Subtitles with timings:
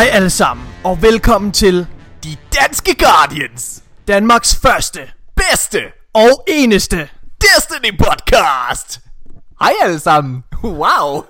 [0.00, 1.86] Hej alle sammen, og velkommen til
[2.24, 3.84] De Danske Guardians.
[4.08, 5.00] Danmarks første
[5.36, 7.08] Bedste og eneste.
[7.40, 9.00] Destiny podcast.
[9.60, 10.44] Hej alle sammen.
[10.64, 11.22] Wow.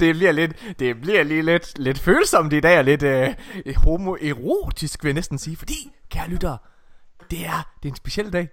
[0.00, 3.34] Det bliver lidt, det bliver lige lidt, lidt følsomt i dag, og lidt øh,
[3.76, 5.56] homoerotisk, vil jeg næsten sige.
[5.56, 6.58] Fordi, kære lyttere,
[7.30, 8.48] det er, det er en speciel dag.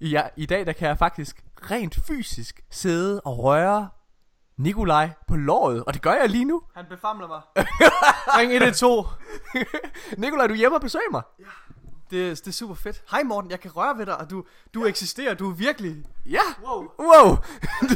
[0.00, 3.88] I, I dag, der kan jeg faktisk rent fysisk sidde og røre
[4.56, 6.62] Nikolaj på låret, og det gør jeg lige nu.
[6.76, 7.40] Han befamler mig.
[8.38, 9.06] Ring 112.
[10.22, 11.22] Nikolaj, du er hjemme og besøger mig.
[12.10, 13.02] Det, det er super fedt.
[13.10, 16.04] Hej Morten, jeg kan røre ved dig, og du, du eksisterer, du er virkelig...
[16.26, 16.40] Ja.
[16.66, 16.84] Wow.
[16.98, 17.36] Wow.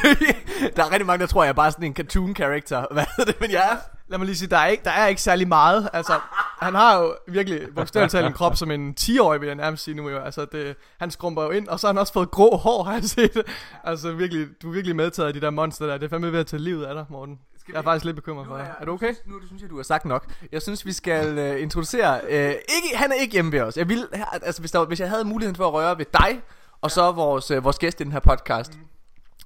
[0.77, 2.87] der er rigtig mange, der tror, jeg er bare sådan en cartoon character.
[2.91, 3.77] Hvad er det, men jeg er...
[4.09, 5.89] Lad mig lige sige, der er ikke, der er ikke særlig meget.
[5.93, 6.21] Altså,
[6.61, 9.95] han har jo virkelig bogstaveligt talt en krop som en 10-årig, vil jeg nærmest sige
[9.95, 10.09] nu.
[10.09, 10.19] Jo.
[10.19, 12.93] Altså, det, han skrumper jo ind, og så har han også fået grå hår, har
[12.93, 13.43] jeg set.
[13.85, 15.99] Altså, virkelig, du er virkelig medtaget af de der monster der.
[15.99, 17.39] Det er fandme ved at tage livet af dig, Morten.
[17.69, 18.75] Jeg er faktisk lidt bekymret for dig.
[18.81, 19.15] Er du okay?
[19.27, 20.27] Nu, synes jeg, du har sagt nok.
[20.53, 22.21] Jeg synes, vi skal uh, introducere...
[22.25, 23.77] Uh, ikke, han er ikke hjemme ved os.
[23.77, 26.43] Jeg vil, altså, hvis, der, hvis jeg havde muligheden for at røre ved dig,
[26.81, 28.85] og så vores, uh, vores gæst i den her podcast, mm.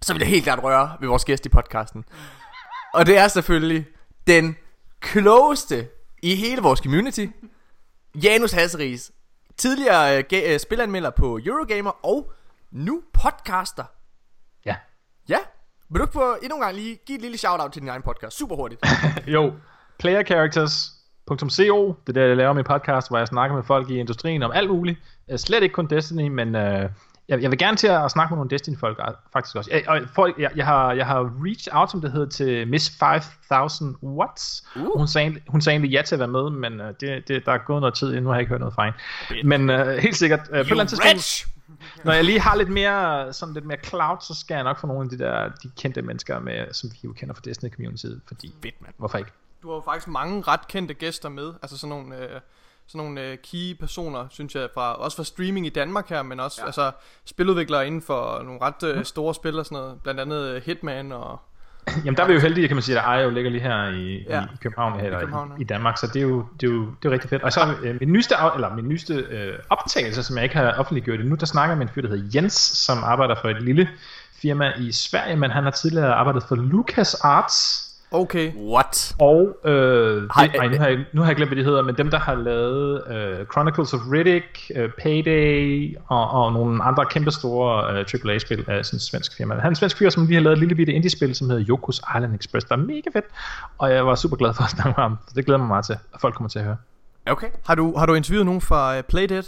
[0.03, 2.05] så ville jeg helt klart røre ved vores gæst i podcasten.
[2.95, 3.87] Og det er selvfølgelig
[4.27, 4.57] den
[5.01, 5.89] klogeste
[6.23, 7.27] i hele vores community,
[8.15, 9.13] Janus Hasseris.
[9.57, 12.33] Tidligere uh, uh, spilanmelder på Eurogamer, og
[12.71, 13.85] nu podcaster.
[14.67, 14.77] Ja.
[15.29, 15.39] Ja,
[15.91, 18.03] vil du ikke på endnu en gang lige give et lille shout-out til din egen
[18.03, 18.37] podcast?
[18.37, 18.85] Super hurtigt.
[19.35, 19.53] jo,
[19.99, 24.43] playercharacters.co, det er der, jeg laver min podcast, hvor jeg snakker med folk i industrien
[24.43, 24.99] om alt muligt.
[25.37, 26.91] Slet ikke kun Destiny, men øh,
[27.33, 29.01] jeg, jeg vil gerne til at snakke med nogle Destiny-folk
[29.33, 29.71] faktisk også.
[29.73, 32.99] Jeg, og folk, jeg, jeg, har, jeg har reached out, som det hedder, til Miss
[32.99, 34.65] 5000 Watts.
[34.77, 34.99] Uh.
[34.99, 37.53] Hun, sagde, hun sagde egentlig ja til at være med, men uh, det, det, der
[37.53, 39.49] er gået noget tid, endnu har jeg ikke hørt noget fra hende.
[39.49, 41.47] Men uh, helt sikkert, uh, på et eller andet tidspunkt,
[42.05, 44.87] når jeg lige har lidt mere, sådan lidt mere cloud, så skal jeg nok få
[44.87, 48.07] nogle af de der de kendte mennesker med, som vi jo kender fra Destiny Community,
[48.27, 48.91] fordi Fedt, man.
[48.97, 49.31] hvorfor ikke?
[49.63, 52.41] Du har jo faktisk mange ret kendte gæster med, altså sådan nogle, øh,
[52.93, 56.41] sådan nogle øh, key personer, synes jeg, fra, også fra streaming i Danmark her, men
[56.41, 56.67] også ja.
[56.67, 56.91] altså,
[57.25, 61.13] spiludviklere inden for nogle ret øh, store spil og sådan noget, blandt andet øh, Hitman
[61.13, 61.41] og...
[62.05, 63.89] Jamen der er vi jo heldige, kan man sige, at Ejer jo ligger lige her
[63.89, 64.43] i, Ja.
[64.43, 65.61] i København, eller I København, ja.
[65.61, 67.43] i Danmark, så det er jo, det er jo, det er jo rigtig fedt.
[67.43, 71.21] Og så øh, min nyeste, eller min nyeste øh, optagelse, som jeg ikke har offentliggjort
[71.21, 73.89] endnu, der snakker jeg med en fyr, der hedder Jens, som arbejder for et lille
[74.43, 78.53] firma i Sverige, men han har tidligere arbejdet for Lucas Arts, Okay.
[78.55, 79.15] What?
[79.19, 81.83] og øh, Hej, det, ej, nu, har jeg, nu har jeg glemt, hvad de hedder,
[81.83, 87.07] men dem, der har lavet øh, Chronicles of Riddick, øh, Payday og, og nogle andre
[87.07, 89.55] kæmpestore øh, AAA-spil af sådan en svensk firma.
[89.55, 91.65] Han er en svensk fyr, som lige har lavet et lille bitte indie-spil, som hedder
[91.69, 93.25] Yokos Island Express, der er mega fedt,
[93.79, 95.85] og jeg var super glad for at snakke med ham, så det glæder mig meget
[95.85, 96.77] til, at folk kommer til at høre.
[97.27, 97.49] Okay.
[97.67, 99.45] Har du, har du interviewet nogen fra uh, Playdead?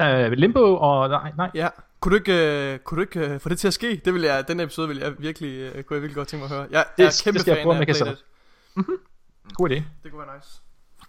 [0.00, 1.08] Øh, Limbo og...
[1.08, 1.50] Nej, nej.
[1.54, 1.68] Ja.
[2.00, 4.00] Kunne du ikke, uh, kunne du ikke uh, få det til at ske?
[4.04, 6.50] Det vil jeg, den episode vil jeg virkelig, uh, kunne jeg virkelig godt tænke mig
[6.56, 6.68] at høre.
[6.70, 8.16] Jeg Det- er kæmpe det jeg fan prøve, af jeg kan sætte
[8.74, 8.98] Playdead.
[9.54, 9.74] God idé.
[10.02, 10.60] Det kunne være nice.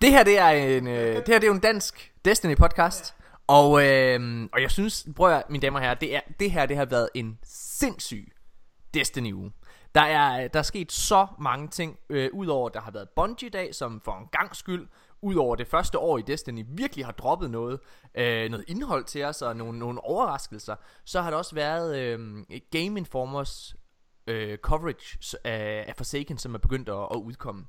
[0.01, 3.15] Det her, det er en, øh, det her, det er jo en dansk Destiny podcast.
[3.47, 6.65] Og, øh, og jeg synes, prøv at, mine damer og herrer, det, er, det her,
[6.65, 8.31] det har været en sindssyg
[8.93, 9.51] Destiny uge.
[9.95, 13.75] Der er, der er sket så mange ting, øh, udover at der har været Bungie-dag,
[13.75, 14.87] som for en gang skyld,
[15.21, 17.79] udover det første år i Destiny, virkelig har droppet noget,
[18.17, 22.43] øh, noget indhold til os, og nogle, nogle overraskelser, så har der også været øh,
[22.71, 23.75] Game Informers
[24.27, 27.65] øh, coverage af, af Forsaken, som er begyndt at, at udkomme.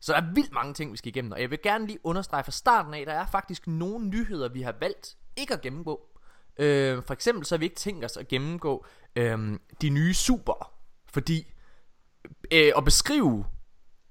[0.00, 2.44] Så der er vildt mange ting, vi skal igennem, og jeg vil gerne lige understrege
[2.44, 6.00] fra starten af, der er faktisk nogle nyheder, vi har valgt ikke at gennemgå.
[6.58, 8.86] Øh, for eksempel så har vi ikke tænkt os at gennemgå
[9.16, 10.72] øh, de nye super,
[11.06, 11.52] fordi
[12.52, 13.44] øh, at beskrive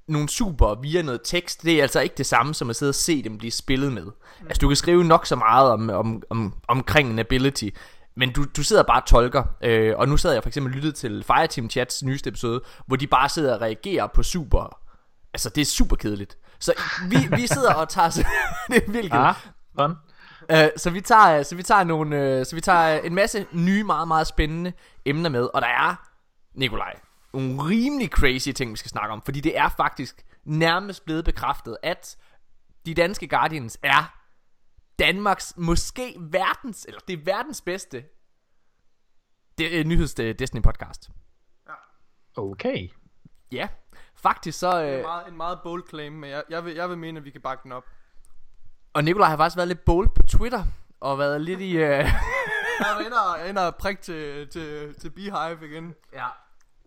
[0.07, 2.95] nogle super via noget tekst, det er altså ikke det samme som at sidde og
[2.95, 4.05] se dem blive spillet med.
[4.41, 7.69] Altså du kan skrive nok så meget om, om, om, omkring en ability,
[8.17, 9.43] men du, du sidder bare og tolker.
[9.63, 12.95] Øh, og nu sad jeg for eksempel og lyttede til Fireteam Chats nyeste episode, hvor
[12.95, 14.79] de bare sidder og reagerer på super.
[15.33, 16.37] Altså det er super kedeligt.
[16.59, 16.73] Så
[17.09, 18.09] vi, vi sidder og tager...
[18.69, 19.11] det er virkelig.
[19.11, 19.35] Ah,
[19.79, 19.95] fun.
[20.51, 23.83] Øh, så vi tager så vi tager nogle øh, så vi tager en masse nye
[23.83, 24.73] meget meget spændende
[25.05, 25.95] emner med og der er
[26.55, 27.04] Nikolaj
[27.41, 31.77] nogle rimelig crazy ting vi skal snakke om fordi det er faktisk nærmest blevet bekræftet
[31.83, 32.17] at
[32.85, 34.17] de danske Guardians er
[34.99, 38.03] Danmarks måske verdens eller det er verdens bedste
[39.57, 41.09] det er nyheds Destiny podcast.
[42.37, 42.89] Okay.
[43.51, 43.67] Ja.
[44.15, 46.89] Faktisk så Det er øh, meget, en meget bold claim, men jeg, jeg, vil, jeg
[46.89, 47.83] vil mene, at vi kan bakke den op.
[48.93, 50.63] og Nikolaj har faktisk været lidt bold på Twitter
[50.99, 51.81] og været lidt i øh,
[52.79, 55.95] Jeg er inde og, inde og prik til, til, til Beehive igen.
[56.13, 56.27] Ja.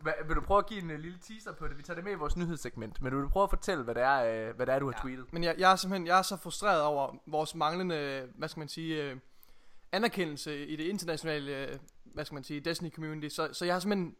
[0.00, 1.78] Hva, vil du prøve at give en uh, lille teaser på det?
[1.78, 4.02] Vi tager det med i vores nyhedssegment, men vil du prøve at fortælle, hvad det
[4.02, 5.02] er, uh, hvad det er du har ja.
[5.02, 5.32] tweetet?
[5.32, 8.68] Men jeg, jeg er simpelthen jeg er så frustreret over vores manglende, hvad skal man
[8.68, 9.16] sige, øh,
[9.92, 13.34] anerkendelse i det internationale, øh, hvad skal man sige, Destiny community.
[13.34, 14.16] Så, så jeg har simpelthen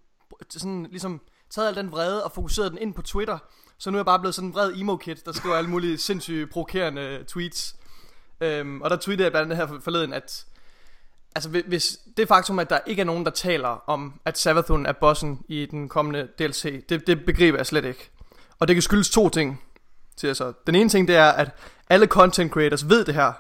[0.51, 1.21] sådan ligesom
[1.51, 3.39] taget al den vrede og fokuseret den ind på Twitter,
[3.79, 6.47] Så nu er jeg bare blevet sådan en vred emo-kid, der skriver alle mulige sindssyge
[6.47, 7.77] provokerende tweets.
[8.41, 10.47] Øhm, og der tweetede jeg blandt andet her forleden, at
[11.39, 14.93] altså hvis det faktum, at der ikke er nogen, der taler om, at Savathun er
[14.93, 18.11] bossen i den kommende DLC, det, det begriber jeg slet ikke.
[18.59, 19.63] Og det kan skyldes to ting.
[20.17, 20.53] Til så.
[20.67, 21.51] Den ene ting, det er, at
[21.91, 23.33] alle content creators ved det her,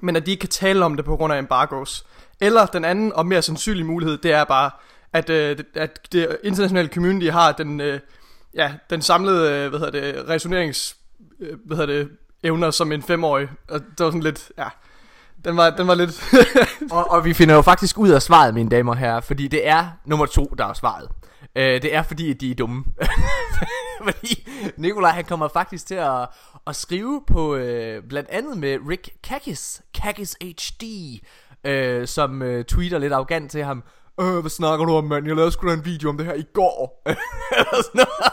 [0.00, 2.06] men at de ikke kan tale om det på grund af embargoes.
[2.40, 4.70] Eller den anden og mere sandsynlige mulighed, det er bare,
[5.12, 8.00] at, øh, at det internationale community har den, øh,
[8.54, 10.96] ja, den samlede øh, hvad hedder det, resonerings
[11.40, 12.10] øh, hvad hedder det,
[12.42, 13.48] evner som en femårig.
[13.68, 14.68] Og det var sådan lidt, ja,
[15.46, 16.10] den var, den var lidt...
[16.90, 19.68] og, og vi finder jo faktisk ud af svaret, mine damer og herrer, fordi det
[19.68, 21.08] er nummer to, der er svaret.
[21.56, 22.84] Øh, det er fordi, at de er dumme.
[24.08, 26.28] fordi Nikolaj, han kommer faktisk til at,
[26.66, 30.84] at skrive på, øh, blandt andet med Rick Kakis, Kakis HD,
[31.64, 33.82] øh, som øh, tweeter lidt arrogant til ham,
[34.20, 35.26] Øh, hvad snakker du om, mand?
[35.26, 37.02] Jeg lavede sgu da en video om det her i går.
[37.58, 38.32] Eller sådan noget.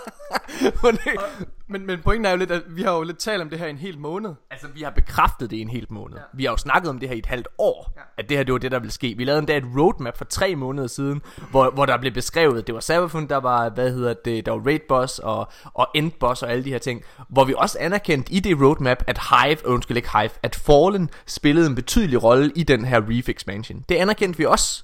[1.73, 3.65] men, men pointen er jo lidt, at vi har jo lidt talt om det her
[3.65, 4.33] i en hel måned.
[4.51, 6.17] Altså, vi har bekræftet det i en hel måned.
[6.17, 6.23] Ja.
[6.33, 8.01] Vi har jo snakket om det her i et halvt år, ja.
[8.17, 9.13] at det her, det var det, der ville ske.
[9.17, 11.21] Vi lavede endda et roadmap for tre måneder siden,
[11.51, 14.65] hvor, hvor der blev beskrevet, det var Cyberpunk, der var, hvad hedder det, der var
[14.65, 18.33] Raid Boss og, og End Boss og alle de her ting, hvor vi også anerkendte
[18.33, 22.63] i det roadmap, at Hive, undskyld ikke Hive, at Fallen spillede en betydelig rolle i
[22.63, 23.85] den her Reef expansion.
[23.89, 24.83] Det anerkendte vi også.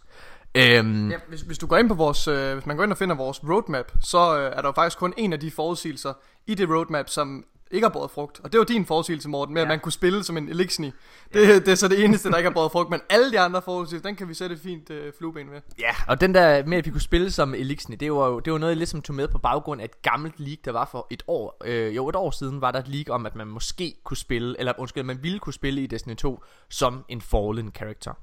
[0.56, 2.98] Øhm, ja, hvis, hvis du går ind på vores, øh, hvis man går ind og
[2.98, 6.14] finder vores roadmap, så øh, er der faktisk kun en af de forudsigelser
[6.50, 8.40] i det roadmap, som ikke har båret frugt.
[8.44, 9.66] Og det var din forudsigelse, Morten, med ja.
[9.66, 10.92] at man kunne spille som en Elixni.
[11.34, 11.56] Det, ja.
[11.56, 12.90] det er så det eneste, der ikke har båret frugt.
[12.90, 15.62] Men alle de andre forudsigelser, den kan vi sætte et fint øh, flueben med.
[15.80, 18.54] Ja, og den der med, at vi kunne spille som Elixni, det var jo det
[18.54, 21.08] var noget, jeg ligesom tog med på baggrund af et gammelt league, der var for
[21.12, 21.58] et år.
[21.66, 24.56] Øh, jo, et år siden var der et league om, at man måske kunne spille,
[24.60, 28.14] eller undskyld, man ville kunne spille i Destiny 2 som en fallen character.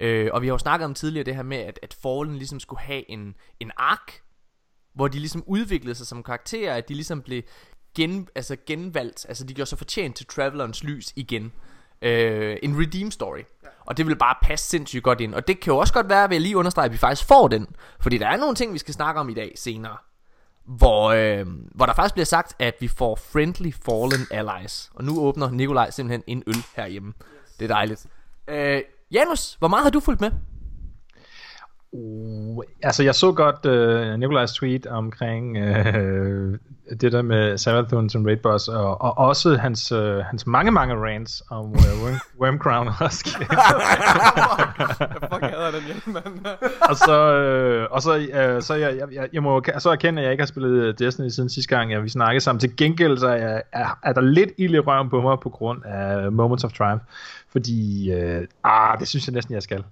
[0.00, 2.60] Øh, og vi har jo snakket om tidligere det her med, at, at Fallen ligesom
[2.60, 4.22] skulle have en, en ark,
[4.94, 7.42] hvor de ligesom udviklede sig som karakterer, at de ligesom blev
[7.96, 11.52] gen, altså genvalgt, altså de gjorde sig fortjent til Travelerens lys igen.
[12.02, 13.38] Øh, en redeem story.
[13.38, 13.68] Ja.
[13.86, 15.34] Og det vil bare passe sindssygt godt ind.
[15.34, 17.48] Og det kan jo også godt være, at jeg lige understrege, at vi faktisk får
[17.48, 17.66] den.
[18.00, 19.96] Fordi der er nogle ting, vi skal snakke om i dag senere.
[20.64, 24.90] Hvor, øh, hvor der faktisk bliver sagt, at vi får friendly fallen allies.
[24.94, 27.12] Og nu åbner Nikolaj simpelthen en øl herhjemme.
[27.58, 28.06] Det er dejligt.
[28.48, 30.30] Øh, Janus, hvor meget har du fulgt med?
[31.92, 36.54] Uh, altså, jeg så godt uh, Nikolajs tweet omkring uh,
[37.00, 40.94] det der med Savathun som raid boss, og, og også hans, uh, hans mange, mange
[40.94, 43.28] rants om uh, Worm, Worm Crown Husky.
[43.40, 43.48] jeg
[45.32, 46.46] fuck hader den mand.
[46.90, 47.16] og så,
[47.88, 50.42] uh, og så, uh, så jeg, jeg, jeg, jeg må så erkende, at jeg ikke
[50.42, 52.60] har spillet Destiny siden sidste gang, ja, vi snakkede sammen.
[52.60, 55.84] Til gengæld så er, er, er der lidt ild i røven på mig på grund
[55.84, 57.04] af Moments of Triumph.
[57.52, 59.84] Fordi, øh, ah, det synes jeg næsten, jeg skal.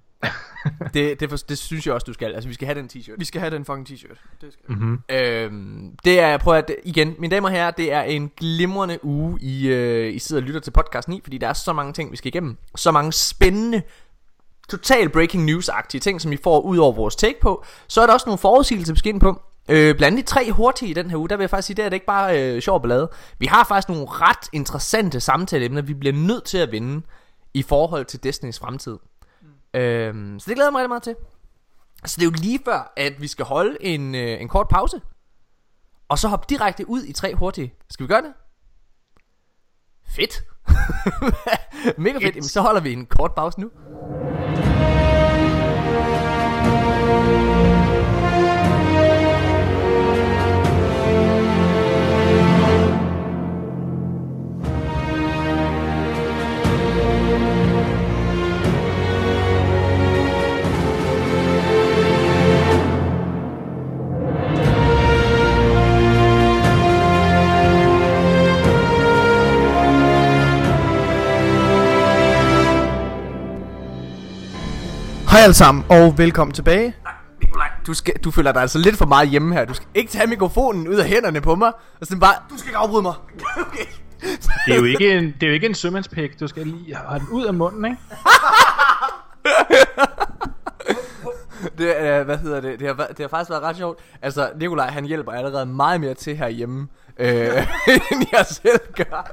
[0.95, 2.35] Det, det, for, det synes jeg også, du skal.
[2.35, 3.15] Altså, vi skal have den t-shirt.
[3.19, 4.39] Vi skal have den fucking t-shirt.
[4.41, 4.77] Det, skal.
[4.77, 5.01] Mm-hmm.
[5.09, 9.39] Øhm, det er, prøv at, igen, mine damer og herrer, det er en glimrende uge,
[9.41, 12.13] I, øh, I sidder og lytter til podcasten i, fordi der er så mange ting,
[12.13, 12.57] vi skal igennem.
[12.77, 13.83] Så mange spændende,
[14.69, 17.65] total breaking news-agtige ting, som I får ud over vores take på.
[17.89, 19.43] Så er der også nogle forudsigelser, vi skal ind på.
[19.69, 21.85] Øh, blandt de tre hurtige i den her uge, der vil jeg faktisk sige, det
[21.85, 23.11] er det ikke bare øh, sjov ballade.
[23.39, 27.03] Vi har faktisk nogle ret interessante samtaleemner, vi bliver nødt til at vinde
[27.55, 28.99] i forhold til Destinys fremtid.
[29.75, 31.17] Øhm, så det glæder jeg mig rigtig meget til.
[32.05, 35.01] Så det er jo lige før, at vi skal holde en, øh, en kort pause.
[36.09, 37.75] Og så hoppe direkte ud i tre hurtige.
[37.91, 38.33] Skal vi gøre det?
[40.09, 40.43] Fedt.
[41.99, 42.23] Mega fedt.
[42.23, 43.71] Jamen, så holder vi en kort pause nu.
[75.35, 76.95] Hej alle sammen, og velkommen tilbage.
[77.05, 79.65] Nej, Nikolaj, du, skal, du føler dig altså lidt for meget hjemme her.
[79.65, 82.35] Du skal ikke tage mikrofonen ud af hænderne på mig, og sådan bare...
[82.51, 83.15] Du skal ikke afbryde mig.
[83.67, 83.85] okay.
[84.67, 86.41] det, er jo ikke en, det er jo ikke en sømandspæk.
[86.41, 87.97] Du skal lige have den ud af munden, ikke?
[91.79, 92.81] det, øh, hvad hedder det?
[92.81, 93.99] Det har, det har faktisk været ret sjovt.
[94.23, 96.89] Altså, Nikolaj, han hjælper allerede meget mere til herhjemme,
[97.19, 97.67] øh,
[98.13, 99.31] end jeg selv gør.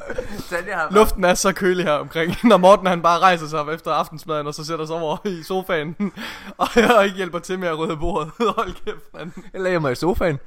[0.49, 3.69] Tanja har Luften er så kølig her omkring, når Morten han bare rejser sig op
[3.69, 5.95] efter aftensmaden, og så sætter sig over i sofaen,
[6.57, 8.31] og jeg ikke hjælper til med at rydde bordet.
[8.57, 9.31] Hold kæft, mand.
[9.53, 10.39] Jeg lagde mig i sofaen,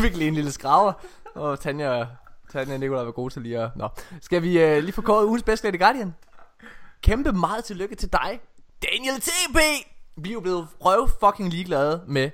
[0.00, 0.92] fik lige en lille skraver,
[1.34, 2.06] og Tanja,
[2.52, 3.70] Tanja og Nikolaj var gode til lige at...
[3.76, 3.88] Nå,
[4.20, 6.14] skal vi øh, lige få kåret ugens bedste i Guardian?
[7.02, 8.40] Kæmpe meget tillykke til dig,
[8.82, 9.58] Daniel TP!
[10.16, 12.30] Vi er jo blevet røv fucking ligeglade med,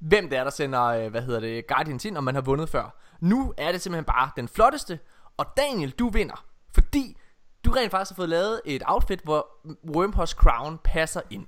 [0.00, 2.68] hvem det er, der sender, øh, hvad hedder det, Guardians ind, om man har vundet
[2.68, 2.98] før.
[3.22, 4.98] Nu er det simpelthen bare den flotteste,
[5.36, 7.16] og Daniel, du vinder, fordi
[7.64, 9.48] du rent faktisk har fået lavet et outfit, hvor
[9.96, 11.46] Wormhouse Crown passer ind.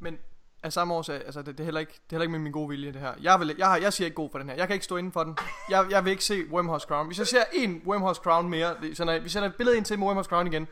[0.00, 0.18] Men
[0.62, 2.52] af samme årsag, altså det, det, er heller ikke, det er heller ikke med min
[2.52, 3.14] gode vilje det her.
[3.20, 4.56] Jeg, vil, jeg, har, jeg siger ikke god for den her.
[4.56, 5.36] Jeg kan ikke stå inden for den.
[5.70, 7.06] Jeg, jeg vil ikke se Wormhouse Crown.
[7.06, 9.98] Hvis jeg ser en Wormhouse Crown mere, vi sender, vi sender et billede ind til
[9.98, 10.68] med Wormhouse Crown igen,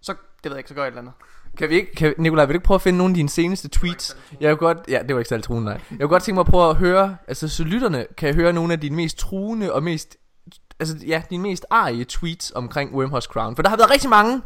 [0.00, 1.14] så, det ved jeg ikke, så gør jeg et eller andet.
[1.58, 3.68] Kan vi ikke, kan, Nikolaj, vil du ikke prøve at finde nogle af dine seneste
[3.68, 4.16] tweets?
[4.40, 5.80] Jeg vil godt, ja, det var ikke særlig truende, nej.
[5.90, 8.72] Jeg vil godt tænke mig at prøve at høre, altså så lytterne kan høre nogle
[8.72, 10.16] af dine mest truende og mest,
[10.80, 13.56] altså ja, dine mest arige tweets omkring Wormhouse Crown.
[13.56, 14.42] For der har været rigtig mange,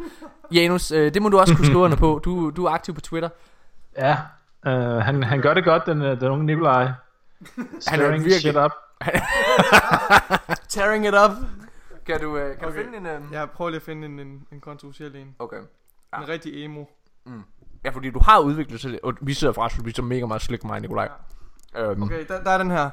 [0.53, 2.21] Janus, øh, det må du også kunne skrive under på.
[2.25, 3.29] Du, du er aktiv på Twitter.
[3.99, 4.17] Ja,
[4.67, 6.89] øh, han, han gør det godt, den, øh, den unge Nikolaj.
[7.81, 8.71] Stirring virkelig- shit up.
[10.69, 11.31] Tearing it up.
[12.07, 12.79] Kan du, øh, kan Okay.
[12.79, 13.07] du finde en...
[13.07, 13.21] Øh...
[13.33, 15.35] Jeg prøver lige at finde en, en, en kontroversiel en.
[15.39, 15.57] Okay.
[16.19, 16.85] En rigtig emo.
[17.85, 20.65] Ja, fordi du har udviklet sig, og vi sidder faktisk vi så mega meget slik
[20.65, 21.09] mig, Nikolaj.
[21.79, 22.91] Øhm, Okay, der, der er den her.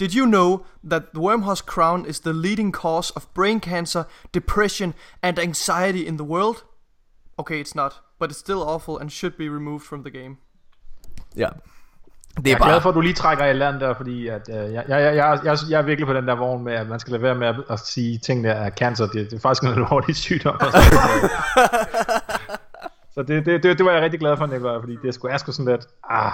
[0.00, 4.02] Did you know that the wormhouse crown is the leading cause of brain cancer,
[4.34, 6.56] depression and anxiety in the world?
[7.38, 10.36] Okay, it's not, but it's still awful and should be removed from the game.
[11.36, 11.48] Ja.
[12.36, 12.80] Det Jeg er er glad bare...
[12.82, 15.58] for, at du lige trækker i land der, fordi at, øh, jeg, jeg, jeg, jeg,
[15.70, 17.56] jeg, er virkelig på den der vogn med, at man skal lade være med at,
[17.70, 19.06] at sige ting, der er cancer.
[19.06, 20.60] Det, det er faktisk noget alvorligt sygdom.
[23.16, 25.38] så det, det, det, det, var jeg rigtig glad for, Nicolaj, fordi det skulle, er
[25.38, 25.86] sgu sådan lidt...
[26.10, 26.32] Ah,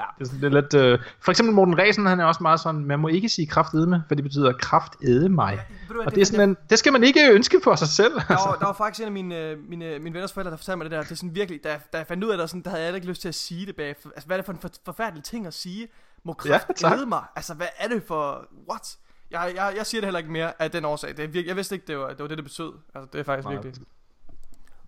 [0.00, 0.04] Ja.
[0.18, 2.60] det er sådan det er lidt, øh, for eksempel Morten Resen, han er også meget
[2.60, 5.60] sådan, man må ikke sige kraftedme, for det betyder kraftede mig.
[6.06, 8.12] Og det, er sådan en, det skal man ikke ønske for sig selv.
[8.14, 10.76] Der var, der var faktisk en af mine, øh, mine, mine venners forældre, der fortalte
[10.76, 11.02] mig det der.
[11.02, 12.84] Det er sådan virkelig, da, jeg- da jeg fandt ud af det, sådan, der havde
[12.84, 13.88] jeg ikke lyst til at sige det bag.
[13.88, 15.88] Altså, hvad er det for en for, forfærdelig ting at sige?
[16.24, 16.98] Må Ja, kraft tak.
[16.98, 17.22] ja, mig?
[17.36, 18.46] Altså, hvad er det for...
[18.70, 18.96] What?
[19.30, 21.10] Jeg, jeg, jeg siger det heller ikke mere af den årsag.
[21.10, 22.72] Det er virkelig, jeg vidste ikke, det var det, var det, det betød.
[22.94, 23.54] Altså, det er faktisk Nej.
[23.54, 23.74] virkelig...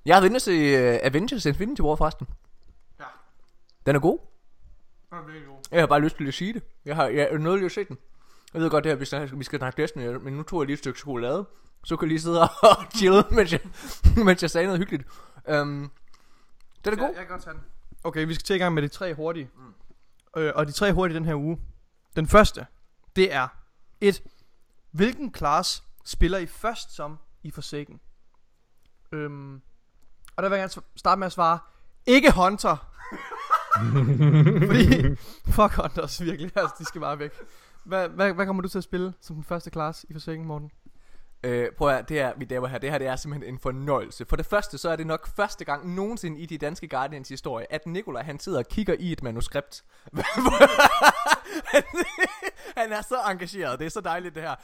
[0.05, 2.27] Jeg har vendt til uh, Avengers Infinity War forresten.
[3.01, 3.05] Ja.
[3.87, 4.19] Den er god.
[5.11, 5.59] Det er virkelig god.
[5.71, 6.63] Jeg har bare lyst til at sige det.
[6.85, 7.99] Jeg har jeg er nødt til at se den.
[8.55, 10.67] Jeg ved godt, det her, vi skal, vi skal snakke Destiny, men nu tog jeg
[10.67, 11.47] lige et stykke chokolade.
[11.85, 12.49] Så kan jeg lige sidde og
[12.97, 13.61] chille, mens jeg,
[14.27, 15.09] mens jeg sagde noget hyggeligt.
[15.53, 15.91] Um,
[16.85, 17.07] den er god.
[17.07, 17.63] Jeg, jeg kan godt tage den.
[18.05, 19.51] Okay, vi skal til i gang med de tre hurtige.
[19.57, 20.41] Mm.
[20.41, 21.59] Øh, og de tre hurtige den her uge.
[22.17, 22.67] Den første,
[23.17, 23.49] det er
[24.01, 24.23] et.
[24.91, 28.01] Hvilken class spiller I først som i Forsaken?
[29.13, 29.63] Øhm,
[30.39, 31.59] og der vil jeg gerne starte med at svare,
[32.07, 32.77] ikke Hunter.
[34.67, 35.17] Fordi,
[35.47, 37.31] fuck Hunters virkelig, altså de skal bare væk.
[37.85, 40.71] Hvad, hvad, hvad kommer du til at spille som den første class i Forsaken, Morten?
[41.43, 43.59] Øh, prøv at høre, det her, vi damer her, det her det er simpelthen en
[43.59, 44.25] fornøjelse.
[44.25, 47.73] For det første, så er det nok første gang nogensinde i de danske Guardians historie,
[47.73, 49.85] at Nikolaj han sidder og kigger i et manuskript.
[51.65, 51.83] han,
[52.81, 54.55] han er så engageret, det er så dejligt det her.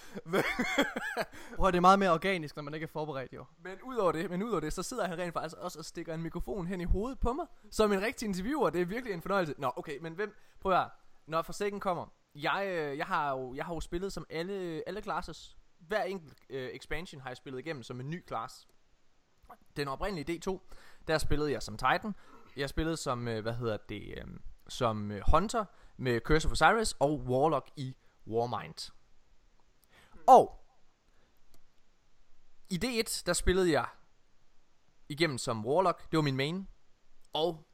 [1.57, 3.45] Prøv det er meget mere organisk, når man ikke er forberedt jo.
[3.64, 6.23] Men udover det, men udover det, så sidder han rent faktisk også og stikker en
[6.23, 8.71] mikrofon hen i hovedet på mig, som en rigtig interviewer.
[8.71, 9.54] Det er virkelig en fornøjelse.
[9.59, 10.90] Nå, okay, men hvem, prøv at høre.
[11.26, 15.00] Når Forsaken kommer, jeg, øh, jeg, har jo, jeg har jo spillet som alle, alle
[15.00, 15.57] classes.
[15.88, 18.68] Hver enkelt øh, expansion har jeg spillet igennem som en ny class.
[19.76, 20.58] Den oprindelige D2,
[21.08, 22.14] der spillede jeg som Titan.
[22.56, 24.24] Jeg spillede som, øh, hvad hedder det, øh,
[24.68, 25.64] som øh, Hunter
[25.96, 28.92] med Curse of Osiris og Warlock i Warmind.
[30.26, 30.60] Og
[32.70, 33.86] i D1, der spillede jeg
[35.08, 36.10] igennem som Warlock.
[36.10, 36.68] Det var min main.
[37.32, 37.66] Og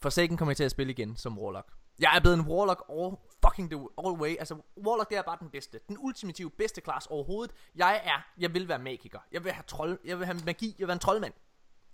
[0.00, 1.72] Forsaken kommer jeg til at spille igen som Warlock.
[1.98, 4.36] Jeg er blevet en Warlock og fucking the all way.
[4.38, 4.54] Altså,
[4.86, 5.78] Warlock det er bare den bedste.
[5.88, 7.54] Den ultimative bedste class overhovedet.
[7.76, 9.18] Jeg er, jeg vil være magiker.
[9.32, 11.32] Jeg vil have trold, jeg vil have magi, jeg vil være en troldmand.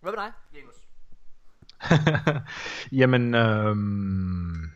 [0.01, 0.75] Hvad med dig, Janus?
[3.01, 4.71] Jamen, øhm,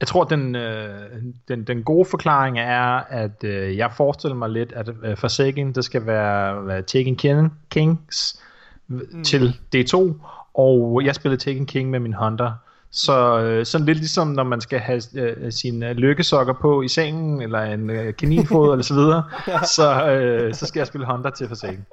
[0.00, 4.72] jeg tror, den, øh, den, den gode forklaring er, at øh, jeg forestiller mig lidt,
[4.72, 8.42] at øh, Forsaken, det skal være, være Taken King, Kings
[8.86, 9.24] mm.
[9.24, 10.12] til D2,
[10.54, 12.52] og jeg spillede Taken King med min Hunter.
[12.94, 16.88] Så øh, sådan lidt ligesom, når man skal have øh, sine øh, lykkesokker på i
[16.88, 19.24] sengen, eller en øh, kaninfod, eller så videre,
[19.76, 21.86] så, øh, så skal jeg spille Hunter til Forsaken.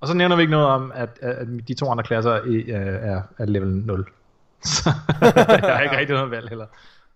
[0.00, 2.40] Og så nævner vi ikke noget om, at, at de to andre klasser er,
[2.76, 4.08] er, er level 0.
[4.62, 4.90] Så
[5.22, 6.66] jeg har ikke rigtig noget valg heller.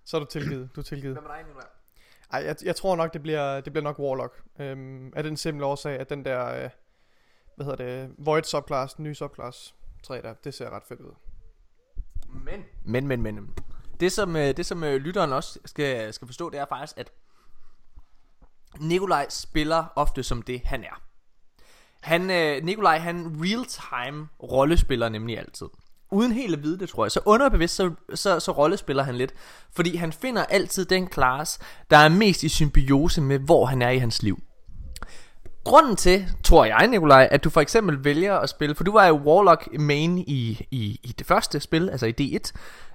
[0.04, 1.14] Så er du tilgivet, du er tilgivet.
[1.14, 1.66] Hvad med dig, Nikolaj?
[2.32, 4.34] Ej, jeg, jeg tror nok, det bliver, det bliver nok Warlock.
[4.60, 6.70] Øhm, af den simple årsag, at den der, øh,
[7.56, 11.14] hvad hedder det, Void subclass, den nye subclass 3 der, det ser ret fedt ud.
[12.44, 13.50] Men, men, men, men.
[14.00, 17.12] Det som, øh, det som øh, lytteren også skal, skal forstå, det er faktisk, at
[18.80, 21.02] Nikolaj spiller ofte som det, han er.
[22.00, 25.66] Han, øh, Nikolaj, han real-time rollespiller nemlig altid.
[26.10, 27.12] Uden helt at vide det, tror jeg.
[27.12, 29.34] Så underbevidst, så, så, så rollespiller han lidt.
[29.72, 31.60] Fordi han finder altid den klasse,
[31.90, 34.42] der er mest i symbiose med, hvor han er i hans liv
[35.64, 39.06] grunden til, tror jeg, Nikolaj, at du for eksempel vælger at spille, for du var
[39.06, 42.52] jo Warlock main i, i, i det første spil, altså i D1,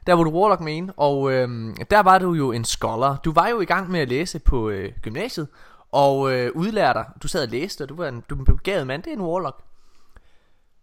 [0.07, 3.17] der var du Warlock main, og øh, der var du jo en scholar.
[3.25, 5.47] Du var jo i gang med at læse på øh, gymnasiet,
[5.91, 7.05] og øh, udlærer dig.
[7.23, 9.15] Du sad og læste, og du var en, du var en begavet mand, det er
[9.15, 9.63] en Warlock.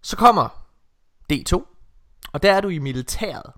[0.02, 0.48] Så kommer
[1.32, 1.62] D2,
[2.32, 3.52] og der er du i militæret.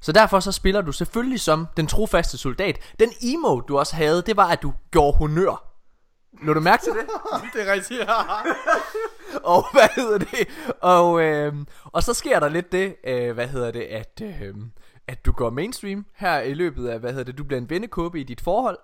[0.00, 2.78] Så derfor så spiller du selvfølgelig som den trofaste soldat.
[3.00, 5.65] Den emo du også havde, det var at du gjorde honør.
[6.42, 7.06] Lå du mærke til det?
[7.54, 8.22] det er rigtigt, ja.
[9.54, 10.48] og hvad hedder det?
[10.80, 11.54] Og, øh,
[11.84, 14.54] og så sker der lidt det, øh, hvad hedder det, at, øh,
[15.06, 18.20] at du går mainstream her i løbet af, hvad hedder det, du bliver en vennekåbe
[18.20, 18.78] i dit forhold.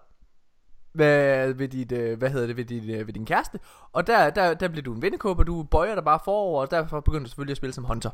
[0.93, 3.59] Hvad, ved, dit, øh, hvad hedder det, ved, dit, øh, ved din kæreste.
[3.93, 6.71] Og der, der, der bliver du en vennekåbe, og du bøjer dig bare forover, og
[6.71, 8.11] derfor begynder du selvfølgelig at spille som hunter.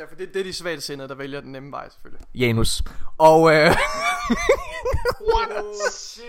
[0.00, 2.26] Ja, ja for det, det er de svagt sindede, der vælger den nemme vej, selvfølgelig.
[2.34, 2.82] Janus.
[3.18, 3.56] Og øh,
[5.34, 5.64] What?
[5.92, 6.24] shit.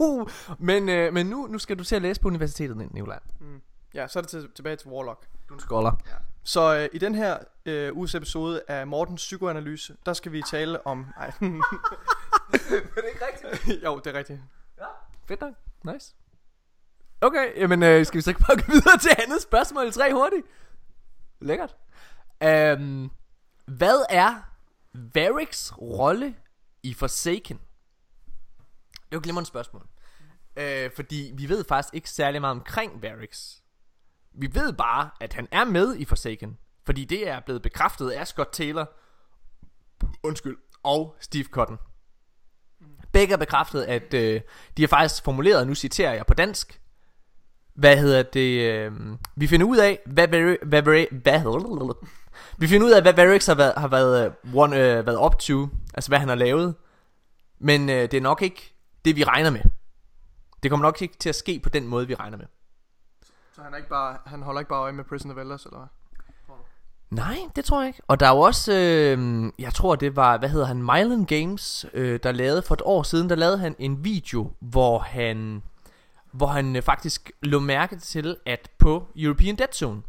[0.00, 3.18] uh, men, øh, men nu, nu skal du til at læse på universitetet, Nicolaj.
[3.94, 5.26] Ja, så er det til, tilbage til Warlock.
[5.48, 6.00] Du er en scholar.
[6.44, 10.86] Så øh, i den her øh, uges episode af Mortens psykoanalyse, der skal vi tale
[10.86, 11.06] om...
[11.20, 11.32] Ej, er
[12.50, 13.84] det ikke rigtigt?
[13.84, 14.40] jo, det er rigtigt.
[15.28, 15.54] Fedt nok.
[15.84, 16.14] Nice.
[17.20, 20.12] Okay, jamen øh, skal vi så ikke bare gå videre til andet spørgsmål i tre
[20.12, 20.46] hurtigt?
[21.40, 21.76] Lækkert.
[22.44, 23.10] Um,
[23.66, 24.34] hvad er
[25.14, 26.34] Variks rolle
[26.82, 27.56] i Forsaken?
[27.56, 29.86] Det er jo et glimrende spørgsmål.
[30.56, 33.62] Uh, fordi vi ved faktisk ikke særlig meget omkring Variks.
[34.32, 36.58] Vi ved bare, at han er med i Forsaken.
[36.84, 38.90] Fordi det er blevet bekræftet af Scott Taylor.
[40.22, 40.56] Undskyld.
[40.82, 41.78] Og Steve Cotton.
[43.12, 44.40] Begge har bekræftet, at øh,
[44.76, 46.80] de har faktisk formuleret, nu citerer jeg på dansk,
[47.74, 48.92] hvad hedder det, øh,
[49.36, 51.40] vi finder ud af, hvad, Vari- hvad, Vari- hvad,
[52.58, 55.38] vi finder ud af, hvad Varix har været, har været, øh, one, øh, været up
[55.38, 56.74] to, altså hvad han har lavet,
[57.58, 58.74] men øh, det er nok ikke
[59.04, 59.60] det, vi regner med.
[60.62, 62.46] Det kommer nok ikke til at ske på den måde, vi regner med.
[63.54, 65.78] Så han, er ikke bare, han holder ikke bare øje med Prison of Elders, eller
[65.78, 65.88] hvad?
[67.10, 68.02] Nej, det tror jeg ikke.
[68.06, 71.86] Og der er jo også, øh, jeg tror det var, hvad hedder han, Mylan Games,
[71.94, 75.62] øh, der lavede for et år siden, der lavede han en video, hvor han,
[76.32, 80.02] hvor han øh, faktisk lå mærke til, at på European Dead Zone,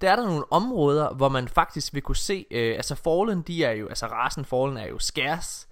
[0.00, 3.64] der er der nogle områder, hvor man faktisk vil kunne se, øh, altså Fallen, de
[3.64, 5.68] er jo, altså rasen Fallen er jo skærs,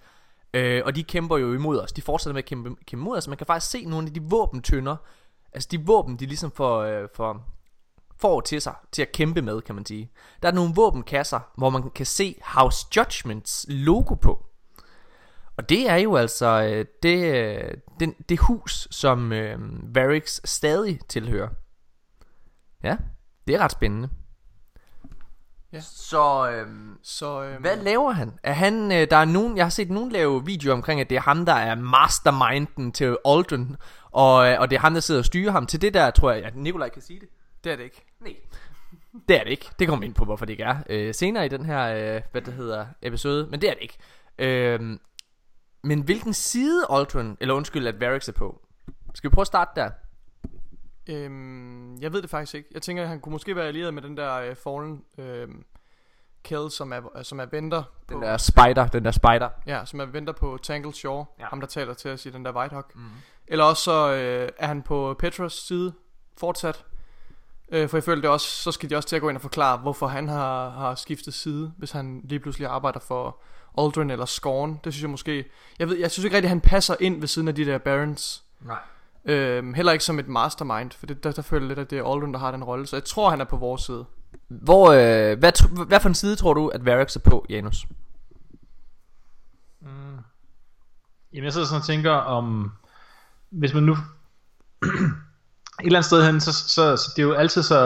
[0.53, 3.27] øh, og de kæmper jo imod os, de fortsætter med at kæmpe, kæmpe imod os,
[3.27, 4.95] man kan faktisk se nogle af de våbentønder,
[5.53, 7.53] altså de våben, de ligesom får, øh, får
[8.17, 10.11] får til sig til at kæmpe med, kan man sige.
[10.41, 14.45] Der er nogle våbenkasser, hvor man kan se House Judgments logo på.
[15.57, 19.59] Og det er jo altså øh, det, øh, det, det hus, som øh,
[19.95, 21.49] Varix stadig tilhører.
[22.83, 22.97] Ja,
[23.47, 24.09] det er ret spændende.
[25.73, 25.79] Ja.
[25.81, 26.67] Så øh,
[27.03, 28.39] Så, øhm, hvad laver han?
[28.43, 31.15] Er han øh, der er nogen, jeg har set nogen lave videoer omkring, at det
[31.15, 33.75] er ham, der er masterminden til Aldrin,
[34.11, 35.65] og, øh, og det er ham, der sidder og styrer ham.
[35.65, 37.29] Til det der, tror jeg, at Nikolaj kan sige det.
[37.63, 38.05] Det er det ikke.
[38.21, 38.35] Nej.
[39.27, 39.69] Det er det ikke.
[39.79, 40.77] Det kommer vi ind på, hvorfor det ikke er.
[40.89, 43.47] Øh, senere i den her, øh, hvad det hedder, episode.
[43.51, 43.97] Men det er det ikke.
[44.37, 44.99] Øh,
[45.83, 48.61] men hvilken side Ultron, eller undskyld, at Varix er på?
[49.13, 49.89] Skal vi prøve at starte der?
[51.09, 52.69] Øhm, jeg ved det faktisk ikke.
[52.73, 55.47] Jeg tænker, at han kunne måske være allieret med den der øh, Fallen øh,
[56.43, 59.49] Kill, som er, som er venter på, Den der spider, den der spider.
[59.67, 61.25] Ja, som er venter på Tangled Shore.
[61.39, 61.45] Ja.
[61.45, 62.95] Ham, der taler til os i den der Whitehawk.
[62.95, 63.01] Mm.
[63.47, 65.93] Eller også så øh, er han på Petros side
[66.37, 66.85] fortsat.
[67.71, 69.41] Øh, for jeg føler det også, så skal de også til at gå ind og
[69.41, 73.41] forklare, hvorfor han har, har skiftet side, hvis han lige pludselig arbejder for
[73.77, 74.79] Aldrin eller Scorn.
[74.83, 75.45] Det synes jeg måske...
[75.79, 77.77] Jeg, ved, jeg synes ikke rigtig, at han passer ind ved siden af de der
[77.77, 78.43] Barons.
[78.61, 78.79] Nej.
[79.25, 81.97] Øhm, heller ikke som et mastermind, for det, der, der føler jeg lidt, at det
[81.97, 82.87] er Aldrin, der har den rolle.
[82.87, 84.05] Så jeg tror, han er på vores side.
[84.47, 87.85] Hvor, øh, hvad, hvad for en side tror du, at Varix er på, Janus?
[89.81, 89.87] Mm.
[91.33, 92.71] Jamen jeg sidder sådan og tænker om,
[93.49, 93.91] hvis man nu
[94.83, 97.79] et eller andet sted hen, så, så, så det er jo altid så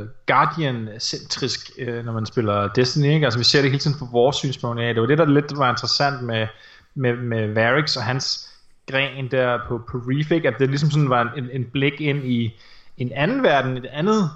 [0.00, 3.26] uh, Guardian-centrisk, uh, når man spiller Destiny, ikke?
[3.26, 4.94] Altså vi ser det hele tiden fra vores synspunkt af.
[4.94, 6.46] Det var det, der lidt var interessant med,
[6.94, 8.45] med, med Varix og hans
[8.90, 10.02] gren der på, på?
[10.44, 12.60] At det ligesom sådan var en, en blik ind i
[12.98, 14.30] en anden verden, et andet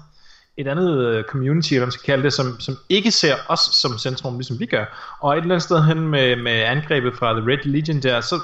[0.57, 3.97] et andet øh, community, eller man skal kalde det, som, som ikke ser os som
[3.97, 5.17] centrum, ligesom vi gør.
[5.19, 8.39] Og et eller andet sted hen med, med angrebet fra The Red Legion der, så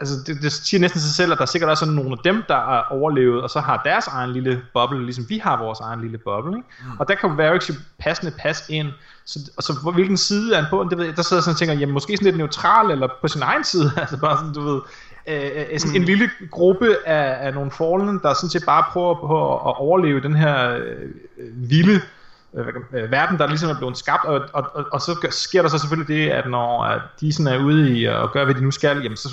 [0.00, 2.42] altså det, det siger næsten sig selv, at der sikkert også er nogle af dem,
[2.48, 6.00] der er overlevet, og så har deres egen lille boble, ligesom vi har vores egen
[6.00, 6.56] lille boble.
[6.56, 6.68] Ikke?
[6.84, 6.98] Mm.
[6.98, 8.88] Og der kan Varix jo passende passe ind.
[9.24, 10.86] Så, og så hvor, hvilken side er han på?
[10.90, 13.08] Det ved jeg, der sidder jeg sådan og tænker, jamen måske sådan lidt neutral, eller
[13.20, 14.80] på sin egen side, altså bare sådan, du ved,
[15.28, 15.96] øh, øh, sådan mm.
[15.96, 20.20] en lille gruppe af, af nogle fallen, der sådan set bare prøver på at overleve
[20.20, 22.00] den her øh, vilde
[22.54, 25.68] øh, øh verden, der ligesom er blevet skabt, og, og, og, og så sker der
[25.68, 28.64] så selvfølgelig det, at når at de sådan er ude i at gøre, hvad de
[28.64, 29.28] nu skal, jamen så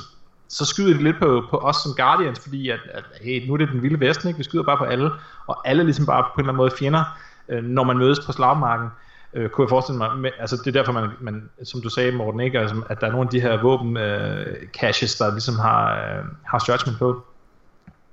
[0.49, 3.57] så skyder de lidt på, på os som Guardians, fordi at, at hey, nu er
[3.57, 4.37] det den vilde vesten, ikke?
[4.37, 5.11] vi skyder bare på alle,
[5.47, 7.03] og alle ligesom bare på en eller anden måde fjender,
[7.49, 8.85] øh, når man mødes på slagmarken.
[8.85, 11.89] Øh, øh, kunne jeg forestille mig, men, altså det er derfor, man, man, som du
[11.89, 12.59] sagde Morten, ikke?
[12.59, 16.25] Altså, at der er nogle af de her våben øh, caches, der ligesom har, øh,
[16.45, 17.25] har judgment på,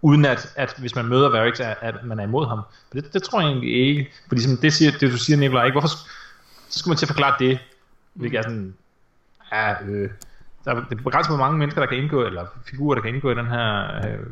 [0.02, 2.60] uden at, at hvis man møder Varix, at, at man er imod ham.
[2.88, 5.64] For det, det tror jeg egentlig ikke, fordi som det, siger, det du siger, Nikolaj,
[5.64, 5.74] ikke?
[5.74, 5.88] hvorfor
[6.68, 7.58] så skulle man til at forklare det,
[8.14, 8.74] hvilket er sådan,
[9.52, 10.10] ja, øh,
[10.64, 13.14] der er, det er begrænset, hvor mange mennesker, der kan indgå, eller figurer, der kan
[13.14, 14.26] indgå i den her, øh,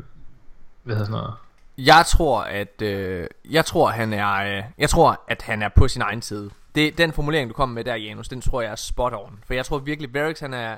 [0.83, 1.33] hvad hedder sådan noget,
[1.77, 5.87] Jeg tror, at øh, jeg tror, han er, øh, jeg tror, at han er på
[5.87, 6.49] sin egen side.
[6.75, 9.43] Det, den formulering, du kom med der, Janus, den tror jeg er spot on.
[9.45, 10.77] For jeg tror virkelig, Varix, han er,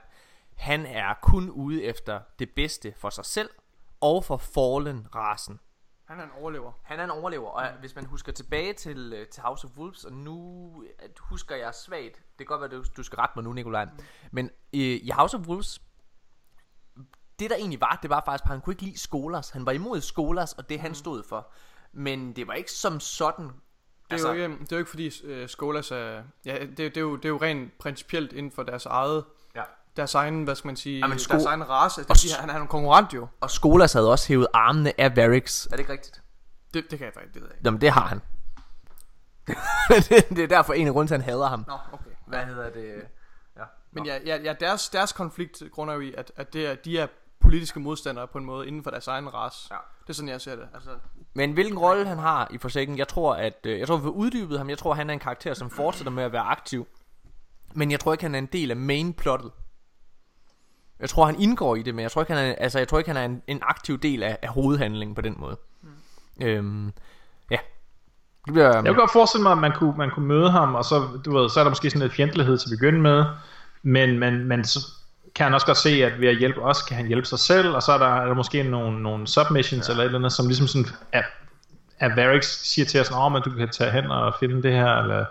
[0.55, 3.49] han er kun ude efter det bedste for sig selv
[4.01, 5.60] og for Fallen-rasen.
[6.05, 6.71] Han er en overlever.
[6.84, 10.05] Han er en overlever, og hvis man husker tilbage til, øh, til House of Wolves,
[10.05, 13.43] og nu at husker jeg svagt, det kan godt være, du, du skal rette mig
[13.43, 13.88] nu, Nikolaj,
[14.31, 15.81] men i, i House of Wolves,
[17.39, 19.49] det der egentlig var, det var faktisk, at han kunne ikke lide Skolas.
[19.49, 21.51] Han var imod Skolas og det, han stod for.
[21.91, 23.51] Men det var ikke som sådan...
[24.06, 25.12] Det er, altså, jo ikke, det er jo ikke fordi
[25.44, 26.22] uh, Skolas er...
[26.46, 29.24] Ja, det, det, er jo, det er jo rent principielt inden for deres eget...
[29.56, 29.63] Ja.
[29.98, 32.02] Deres egen, hvad skal man sige, Jamen, sko- deres egen race.
[32.02, 33.28] Det, Og s- han, han er en konkurrent jo.
[33.41, 35.65] Og Skolas havde også hævet armene af Varix.
[35.65, 36.22] Er det ikke rigtigt?
[36.74, 37.65] Det, det kan jeg faktisk, det ved jeg ikke.
[37.68, 38.22] Jamen, det har han.
[39.89, 41.63] det, det er derfor en af grunden til, han hader ham.
[41.68, 42.10] Nå, okay.
[42.28, 43.02] Hvad hedder det?
[43.58, 43.63] Ja.
[43.91, 47.00] Men ja, ja, ja deres, deres konflikt grunder jo i, at, at det er, de
[47.00, 47.08] er
[47.45, 49.67] politiske modstandere på en måde inden for deres egen race.
[49.71, 49.77] Ja.
[50.01, 50.67] Det er sådan, jeg ser det.
[50.73, 50.89] Altså,
[51.34, 54.10] Men hvilken rolle han har i Forsaken, jeg tror, at øh, jeg tror, vi får
[54.10, 54.69] uddybet ham.
[54.69, 56.88] Jeg tror, han er en karakter, som fortsætter med at være aktiv.
[57.73, 59.51] Men jeg tror ikke, han er en del af main plottet.
[60.99, 62.97] Jeg tror, han indgår i det, men jeg tror ikke, han er, altså, jeg tror
[62.97, 65.58] ikke, han er en, en aktiv del af, af hovedhandlingen på den måde.
[65.81, 65.89] Mm.
[66.45, 66.93] Øhm,
[67.51, 67.58] ja.
[68.45, 70.86] Det bliver, Jeg kunne godt forestille mig, at man kunne, man kunne møde ham, og
[70.86, 73.25] så, du ved, så er der måske sådan lidt fjendtlighed til at begynde med,
[73.84, 74.79] men, men, men så
[75.36, 77.76] kan han også godt se, at ved at hjælpe os, kan han hjælpe sig selv,
[77.76, 79.93] og så er der, er der måske nogle, nogle submissions ja.
[79.93, 81.26] eller et eller andet, som ligesom sådan, at,
[82.00, 84.95] at Varix siger til os, at men du kan tage hen og finde det her,
[84.95, 85.26] eller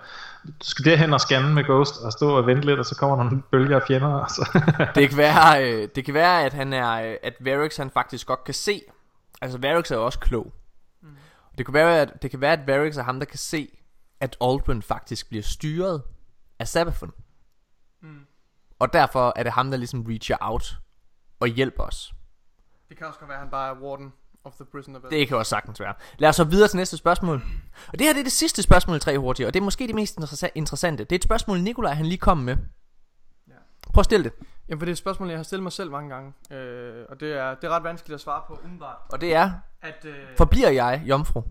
[0.45, 3.17] du skal derhen og scanne med Ghost, og stå og vente lidt, og så kommer
[3.17, 4.61] nogle bølger af fjender, og så...
[4.95, 8.27] det kan være, øh, det kan være, at han er, øh, at Varix han faktisk
[8.27, 8.83] godt kan se.
[9.43, 10.53] Altså Varix er jo også klog.
[11.03, 11.09] Mm.
[11.59, 13.69] Det kan være, at det kan være, at Varix er ham, der kan se,
[14.21, 16.03] at Aldrin faktisk bliver styret
[16.59, 17.09] af Sabathun.
[17.09, 17.24] Mm.
[18.85, 20.77] Og derfor er det ham, der ligesom reacher out
[21.41, 22.15] og hjælper os.
[22.89, 24.13] det kan også godt være, at han bare er warden
[24.45, 25.95] of the prison of Det kan også sagtens være.
[26.19, 27.43] Lad os så videre til næste spørgsmål.
[27.89, 29.87] Og det her det er det sidste spørgsmål i tre hurtige, og det er måske
[29.87, 31.05] det mest interessa- interessante.
[31.05, 32.57] Det er et spørgsmål, Nikolaj han lige kom med.
[33.93, 34.33] Prøv at stille det.
[34.69, 36.33] Jamen, for det er et spørgsmål, jeg har stillet mig selv mange gange.
[36.51, 38.97] Øh, og det er, det er ret vanskeligt at svare på umiddelbart.
[39.13, 41.43] Og det er, At, øh, forbliver jeg jomfru?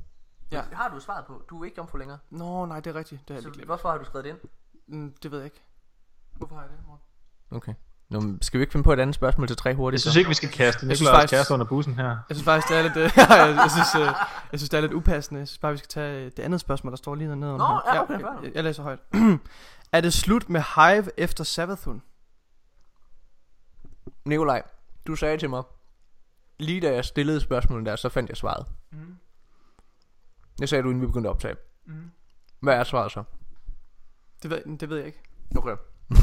[0.52, 0.62] Ja.
[0.74, 1.42] Har du svaret på?
[1.50, 2.18] Du er ikke jomfru længere.
[2.30, 3.28] Nå, nej, det er rigtigt.
[3.28, 3.66] Det lige glemt.
[3.68, 4.40] hvorfor har du skrevet det ind?
[4.88, 5.62] Mm, det ved jeg ikke.
[6.34, 7.04] Hvorfor har jeg det, Morten?
[7.56, 7.74] Okay.
[8.10, 9.98] Nå, skal vi ikke finde på et andet spørgsmål til tre hurtigt?
[10.06, 12.08] Jeg synes ikke, vi skal kaste Jeg faktisk- kæreste under bussen her.
[12.10, 14.14] Jeg synes faktisk, det er lidt, jeg, jeg, synes, øh,
[14.52, 15.40] jeg synes, det er lidt upassende.
[15.40, 17.58] Jeg synes bare, vi skal tage øh, det andet spørgsmål, der står lige dernede.
[17.58, 17.64] Nå,
[17.94, 18.40] ja, okay, fair.
[18.44, 19.00] jeg, jeg læser højt.
[19.94, 22.02] er det slut med Hive efter Sabathun?
[24.26, 24.62] Nikolaj,
[25.08, 25.64] du sagde til mig,
[26.60, 28.66] lige da jeg stillede spørgsmålet der, så fandt jeg svaret.
[28.92, 29.18] Mm.
[30.60, 31.56] Det sagde du, inden vi begyndte at optage.
[31.86, 32.12] Mm.
[32.60, 33.24] Hvad er svaret så?
[34.44, 35.20] Det, ved, det ved jeg ikke.
[35.58, 35.76] Okay.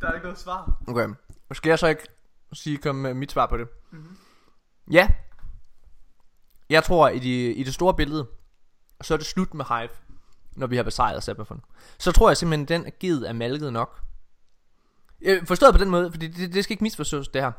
[0.00, 0.82] Der er ikke noget svar.
[0.88, 1.08] Okay.
[1.52, 2.06] Skal jeg så ikke
[2.52, 3.68] sige, kom med mit svar på det?
[3.90, 4.16] Mm-hmm.
[4.90, 5.08] Ja.
[6.70, 8.26] Jeg tror, i, de, i det store billede,
[9.02, 9.88] så er det slut med Hive,
[10.52, 11.64] når vi har besejret Sabathun.
[11.98, 14.00] Så tror jeg simpelthen, den er givet af malket nok.
[15.20, 17.52] Øh, Forstået på den måde, fordi det, det skal ikke misforstås, det her.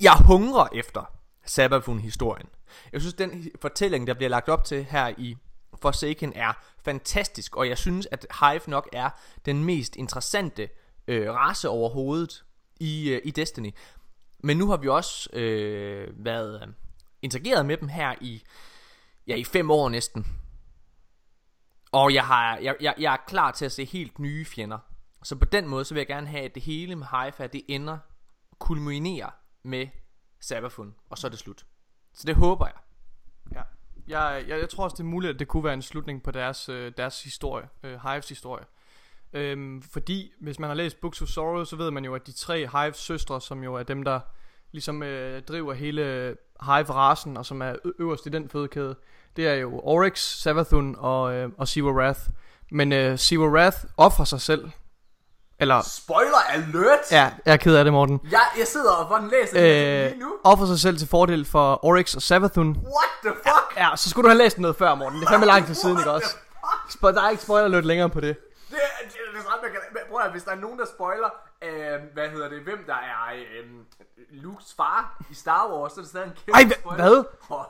[0.00, 1.12] Jeg hungrer efter
[1.44, 2.46] Sabathun-historien.
[2.92, 5.36] Jeg synes, den fortælling, der bliver lagt op til her i
[5.82, 6.52] Forsaken, er
[6.84, 9.10] fantastisk, og jeg synes, at Hive nok er
[9.46, 10.68] den mest interessante
[11.06, 12.44] øh, race overhovedet
[12.80, 13.74] i, øh, i Destiny.
[14.38, 16.68] Men nu har vi også øh, været øh,
[17.22, 18.42] interageret med dem her i,
[19.26, 20.26] ja, i fem år næsten.
[21.92, 24.78] Og jeg, har, jeg, jeg, jeg er klar til at se helt nye fjender.
[25.22, 27.62] Så på den måde, så vil jeg gerne have, at det hele med Hive, det
[27.68, 27.98] ender,
[28.58, 29.30] kulminerer
[29.62, 29.86] med
[30.40, 31.66] Sabafun, og så er det slut.
[32.14, 32.74] Så det håber jeg.
[34.10, 34.24] Ja.
[34.24, 36.30] Jeg, jeg, jeg tror også, det er muligt, at det kunne være en slutning på
[36.30, 38.64] deres, øh, deres historie, øh, Hives historie.
[39.32, 42.32] Øhm, fordi, hvis man har læst Books of Sorrow, så ved man jo, at de
[42.32, 44.20] tre Hives søstre, som jo er dem, der
[44.72, 48.96] ligesom øh, driver hele Hive-rasen, og som er ø- øverst i den fødekæde,
[49.36, 52.20] det er jo Oryx, Savathun og, øh, og Siwa Wrath.
[52.70, 54.70] Men øh, Siwa Wrath offrer sig selv.
[55.60, 57.12] Eller, Spoiler alert!
[57.12, 58.20] ja, jeg er ked af det, Morten.
[58.30, 60.12] Jeg, jeg sidder og den læser Øh,
[60.44, 62.68] offrer sig selv til fordel for Oryx og Savathun.
[62.68, 63.76] What the fuck?
[63.76, 65.20] Ja, så skulle du have læst noget før, Morten.
[65.20, 66.28] Det er fandme lang tid siden, ikke også?
[66.88, 68.36] Spo- der er ikke spoiler lidt længere på det.
[68.70, 71.28] Det, det, det jeg kan, prøv at, hvis der er nogen, der spoiler
[71.62, 73.66] øh, hvad hedder det, hvem der er øh,
[74.42, 77.04] Lukes far i Star Wars, så er det stadig en kæmpe Ej, hva- spoiler.
[77.04, 77.24] hvad?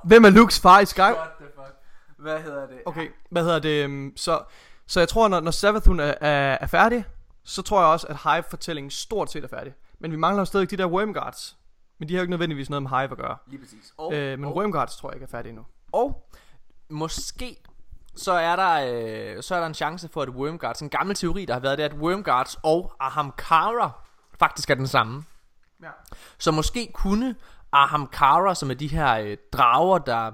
[0.05, 1.01] Hvem er Lukes far i Sky?
[1.01, 1.75] what the fuck.
[2.19, 2.79] Hvad hedder det?
[2.87, 3.85] Okay, hvad hedder det?
[3.85, 4.41] øhm, Så,
[4.87, 7.05] så jeg tror, når, når Savathun er, er, er færdig,
[7.45, 9.73] så tror jeg også, at Hive-fortællingen stort set er færdig.
[9.99, 11.57] Men vi mangler jo stadig de der Wormguards.
[11.99, 13.37] Men de har jo ikke nødvendigvis noget med Hive at gøre.
[13.47, 13.95] Lige præcis.
[13.97, 15.65] Og, Øh, men og, Wormguards tror jeg ikke er færdige endnu.
[15.93, 16.27] og
[16.89, 17.57] måske
[18.17, 18.73] så er der
[19.37, 21.79] øh, så er der en chance for at Wormguards, en gammel teori der har været
[21.79, 23.91] det at Wormguards og Ahamkara
[24.39, 25.25] faktisk er den samme.
[25.83, 25.89] Ja.
[26.39, 27.35] Så måske kunne
[27.73, 30.33] Ahamkara, som er de her øh, drager, der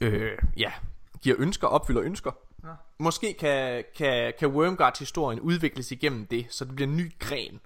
[0.00, 0.72] øh, ja,
[1.20, 2.30] giver ønsker, opfylder ønsker.
[2.64, 2.68] Ja.
[2.98, 7.60] Måske kan, kan, kan Wormguards historien udvikles igennem det, så det bliver en ny gren.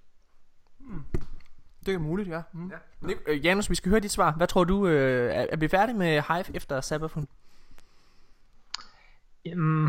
[1.87, 2.41] Det er muligt, ja.
[2.53, 2.71] Mm.
[2.71, 2.77] Ja.
[3.09, 4.33] Nik- øh, Janus, vi skal høre dit svar.
[4.33, 7.29] Hvad tror du, øh, er, er vi færdige med Hive efter Sabafun?
[9.45, 9.85] Jamen,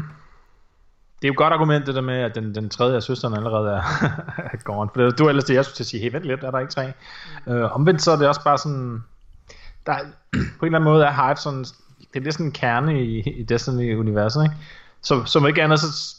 [1.22, 3.34] det er jo et godt argument, det der med, at den, den tredje af søsteren
[3.34, 3.82] allerede er,
[4.54, 4.90] er gone.
[4.94, 6.52] For det, du er ellers det, jeg skulle til at sige, hey, vent lidt, er
[6.52, 6.94] der ikke tre?
[7.46, 7.52] Mm.
[7.52, 9.04] Øh, omvendt så er det også bare sådan,
[9.86, 10.06] der, er-
[10.60, 11.64] på en eller anden måde er Hive sådan,
[12.14, 14.56] det er lidt sådan en kerne i, i Destiny-universet, ikke?
[15.02, 16.16] Så, som ikke andet, så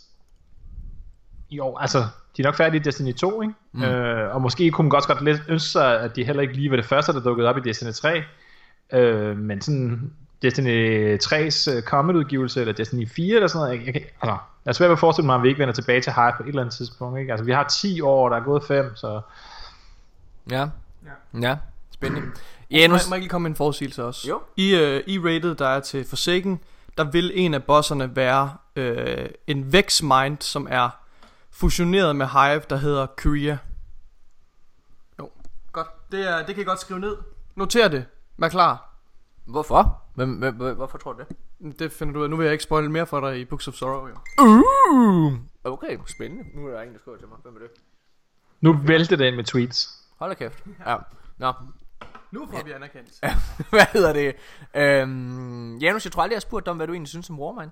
[1.50, 1.98] jo, altså,
[2.36, 3.54] de er nok færdige i Destiny 2, ikke?
[3.72, 3.82] Mm.
[3.82, 6.70] Øh, og måske kunne man godt godt lidt ønske sig, at de heller ikke lige
[6.70, 8.22] var det første, der dukkede op i Destiny 3.
[8.92, 10.12] Øh, men sådan
[10.42, 14.72] Destiny 3's uh, Comet-udgivelse, eller Destiny 4, eller sådan noget, jeg, kan- altså, jeg er
[14.72, 16.62] svært ved at forestille mig, at vi ikke vender tilbage til Hive på et eller
[16.62, 17.32] andet tidspunkt, ikke?
[17.32, 19.20] Altså, vi har 10 år, der er gået 5, så...
[20.50, 20.66] Ja.
[21.34, 21.40] Ja.
[21.48, 21.56] Ja,
[21.94, 22.26] spændende.
[22.26, 22.32] Må,
[22.70, 24.28] Janus, må jeg lige komme med en forudsigelse også?
[24.28, 24.40] Jo.
[24.56, 26.60] I, øh, I rated, der er til Forsaken,
[26.98, 30.90] der vil en af bosserne være øh, en Vex Mind, som er
[31.50, 33.56] fusioneret med Hive, der hedder Korea.
[35.18, 35.30] Jo,
[35.72, 35.87] godt.
[36.12, 37.16] Det, er, det kan I godt skrive ned.
[37.56, 38.06] Noter det.
[38.37, 38.94] Vær klar.
[39.44, 40.02] hvorfor?
[40.14, 41.78] Hvem, hvem, hvem, hvorfor tror du det?
[41.78, 42.30] Det finder du ud af.
[42.30, 44.14] Nu vil jeg ikke spoil mere for dig i Books of Sorrow, jo.
[44.44, 45.34] Uh,
[45.64, 46.44] okay, spændende.
[46.54, 47.38] Nu er der ingen, der skriver til mig.
[47.42, 47.70] Hvem er det?
[48.61, 50.04] Nu vælter det ind med tweets.
[50.18, 50.64] Hold da kæft.
[50.87, 50.96] Ja.
[51.38, 51.52] Nå,
[52.30, 53.10] Nu får vi anerkendt.
[53.70, 54.34] hvad hedder det?
[54.74, 57.40] Øhm, Janus, jeg tror aldrig, jeg har spurgt dig om, hvad du egentlig synes om
[57.40, 57.70] Warmind.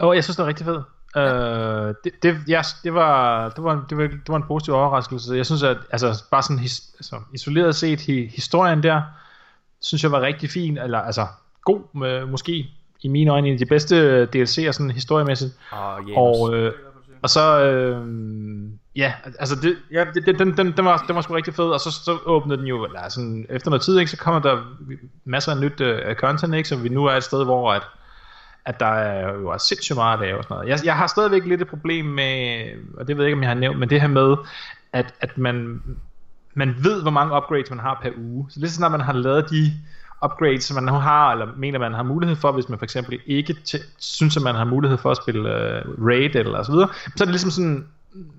[0.00, 0.84] Åh, oh, jeg synes, det er rigtig fedt.
[1.16, 5.34] Øh, det, det, ja, det, var, det, var, det, var, det var en positiv overraskelse.
[5.34, 9.02] Jeg synes, at altså, bare sådan his, altså, isoleret set hi, historien der,
[9.80, 11.26] synes jeg var rigtig fin, eller altså
[11.64, 12.66] god, med, måske
[13.00, 15.58] i mine øjne en af de bedste DLC'er sådan historiemæssigt.
[15.70, 16.16] Og Janus.
[16.16, 16.72] Og, øh,
[17.22, 18.06] og så, øh,
[18.96, 21.64] ja, altså det, ja, det, det, den, den, den, var, den var sgu rigtig fed,
[21.64, 24.62] og så, så åbnede den jo, eller sådan, efter noget tid, ikke, så kommer der
[25.24, 27.82] masser af nyt uh, content, ikke, så vi nu er et sted, hvor at,
[28.64, 30.68] at der er jo er sindssygt meget at lave og sådan noget.
[30.68, 32.64] Jeg, jeg har stadigvæk lidt et problem med,
[32.96, 34.36] og det ved jeg ikke, om jeg har nævnt, men det her med,
[34.92, 35.82] at, at man,
[36.54, 38.46] man ved, hvor mange upgrades man har per uge.
[38.50, 39.72] Så lige så snart man har lavet de
[40.24, 43.18] upgrades, som man nu har, eller mener, man har mulighed for, hvis man for eksempel
[43.26, 46.88] ikke t- synes, at man har mulighed for at spille uh, raid eller så videre,
[47.16, 47.86] så er det ligesom sådan,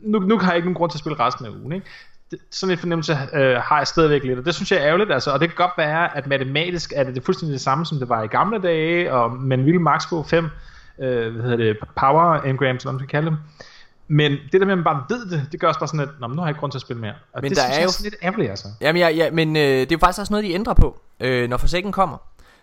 [0.02, 1.86] nu, nu har jeg ikke nogen grund til at spille resten af ugen, ikke?
[2.32, 5.12] Det, sådan en fornemmelse øh, har jeg stadigvæk lidt, og det synes jeg er ærgerligt,
[5.12, 8.00] altså, og det kan godt være, at matematisk er det, det fuldstændig det samme, som
[8.00, 10.46] det var i gamle dage, og man ville max få 5
[11.00, 13.38] øh, hvad hedder det, power engrams, eller hvad man skal kalde dem,
[14.08, 16.10] men det der med, at man bare ved det, det gør også bare sådan, at
[16.20, 17.14] Nå, nu har jeg ikke grund til at spille mere.
[17.34, 18.68] Og Men det der synes er jeg jo- er sådan lidt ærgerligt, altså.
[18.82, 21.50] Jamen, ja, ja, men øh, det er jo faktisk også noget, de ændrer på, øh,
[21.50, 22.18] når Forsaken kommer.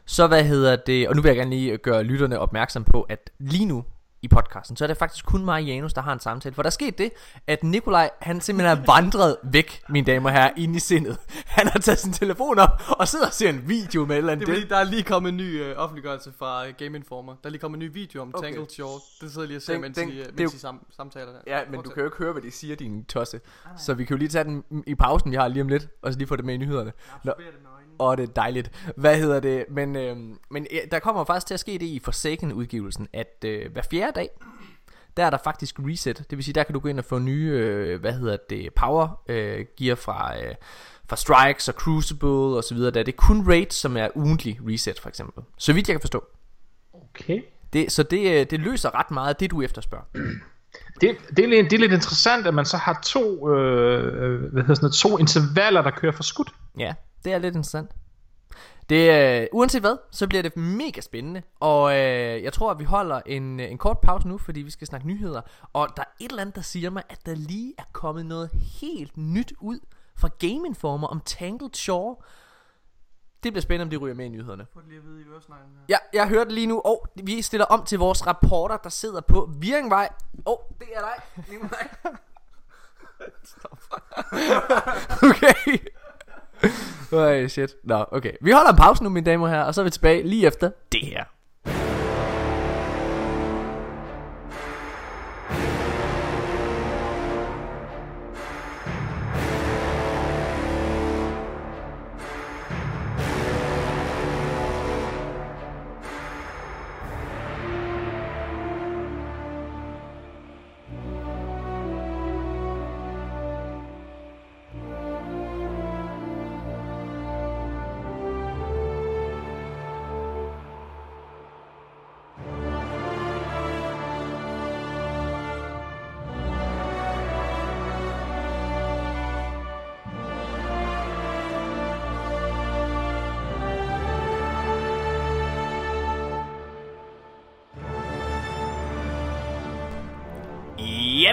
[0.06, 3.30] Så hvad hedder det, og nu vil jeg gerne lige gøre lytterne opmærksom på, at
[3.38, 3.84] lige nu
[4.22, 6.54] i podcasten, så er det faktisk kun mig og Janus, der har en samtale.
[6.54, 7.10] For der skete det,
[7.46, 11.16] at Nikolaj, han simpelthen er vandret væk, mine damer og herrer, ind i sindet.
[11.46, 14.42] Han har taget sin telefon op, og sidder og ser en video med eller Det
[14.42, 14.48] andet.
[14.48, 17.32] er fordi, der er lige kommet en ny øh, offentliggørelse fra øh, Game Informer.
[17.32, 18.46] Der er lige kommet en ny video om Okay.
[18.48, 19.00] Tangled Shore.
[19.20, 20.58] Det sidder jeg lige og ser, Den- mens, den- øh, det er mens jo- I
[20.60, 21.38] sam, samtaler der.
[21.46, 21.94] Ja, men du Fortsæt.
[21.94, 23.40] kan jo ikke høre, hvad de siger, din tosse.
[23.78, 26.12] Så vi kan jo lige tage den i pausen, vi har lige om lidt, og
[26.12, 26.92] så lige få det med i nyhederne.
[27.24, 27.32] Nå,
[28.00, 28.70] og det er dejligt.
[28.96, 29.64] Hvad hedder det?
[29.70, 30.16] Men, øh,
[30.50, 34.28] men der kommer faktisk til at ske det i Forsaken-udgivelsen, at øh, hver fjerde dag,
[35.16, 36.18] der er der faktisk reset.
[36.30, 38.74] Det vil sige, der kan du gå ind og få nye, øh, hvad hedder det,
[38.74, 40.54] power øh, gear fra, øh,
[41.08, 42.90] fra Strikes og Crucible og så videre.
[42.90, 43.02] Der.
[43.02, 45.44] Det er kun raids, som er ugentlig reset, for eksempel.
[45.58, 46.24] Så vidt jeg kan forstå.
[46.92, 47.42] Okay.
[47.72, 50.04] Det, så det, øh, det løser ret meget af det, du efterspørger.
[51.00, 54.62] Det, det, er, lidt- det er lidt interessant, at man så har to, øh, hvad
[54.62, 56.48] hedder sådan noget, to intervaller, der kører for skudt.
[56.78, 57.90] Ja, det er lidt interessant.
[58.88, 61.42] Det, øh, uanset hvad, så bliver det mega spændende.
[61.60, 64.86] Og øh, jeg tror, at vi holder en, en kort pause nu, fordi vi skal
[64.86, 65.40] snakke nyheder.
[65.72, 68.50] Og der er et eller andet, der siger mig, at der lige er kommet noget
[68.80, 69.80] helt nyt ud
[70.16, 72.16] fra Game Informer om Tangled Shore.
[73.42, 74.66] Det bliver spændende, om det ryger med i nyhederne.
[74.72, 75.82] Få det lige at vide i øresneglen her.
[75.88, 79.50] Ja, jeg hørte lige nu, og vi stiller om til vores rapporter, der sidder på
[79.58, 80.08] Viringvej.
[80.46, 81.88] Åh, oh, det er dig, Nikolaj.
[85.30, 85.78] okay.
[87.12, 87.74] Øj, shit.
[87.84, 88.32] Nå, okay.
[88.40, 90.46] Vi holder en pause nu, mine damer og herrer, og så er vi tilbage lige
[90.46, 91.24] efter det her.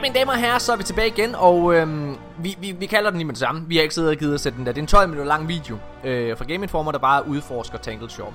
[0.07, 3.09] Mine damer og herrer, så er vi tilbage igen, og øhm, vi, vi, vi kalder
[3.09, 3.65] den lige med det samme.
[3.67, 4.71] Vi har ikke siddet og givet at sætte den der.
[4.71, 8.09] Det er en 12 minutter lang video øh, fra Game Informer, der bare udforsker Tangled
[8.09, 8.33] Shop.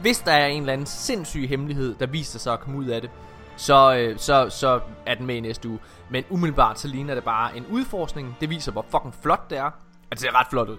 [0.00, 3.00] Hvis der er en eller anden sindssyg hemmelighed, der viser sig at komme ud af
[3.00, 3.10] det,
[3.56, 5.78] så, øh, så, så er den med i næste uge.
[6.10, 8.36] Men umiddelbart så ligner det bare en udforskning.
[8.40, 9.64] Det viser, hvor fucking flot det er.
[9.64, 9.74] Altså,
[10.10, 10.78] det ser ret flot ud.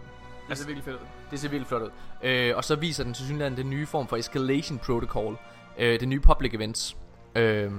[0.50, 1.08] Det ser virkelig fedt ud.
[1.32, 1.90] Det ser virkelig flot ud.
[2.24, 5.38] Øh, og så viser den til synligheden den nye form for Escalation Protocol.
[5.78, 6.98] Øh, det nye public events.
[7.36, 7.72] Øh,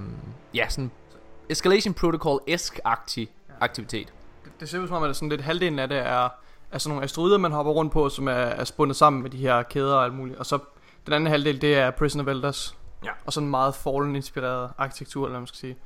[0.54, 0.90] ja, sådan
[1.48, 3.28] Escalation Protocol-esk-agtig
[3.60, 4.12] aktivitet.
[4.44, 6.28] Det, det ser ud som om, at sådan lidt halvdelen af det er,
[6.72, 9.36] er sådan nogle asteroider, man hopper rundt på, som er, er spundet sammen med de
[9.36, 10.38] her kæder og alt muligt.
[10.38, 10.58] Og så
[11.06, 12.76] den anden halvdel, det er Prison of Elders.
[13.04, 13.10] Ja.
[13.26, 15.76] Og sådan meget Fallen-inspireret arkitektur, eller hvad man skal sige.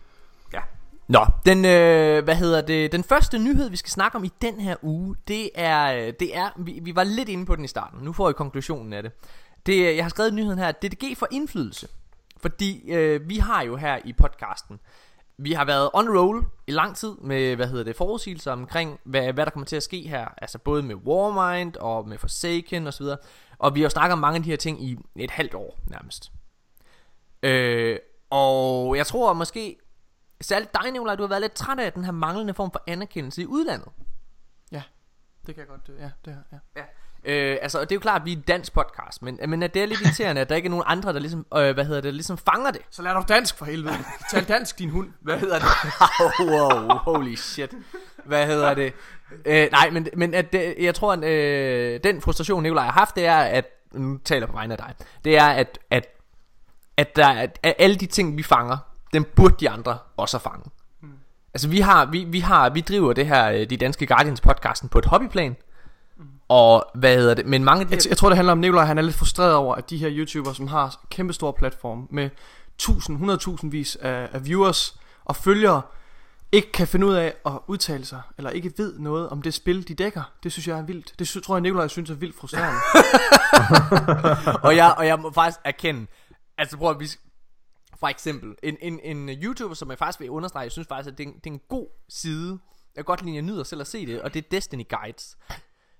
[0.53, 0.61] Ja.
[1.09, 4.61] Nå, den, øh, hvad hedder det, den første nyhed, vi skal snakke om i den
[4.61, 7.68] her uge, det er, øh, det er vi, vi var lidt inde på den i
[7.68, 9.12] starten, nu får I konklusionen af det.
[9.66, 11.88] det jeg har skrevet nyheden her, DDG for indflydelse.
[12.40, 14.81] Fordi øh, vi har jo her i podcasten,
[15.38, 19.33] vi har været on roll i lang tid med, hvad hedder det, forudsigelser omkring, hvad,
[19.33, 20.29] hvad der kommer til at ske her.
[20.37, 23.07] Altså både med Warmind og med Forsaken osv.
[23.59, 25.79] Og vi har jo snakket om mange af de her ting i et halvt år
[25.87, 26.33] nærmest.
[27.42, 27.98] Øh,
[28.31, 29.77] og jeg tror måske,
[30.40, 33.42] særligt dig, Nicolaj, du har været lidt træt af den her manglende form for anerkendelse
[33.42, 33.88] i udlandet.
[34.72, 34.83] Ja,
[35.46, 36.59] det kan jeg godt, øh, ja, det her, ja.
[36.77, 36.85] Ja.
[37.29, 39.75] Øh, altså, det er jo klart, at vi er en dansk podcast, men, men at
[39.75, 42.01] det er lidt irriterende, at der ikke er nogen andre, der ligesom, øh, hvad hedder
[42.01, 42.81] det, ligesom fanger det.
[42.91, 43.95] Så lær dig dansk for helvede.
[44.31, 45.09] Tal dansk, din hund.
[45.21, 45.69] Hvad hedder det?
[46.51, 47.75] wow, holy shit.
[48.25, 48.93] Hvad hedder det?
[49.45, 53.17] Øh, nej, men, men at det, jeg tror, at øh, den frustration, Nikolaj har haft,
[53.17, 56.07] det er, at, nu taler jeg på vegne af dig, det er, at, at,
[56.97, 58.77] at, der, at, at alle de ting, vi fanger,
[59.12, 60.71] dem burde de andre også fange.
[61.03, 61.09] Mm.
[61.55, 64.88] Altså, vi har, vi, vi har, vi driver det her, øh, de danske Guardians podcasten
[64.88, 65.57] på et hobbyplan,
[66.49, 67.47] og hvad hedder det?
[67.47, 69.55] Men mange af de Jeg, jeg tror, det handler om, Nikolaj, han er lidt frustreret
[69.55, 72.31] over, at de her YouTubere, som har kæmpe store platform med
[72.75, 73.31] 1000,
[73.63, 75.83] 100.000 vis af, af viewers og følgere,
[76.53, 79.89] ikke kan finde ud af at udtale sig, eller ikke ved noget om det spil,
[79.89, 80.23] de dækker.
[80.43, 81.15] Det synes jeg er vildt.
[81.19, 82.81] Det sy- tror jeg, Nikolaj synes er vildt frustrerende.
[84.67, 86.07] og, jeg, og jeg må faktisk erkende,
[86.59, 87.09] altså prøv at vi,
[88.01, 91.19] for eksempel, en, en, en YouTuber, som jeg faktisk vil understrege, jeg synes faktisk, at
[91.19, 92.59] det er, en, det er en god side.
[92.97, 94.85] Jeg kan godt lide, at jeg nyder selv at se det, og det er Destiny
[94.89, 95.37] Guides.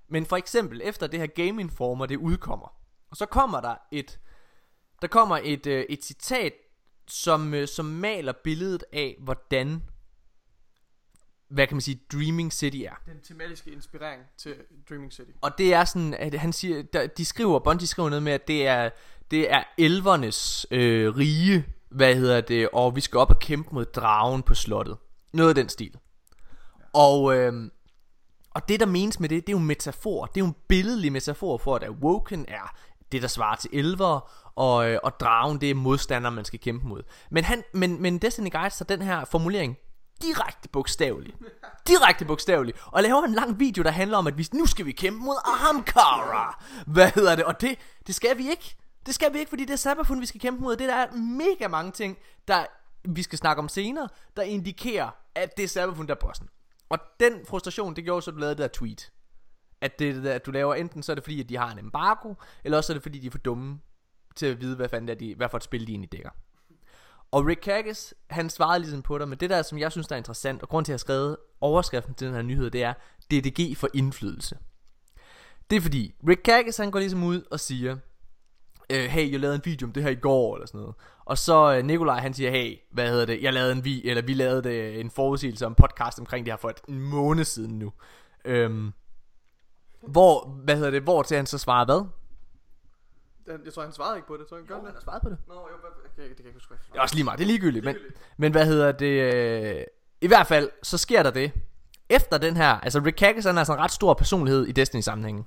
[0.09, 2.75] Men for eksempel, efter det her Game Informer, det udkommer,
[3.11, 4.21] og så kommer der et,
[5.03, 6.53] der kommer et, øh, et citat,
[7.09, 9.83] som, øh, som maler billedet af, hvordan,
[11.49, 12.95] hvad kan man sige, Dreaming City er.
[13.07, 14.55] Den tematiske inspirering til
[14.89, 15.31] Dreaming City.
[15.41, 18.49] Og det er sådan, at han siger, der, de skriver, Bungie skriver noget med, at
[18.49, 18.91] det er,
[19.31, 23.85] det er elvernes øh, rige, hvad hedder det, og vi skal op og kæmpe mod
[23.85, 24.97] dragen på slottet.
[25.33, 25.99] Noget af den stil.
[26.93, 27.71] Og, øh,
[28.55, 30.27] og det der menes med det, det er jo en metafor.
[30.27, 32.77] Det er jo en billedlig metafor for, at Awoken er
[33.13, 36.87] det, der svarer til elver, og, øh, og dragen, det er modstander, man skal kæmpe
[36.87, 37.03] mod.
[37.31, 39.77] Men, han, men, men Destiny Guides så den her formulering
[40.23, 41.37] direkte bogstaveligt.
[41.89, 42.79] Direkte bogstaveligt.
[42.87, 45.37] Og laver en lang video, der handler om, at vi, nu skal vi kæmpe mod
[45.45, 46.65] Ahamkara.
[46.87, 47.45] Hvad hedder det?
[47.45, 48.77] Og det, det skal vi ikke.
[49.07, 50.77] Det skal vi ikke, fordi det er Sabafun, vi skal kæmpe mod.
[50.77, 52.65] Det der er mega mange ting, der
[53.05, 56.49] vi skal snakke om senere, der indikerer, at det er Sabafun, der er bossen.
[56.89, 59.13] Og den frustration, det gjorde så, at du lavede det der tweet.
[59.81, 62.35] At, det, at du laver enten, så er det fordi, at de har en embargo,
[62.65, 63.81] eller også er det fordi, de er for dumme
[64.37, 66.31] til at vide, hvad fanden det er, de, hvad for et spil de egentlig dækker.
[67.31, 70.15] Og Rick Kagas, han svarede ligesom på dig, men det der, som jeg synes, der
[70.15, 72.83] er interessant, og grund til, at jeg har skrevet overskriften til den her nyhed, det
[72.83, 72.95] er
[73.31, 74.59] DDG for indflydelse.
[75.71, 77.97] Det er fordi, Rick Kagas, han går ligesom ud og siger,
[78.91, 80.95] øh, hey, jeg lavede en video om det her i går, eller sådan noget.
[81.29, 84.23] Og så øh, Nikolaj, han siger, hey, hvad hedder det, jeg lavede en vi, eller
[84.23, 87.93] vi lavede det, en forudsigelse om podcast omkring det her for et måned siden nu.
[88.45, 88.93] Øhm,
[90.03, 92.09] hvor, hvad hedder det, hvor til han så svarer hvad?
[93.47, 94.47] Den, jeg tror, han svarede ikke på det.
[94.47, 94.93] Tror jeg, gør han det?
[94.93, 95.39] har svaret på det.
[95.49, 96.75] Nå, jo, okay, det kan jeg ikke huske.
[96.93, 97.85] Det er også lige meget, det er ligegyldigt.
[97.85, 97.97] Men,
[98.37, 99.35] men hvad hedder det?
[99.35, 99.85] Øh,
[100.21, 101.53] I hvert fald, så sker der det.
[102.09, 105.01] Efter den her, altså Rick Kagas, han er altså en ret stor personlighed i Destiny
[105.01, 105.47] sammenhængen.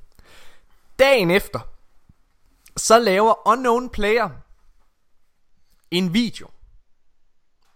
[0.99, 1.59] Dagen efter,
[2.77, 4.29] så laver Unknown Player
[5.91, 6.47] en video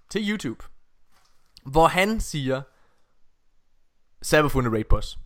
[0.09, 0.66] til YouTube,
[1.66, 2.61] hvor han siger,
[4.22, 5.20] Sabafun er raid boss.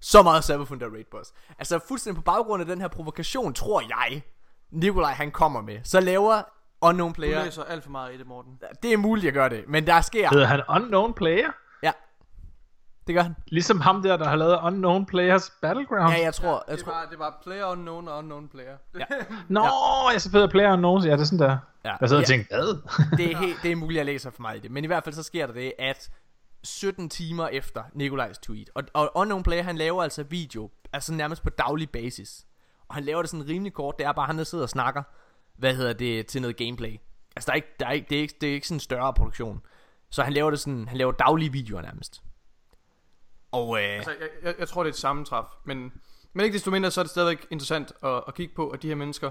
[0.00, 0.44] Så meget
[0.80, 1.32] der er raid boss.
[1.58, 4.22] Altså fuldstændig på baggrund af den her provokation, tror jeg,
[4.70, 5.80] Nikolaj han kommer med.
[5.84, 6.42] Så laver
[6.80, 8.60] Unknown Du Player læser alt for meget i det, Morten.
[8.82, 10.28] det er muligt at gøre det, men der sker.
[10.30, 11.50] Hedder han Unknown Player?
[13.02, 13.06] Ja.
[13.06, 13.36] Det gør han.
[13.46, 16.12] Ligesom ham der, der har lavet Unknown Players Battleground?
[16.14, 16.92] Ja, jeg tror, jeg Det tror.
[16.92, 18.76] var, det var player unknown og unknown player.
[18.98, 19.04] Ja.
[19.48, 19.68] Nå,
[20.12, 21.04] jeg så bedre Player Unknown.
[21.04, 21.58] Ja, det er sådan der.
[21.84, 21.90] Ja.
[22.00, 22.16] Jeg Ja.
[22.16, 22.82] og tænker, hvad?
[23.18, 24.70] Det er, helt, det er muligt, at jeg læser for meget i det.
[24.70, 26.10] Men i hvert fald så sker der det, at
[26.64, 31.42] 17 timer efter Nikolajs tweet, og, og Unknown Player, han laver altså video, altså nærmest
[31.42, 32.44] på daglig basis.
[32.88, 35.02] Og han laver det sådan rimelig kort, det er bare, han der sidder og snakker,
[35.58, 37.00] hvad hedder det, til noget gameplay.
[37.36, 38.80] Altså der er ikke, der er ikke, det, er ikke, det er ikke sådan en
[38.80, 39.60] større produktion.
[40.10, 42.22] Så han laver det sådan, han laver daglige videoer nærmest.
[43.52, 45.92] Og øh, Altså, jeg, jeg, jeg tror, det er et sammentræf, men,
[46.32, 48.88] men ikke desto mindre, så er det stadigvæk interessant at, at kigge på, at de
[48.88, 49.30] her mennesker,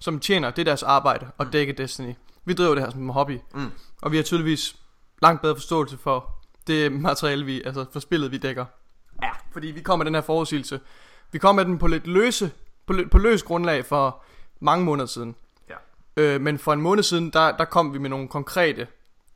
[0.00, 2.14] som tjener, det er deres arbejde at dække Destiny.
[2.44, 3.70] Vi driver det her som en hobby, Mm.
[4.02, 4.76] og vi har tydeligvis
[5.22, 6.30] langt bedre forståelse for
[6.66, 8.64] det materiale, vi, altså for spillet, vi dækker.
[9.22, 10.80] ja, Fordi vi kom med den her forudsigelse.
[11.32, 12.50] Vi kom med den på lidt løse,
[12.86, 14.22] på, lø, på løs grundlag for
[14.60, 15.36] mange måneder siden.
[15.68, 15.74] Ja.
[16.16, 18.86] Øh, men for en måned siden, der, der kom vi med nogle konkrete,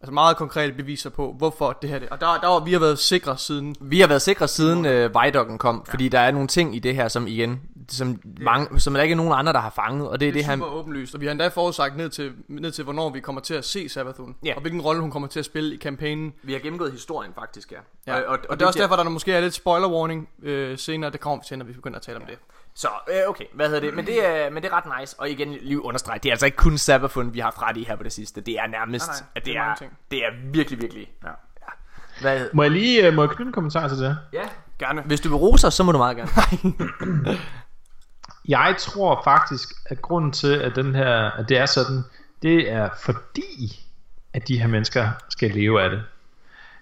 [0.00, 2.08] altså meget konkrete beviser på, hvorfor det her det.
[2.08, 3.76] Og der, der var, vi har været sikre siden.
[3.80, 5.92] Vi har været sikre siden øh, Vejdokken kom, ja.
[5.92, 9.12] fordi der er nogle ting i det her, som igen, som, mange, som der ikke
[9.12, 11.20] er nogen andre, der har fanget, og det er det, Det er super åbenlyst, og
[11.20, 14.36] vi har endda forudsagt ned til, ned til, hvornår vi kommer til at se Sabathun.
[14.44, 14.54] Ja.
[14.54, 16.32] Og hvilken rolle hun kommer til at spille i kampagnen.
[16.42, 17.78] Vi har gennemgået historien faktisk, ja.
[18.06, 18.20] Ja.
[18.20, 20.78] Og, og, og, og det er også derfor, der måske er lidt spoiler warning øh,
[20.78, 21.10] senere.
[21.10, 22.38] Det kommer vi til, når vi begynder at tale om det.
[22.78, 23.94] Så, øh, okay, hvad hedder det?
[23.94, 26.46] Men det, er, men det er ret nice, og igen, lige understrege, det er altså
[26.46, 28.40] ikke kun Sabafund, vi har haft ret i her på det sidste.
[28.40, 29.74] Det er nærmest, Nej, nej, at det det, er er,
[30.10, 31.10] det er virkelig, virkelig.
[31.24, 31.28] Ja.
[31.28, 31.66] ja.
[32.20, 34.18] Hvad, Må jeg lige øh, må jeg knytte en kommentar til det?
[34.32, 34.48] ja.
[34.78, 35.02] Gerne.
[35.02, 36.30] Hvis du vil rose os, så må du meget gerne.
[38.48, 42.02] Jeg tror faktisk, at grunden til, at, den her, at det er sådan,
[42.42, 43.86] det er fordi,
[44.32, 46.02] at de her mennesker skal leve af det.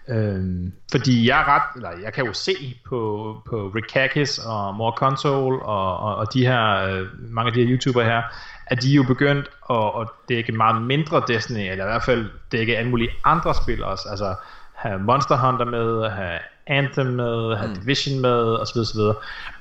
[0.08, 4.74] Øhm, fordi jeg er ret, eller jeg kan jo se på, på Rick Kakis og
[4.74, 8.22] More Console og, og, og de her, øh, mange af de her YouTubere her,
[8.66, 12.30] at de er jo begyndt at, at dække meget mindre Destiny, eller i hvert fald
[12.52, 14.34] dække alle mulige andre spil også, altså
[14.74, 18.78] have Monster Hunter med, have Anthem med, have Division med, osv.
[18.78, 19.00] osv.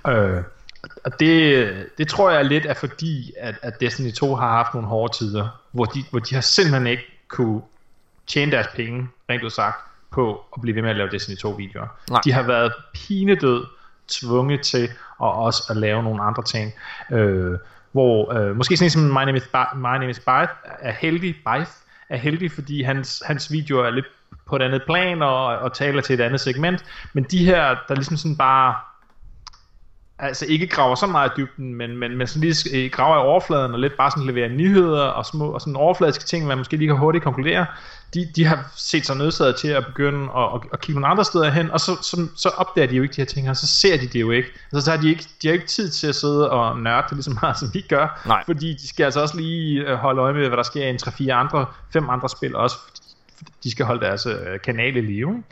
[0.07, 0.43] Øh,
[1.05, 4.89] og det, det tror jeg lidt er fordi, at, at Destiny 2 har haft nogle
[4.89, 7.61] hårde tider, hvor de, hvor de har simpelthen ikke kunne
[8.27, 11.49] tjene deres penge, rent ud sagt, på at blive ved med at lave Destiny 2
[11.49, 11.88] videoer.
[12.09, 12.22] Nej.
[12.24, 13.66] De har været pinedød
[14.07, 14.89] tvunget til at
[15.20, 16.74] også at lave nogle andre ting.
[17.11, 17.57] Øh,
[17.91, 20.91] hvor øh, måske sådan en som My Name is, Ba- My Name is Blythe er
[20.91, 21.72] heldig, Blythe
[22.09, 24.05] er heldig, fordi hans, hans videoer er lidt
[24.45, 26.86] på et andet plan og, og taler til et andet segment.
[27.13, 28.76] Men de her, der ligesom sådan bare
[30.20, 33.28] altså ikke graver så meget i dybden, men, men, men sådan lige øh, graver i
[33.28, 36.78] overfladen og lidt bare sådan leverer nyheder og små og sådan overfladiske ting, man måske
[36.78, 37.66] lige kan hurtigt konkludere,
[38.13, 41.26] de, de har set sig nødsaget til at begynde at, at, at kigge nogle andre
[41.26, 43.68] steder hen, og så, så, så opdager de jo ikke de her ting, og så
[43.68, 44.49] ser de det jo ikke.
[44.72, 47.11] Altså, så har de ikke, de har ikke tid til at sidde og nørde det
[47.11, 48.43] lige så meget, som vi gør, Nej.
[48.45, 50.99] fordi de skal altså også lige øh, holde øje med, hvad der sker i en
[51.03, 52.76] 3-4 andre, fem andre spil også,
[53.63, 55.30] de skal holde deres øh, kanal i live.
[55.38, 55.43] Ikke?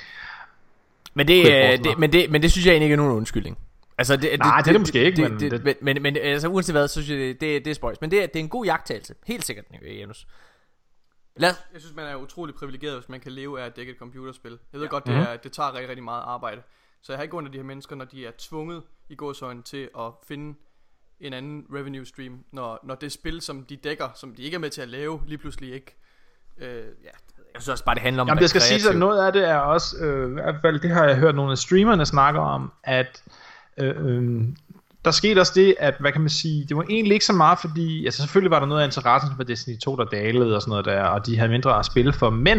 [1.14, 1.46] Men det,
[1.84, 3.58] det, men, det, men det synes jeg egentlig ikke er nogen undskyldning.
[3.98, 6.18] Altså, det, Nej, det er det måske ikke, det, men det, det- men, men, men
[6.18, 8.02] altså, uanset hvad, så synes jeg, det, det, det er spøjs.
[8.02, 9.16] Men det, er- det er en god jagttagelse.
[9.26, 9.66] Helt sikkert,
[10.00, 10.28] Janus.
[11.36, 13.92] Lad os, Jeg synes, man er utrolig privilegeret, hvis man kan leve af at dække
[13.92, 14.60] et computerspil.
[14.74, 15.16] Jeg ved godt, Mhm.
[15.16, 16.62] det, er, det tager rigtig, rigtig meget arbejde.
[17.02, 19.90] Så jeg har ikke under de her mennesker, når de er tvunget i gåsøjne til
[20.00, 20.58] at finde
[21.20, 24.60] en anden revenue stream, når, når det spil, som de dækker, som de ikke er
[24.60, 25.96] med til at lave, lige pludselig ikke.
[26.58, 27.12] Øh, ja, det jeg
[27.54, 29.34] jeg synes også bare, det handler om Jamen at det skal siges, at noget af
[29.34, 32.40] det er også, øh, i hvert fald det har jeg hørt nogle af streamerne snakke
[32.40, 33.24] om, at
[33.78, 34.48] øh, øh,
[35.06, 37.60] der skete også det, at hvad kan man sige, det var egentlig ikke så meget,
[37.60, 40.70] fordi, altså selvfølgelig var der noget af interessen for Destiny 2, der dalede og sådan
[40.70, 42.58] noget der, og de havde mindre at spille for, men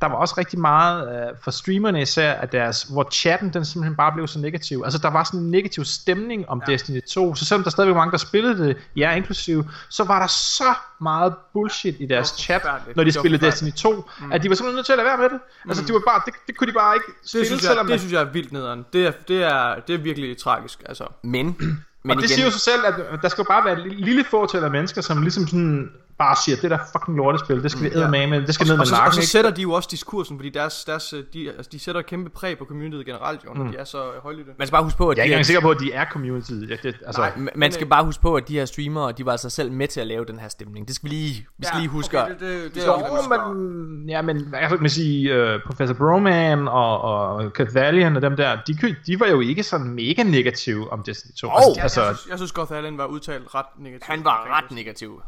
[0.00, 3.96] der var også rigtig meget øh, for streamerne især, at deres, hvor chatten den simpelthen
[3.96, 4.82] bare blev så negativ.
[4.84, 6.72] Altså der var sådan en negativ stemning om ja.
[6.72, 10.18] Destiny 2, så selvom der stadigvæk var mange, der spillede det, ja inklusive, så var
[10.18, 12.62] der så meget bullshit i deres chat,
[12.96, 13.46] når de spillede.
[13.46, 14.32] Destiny 2, mm.
[14.32, 15.40] at de var simpelthen nødt til at lade være med det.
[15.68, 17.92] Altså de var bare, det, det kunne de bare ikke spille, det, synes selvom jeg,
[17.92, 18.86] det synes jeg er vildt nederen.
[18.92, 21.04] Det er, det er, det er virkelig tragisk, altså.
[21.22, 21.56] Men,
[22.02, 23.82] Men og det igen, siger jo sig selv, at der skal jo bare være et
[23.82, 25.90] lille- lille fåtal af mennesker, som ligesom sådan
[26.24, 28.00] bare siger, det der fucking lortespil, det skal vi Mm, ja.
[28.02, 29.26] æde med, men det skal ned og, med så, og nakken, så ikke?
[29.28, 32.30] sætter de jo også diskursen, fordi deres, deres, øh, de, altså, de sætter et kæmpe
[32.30, 34.52] præg på communityet generelt, jo, når de er så øh, højlytte.
[34.58, 36.04] man skal bare huske på, at Jeg er de ikke sikker på, at de er
[36.12, 36.50] community.
[36.52, 37.48] Ja, det, altså, Nej.
[37.54, 40.00] man skal bare huske på, at de her streamere, de var altså selv med til
[40.00, 40.86] at lave den her stemning.
[40.88, 42.22] Det skal vi lige, vi skal lige huske.
[42.22, 45.94] Okay, det, det, det, Jo, er men, ja, men hvad kan man sige, uh, Professor
[45.94, 50.92] Broman og, og Cathalion og dem der, de, de var jo ikke sådan mega negative
[50.92, 51.46] om Destiny 2.
[51.46, 54.04] Oh, Jeg, jeg, altså, synes, jeg synes Goth Allen var udtalt ret negativ.
[54.06, 55.22] Han var ret negativ.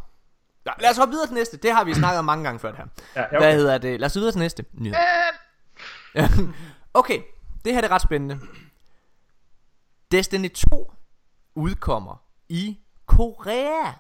[0.67, 1.57] Ja, lad os hoppe videre til næste.
[1.57, 2.87] Det har vi snakket om mange gange før det her.
[3.17, 3.55] Ja, ja, Hvad okay.
[3.55, 4.01] hedder det?
[4.01, 4.97] Lad os videre til næste nyhed.
[6.95, 7.23] okay,
[7.65, 8.41] det her det er ret spændende.
[10.11, 10.93] Destiny 2
[11.55, 13.93] udkommer i Korea.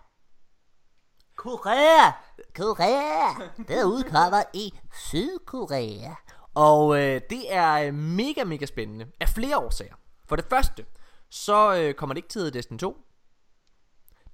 [1.36, 2.12] Korea!
[2.54, 3.48] Korea!
[3.68, 6.14] Det udkommer i Sydkorea.
[6.54, 9.94] Og øh, det er øh, mega, mega spændende af flere årsager.
[10.28, 10.84] For det første,
[11.30, 12.96] så øh, kommer det ikke til at hedde Destiny 2.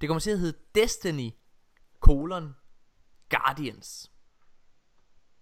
[0.01, 1.31] Det kommer til at hedde Destiny
[1.99, 2.55] colon
[3.29, 4.11] Guardians.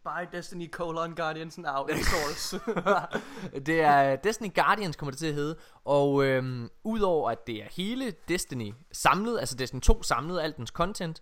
[0.03, 2.59] By Destiny colon Guardians now in source.
[3.67, 5.55] det er øh, Destiny Guardians kommer det til at hedde
[5.85, 10.69] Og øhm, udover at det er hele Destiny samlet Altså Destiny 2 samlet alt dens
[10.69, 11.21] content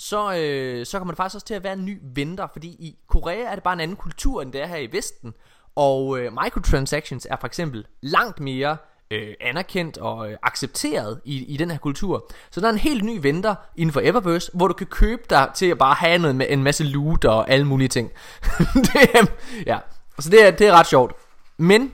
[0.00, 2.98] så, øh, så kommer der faktisk også til at være en ny venter, fordi i
[3.06, 5.34] Korea er det bare en anden kultur, end det er her i Vesten.
[5.74, 8.76] Og øh, microtransactions er for eksempel langt mere
[9.10, 12.30] øh, anerkendt og øh, accepteret i, i den her kultur.
[12.50, 15.50] Så der er en helt ny venter inden for Eververse, hvor du kan købe dig
[15.54, 18.10] til at bare have noget med en masse loot og alle mulige ting.
[18.86, 19.26] det, er,
[19.66, 19.78] ja,
[20.18, 21.12] så det er, det er ret sjovt.
[21.56, 21.92] Men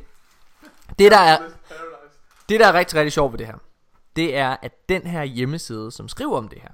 [0.99, 1.39] det der er,
[2.49, 3.59] det der er rigtig, rigtig sjovt ved det her,
[4.17, 6.71] det er, at den her hjemmeside, som skriver om det her,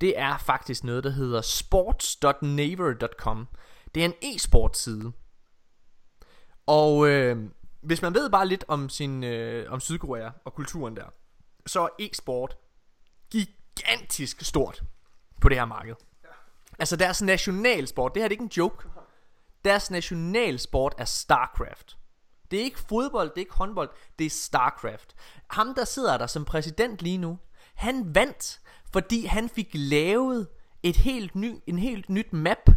[0.00, 3.48] det er faktisk noget, der hedder sports.naver.com.
[3.94, 5.12] Det er en e-sport side.
[6.66, 7.36] Og øh,
[7.80, 11.06] hvis man ved bare lidt om, sin, øh, om Sydkorea og kulturen der,
[11.66, 12.56] så er e-sport
[13.30, 14.82] gigantisk stort
[15.40, 15.94] på det her marked.
[16.78, 18.88] Altså deres nationalsport, det her det er ikke en joke.
[19.64, 21.98] Deres nationalsport er StarCraft.
[22.50, 25.14] Det er ikke fodbold, det er ikke håndbold, det er StarCraft.
[25.50, 27.38] Ham der sidder der som præsident lige nu,
[27.74, 28.60] han vandt,
[28.92, 30.48] fordi han fik lavet
[30.82, 32.70] et helt ny, en helt nyt map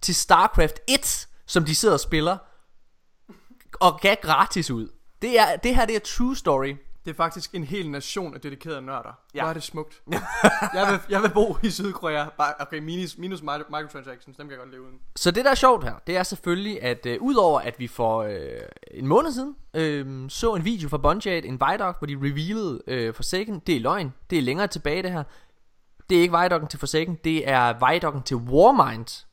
[0.00, 2.38] til StarCraft 1, som de sidder og spiller,
[3.80, 4.88] og gav gratis ud.
[5.22, 6.74] Det, er, det her det er true story.
[7.04, 9.18] Det er faktisk en hel nation af dedikerede nørder.
[9.34, 9.40] Ja.
[9.40, 10.02] Hvor er det smukt.
[10.74, 12.24] jeg, vil, jeg vil bo i Sydkorea.
[12.38, 14.98] Bare, okay, minus, minus mi- microtransactions, dem kan jeg godt leve uden.
[15.16, 18.22] Så det der er sjovt her, det er selvfølgelig, at øh, udover at vi for
[18.22, 18.38] øh,
[18.90, 23.14] en måned siden øh, så en video fra Bungie, en Vidoc, hvor de revealede øh,
[23.14, 25.22] Forsaken, det er løgn, det er længere tilbage det her.
[26.10, 29.24] Det er ikke Vidoc'en til Forsaken, det er Vidoc'en til Warmind.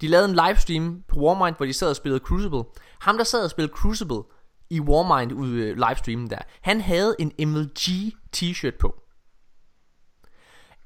[0.00, 2.64] De lavede en livestream på Warmind, hvor de sad og spillede Crucible.
[3.02, 4.22] Ham der sad og spillede Crucible
[4.70, 9.02] i Warmind ud øh, livestreamen der, han havde en MLG t-shirt på.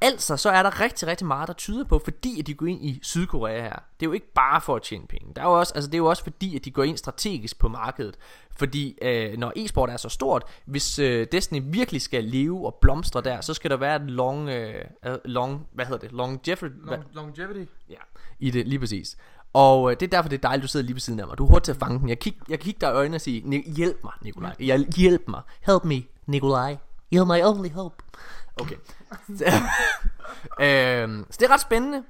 [0.01, 2.85] Altså, så er der rigtig, rigtig meget, der tyder på, fordi at de går ind
[2.85, 3.73] i Sydkorea her.
[3.73, 5.35] Det er jo ikke bare for at tjene penge.
[5.37, 7.59] Der er jo også, altså, det er jo også fordi, at de går ind strategisk
[7.59, 8.17] på markedet.
[8.51, 13.21] Fordi øh, når e-sport er så stort, hvis øh, Destiny virkelig skal leve og blomstre
[13.21, 14.85] der, så skal der være et long, øh,
[15.25, 17.71] long hvad hedder det, longevity, Long, longevity.
[17.89, 18.01] Ja,
[18.39, 19.17] i det, lige præcis.
[19.57, 21.39] Og øh, det er derfor, det er dejligt, du sidder lige ved siden af mig.
[21.39, 22.09] Du er hurtigt til at fange den.
[22.09, 24.55] Jeg kigger jeg kig dig i øjnene og siger, "Ni- hjælp mig, Nikolaj.
[24.61, 25.43] Jeg, hjælp mig.
[25.67, 26.77] Help me, Nikolaj.
[27.15, 27.95] You're my only hope.
[28.61, 28.77] Okay.
[29.37, 29.45] så,
[30.67, 32.03] øhm, så det er ret spændende.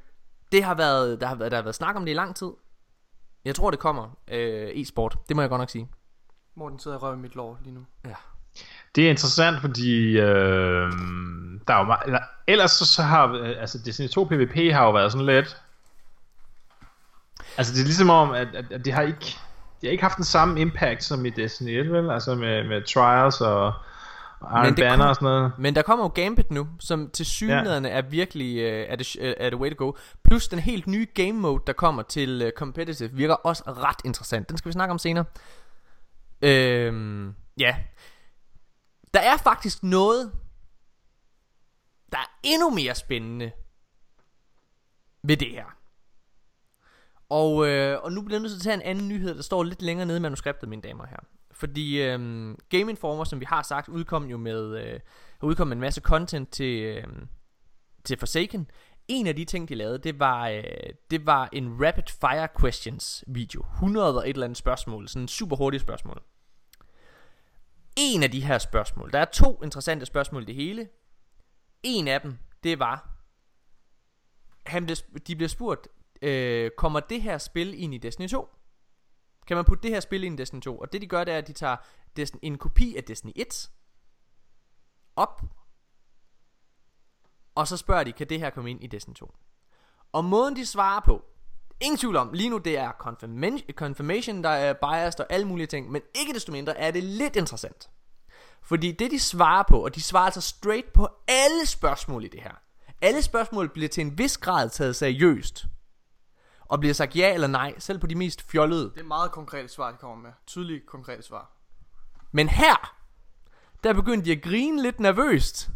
[0.52, 2.50] Det har været, der, har været, der har været snak om det i lang tid.
[3.44, 5.18] Jeg tror, det kommer øh, e-sport.
[5.28, 5.88] Det må jeg godt nok sige.
[6.56, 7.80] Morten sidder og røver i mit lår lige nu.
[8.04, 8.14] Ja.
[8.94, 10.92] Det er interessant, fordi øh,
[11.68, 14.84] der er jo meget, eller, ellers så, så har øh, altså Destiny 2 PvP har
[14.84, 15.56] jo været sådan lidt
[17.58, 19.36] Altså det er ligesom om at, at, at det har ikke
[19.80, 22.10] det har ikke haft den samme impact som i Destiny 1, vel?
[22.10, 23.72] Altså med, med Trials og,
[24.42, 25.52] Iron Men Banner kom- og sådan noget.
[25.58, 29.34] Men der kommer jo Gambit nu, som til synligheden er virkelig øh, er, det, øh,
[29.36, 29.92] er det way to go.
[30.24, 34.48] Plus den helt nye game mode, der kommer til øh, competitive, virker også ret interessant.
[34.48, 35.24] Den skal vi snakke om senere.
[36.42, 37.76] Øhm, ja.
[39.14, 40.32] Der er faktisk noget,
[42.12, 43.50] der er endnu mere spændende
[45.22, 45.75] ved det her.
[47.28, 49.62] Og, øh, og nu bliver jeg nødt til at tage en anden nyhed, der står
[49.62, 51.24] lidt længere nede i manuskriptet, mine damer og.
[51.50, 52.18] Fordi øh,
[52.68, 55.00] Game Informer, som vi har sagt, udkom jo med, øh,
[55.42, 57.04] udkom med en masse content til, øh,
[58.04, 58.70] til Forsaken.
[59.08, 60.62] En af de ting, de lavede, det var, øh,
[61.10, 63.62] det var en rapid fire questions video.
[63.62, 65.08] 100 og et eller andet spørgsmål.
[65.08, 66.22] Sådan en super hurtige spørgsmål.
[67.96, 70.88] En af de her spørgsmål, der er to interessante spørgsmål i det hele.
[71.82, 73.10] En af dem, det var,
[74.66, 74.96] han blev,
[75.26, 75.88] de blev spurgt,
[76.22, 78.48] øh, kommer det her spil ind i Destiny 2?
[79.46, 80.78] Kan man putte det her spil ind i Destiny 2?
[80.78, 81.76] Og det de gør, det er, at de tager
[82.16, 83.70] Destiny, en kopi af Destiny 1
[85.16, 85.42] op,
[87.54, 89.34] og så spørger de, kan det her komme ind i Destiny 2?
[90.12, 91.24] Og måden de svarer på,
[91.80, 95.66] ingen tvivl om, lige nu det er confirmation, confirmation der er biased og alle mulige
[95.66, 97.90] ting, men ikke desto mindre er det lidt interessant.
[98.62, 102.42] Fordi det de svarer på, og de svarer altså straight på alle spørgsmål i det
[102.42, 102.52] her.
[103.00, 105.66] Alle spørgsmål bliver til en vis grad taget seriøst.
[106.68, 108.90] Og bliver sagt ja eller nej, selv på de mest fjollede.
[108.94, 110.32] Det er meget konkrete svar, de kommer med.
[110.46, 111.52] Tydelige, konkrete svar.
[112.32, 112.96] Men her,
[113.82, 115.70] der begyndte de at grine lidt nervøst.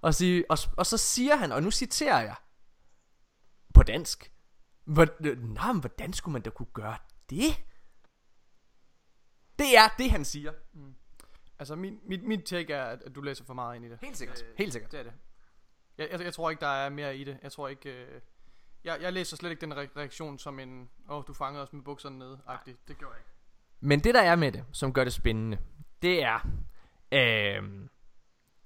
[0.00, 2.34] Og, sige, og, og så siger han, og nu citerer jeg,
[3.74, 4.32] på dansk.
[4.84, 5.06] Hvor,
[5.54, 6.96] nej, men hvordan skulle man da kunne gøre
[7.30, 7.64] det?
[9.58, 10.52] Det er det, han siger.
[11.58, 13.98] Altså, min, mit, mit take er, at du læser for meget ind i det.
[14.02, 14.44] Helt sikkert.
[14.56, 14.92] Helt sikkert.
[14.92, 15.12] Det er det.
[15.98, 17.38] Jeg, jeg, jeg tror ikke, der er mere i det.
[17.42, 17.90] Jeg tror ikke...
[17.90, 18.20] Øh,
[18.84, 20.88] jeg, jeg læser slet ikke den re- reaktion som en...
[21.10, 22.40] Åh, oh, du fangede os med bukserne nede.
[22.48, 22.72] -agtig.
[22.88, 23.30] Det gjorde jeg ikke.
[23.80, 25.58] Men det der er med det, som gør det spændende,
[26.02, 26.46] det er,
[27.12, 27.88] øh,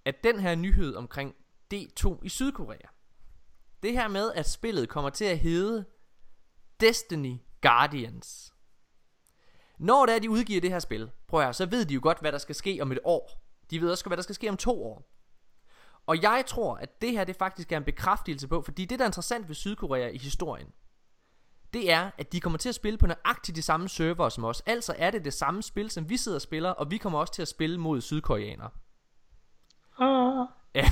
[0.05, 1.35] at den her nyhed omkring
[1.75, 2.89] D2 i Sydkorea,
[3.83, 5.85] det her med, at spillet kommer til at hedde
[6.81, 8.55] Destiny Guardians.
[9.79, 12.01] Når det er, de udgiver det her spil, prøv at høre, så ved de jo
[12.03, 13.31] godt, hvad der skal ske om et år.
[13.71, 15.14] De ved også, hvad der skal ske om to år.
[16.07, 19.05] Og jeg tror, at det her det faktisk er en bekræftelse på, fordi det, der
[19.05, 20.69] er interessant ved Sydkorea i historien,
[21.73, 24.63] det er, at de kommer til at spille på nøjagtigt de samme server som os.
[24.67, 27.33] Altså er det det samme spil, som vi sidder og spiller, og vi kommer også
[27.33, 28.71] til at spille mod sydkoreanere.
[29.99, 30.47] Ah.
[30.75, 30.85] Ja.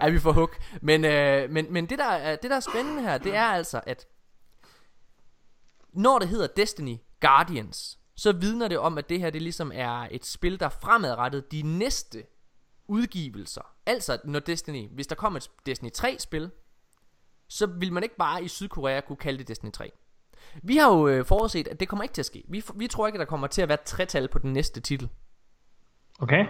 [0.00, 0.62] er vi for hook.
[0.82, 3.80] Men, øh, men, men det, der er, det, der er spændende her, det er altså,
[3.86, 4.06] at
[5.92, 10.08] når det hedder Destiny Guardians, så vidner det om, at det her det ligesom er
[10.10, 12.22] et spil, der er fremadrettet de næste
[12.88, 13.62] udgivelser.
[13.86, 16.50] Altså, når Destiny, hvis der kommer et Destiny 3-spil,
[17.48, 19.92] så vil man ikke bare i Sydkorea kunne kalde det Destiny 3.
[20.62, 22.42] Vi har jo øh, forudset, at det kommer ikke til at ske.
[22.48, 25.08] Vi, vi tror ikke, at der kommer til at være tretal på den næste titel.
[26.18, 26.46] Okay.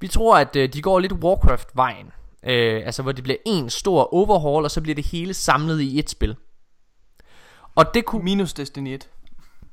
[0.00, 2.06] Vi tror, at øh, de går lidt Warcraft-vejen.
[2.42, 5.98] Øh, altså, hvor det bliver en stor overhaul, og så bliver det hele samlet i
[5.98, 6.36] et spil.
[7.74, 9.10] Og det kunne, Minus Destiny 1.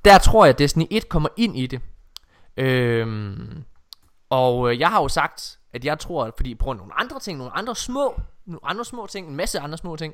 [0.05, 1.82] der tror jeg, at Destiny 1 kommer ind i det.
[2.57, 3.64] Øhm,
[4.30, 6.99] og øh, jeg har jo sagt, at jeg tror, at fordi på grund af nogle
[6.99, 10.13] andre ting, nogle andre små, nogle andre små ting, en masse andre små ting,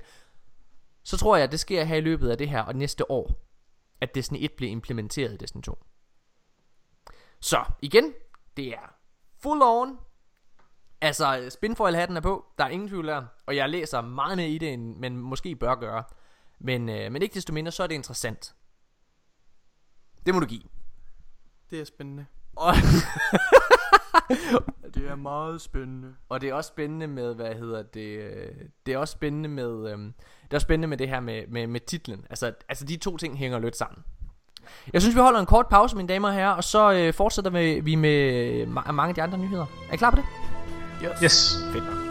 [1.03, 3.32] så tror jeg, at det sker her i løbet af det her og næste år,
[4.01, 5.84] at Destiny 1 bliver implementeret i Destiny 2.
[7.39, 8.14] Så igen,
[8.58, 8.95] det er
[9.39, 9.99] full on.
[11.01, 14.58] Altså, spinfoil-hatten er på, der er ingen tvivl der, og jeg læser meget mere i
[14.58, 16.03] det, end man måske bør gøre.
[16.60, 18.56] Men, øh, men ikke desto mindre, så er det interessant.
[20.26, 20.64] Det må du give.
[21.70, 22.26] Det er spændende.
[22.56, 22.74] Og,
[24.96, 26.14] Det er meget spændende.
[26.30, 28.48] og det er også spændende med, hvad hedder det, øh,
[28.86, 31.68] det er også spændende med, øhm, det er også spændende med det her med, med,
[31.68, 32.26] med titlen.
[32.30, 34.04] Altså, altså de to ting hænger lidt sammen.
[34.93, 37.52] Jeg synes, vi holder en kort pause, mine damer og herrer, og så øh, fortsætter
[37.52, 39.66] vi, vi med ma- mange af de andre nyheder.
[39.89, 40.26] Er I klar på det?
[41.24, 41.58] Yes.
[41.74, 42.05] Fedt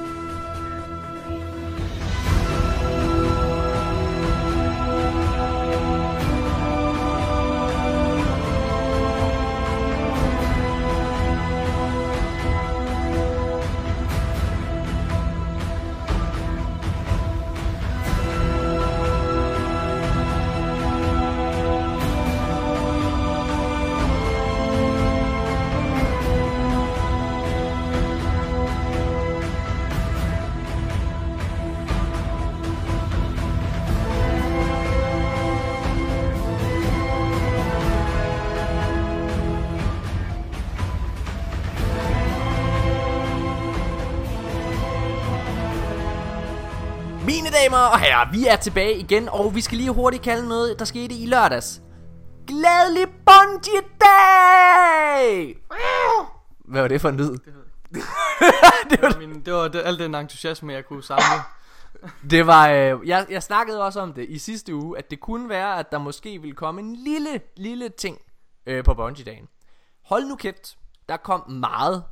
[47.62, 50.84] damer og herrer, vi er tilbage igen, og vi skal lige hurtigt kalde noget, der
[50.84, 51.82] skete i lørdags.
[52.46, 55.56] Glædelig Bungie Day!
[56.64, 57.38] Hvad var det for en lyd?
[58.90, 61.42] Det var, min, det var det, al den entusiasme, jeg kunne samle.
[62.30, 65.48] Det var, øh, jeg, jeg snakkede også om det i sidste uge, at det kunne
[65.48, 68.18] være, at der måske ville komme en lille, lille ting
[68.66, 69.48] øh, på Bungie-dagen.
[70.04, 70.78] Hold nu kæft,
[71.08, 72.04] der kom meget.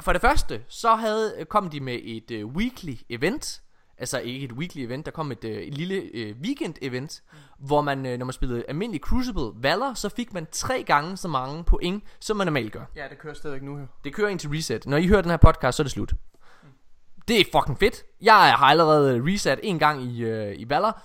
[0.00, 3.62] For det første, så havde, kom de med et øh, weekly event,
[3.98, 7.66] altså ikke et weekly event, der kom et, øh, et lille øh, weekend event, mm.
[7.66, 11.28] hvor man, øh, når man spillede almindelig Crucible Valor, så fik man tre gange så
[11.28, 12.84] mange point, som man normalt gør.
[12.96, 13.86] Ja, det kører stadigvæk nu her.
[14.04, 14.86] Det kører ind til reset.
[14.86, 16.14] Når I hører den her podcast, så er det slut.
[17.28, 18.04] Det er fucking fedt.
[18.22, 21.02] Jeg har allerede reset en gang i, øh, i Valor.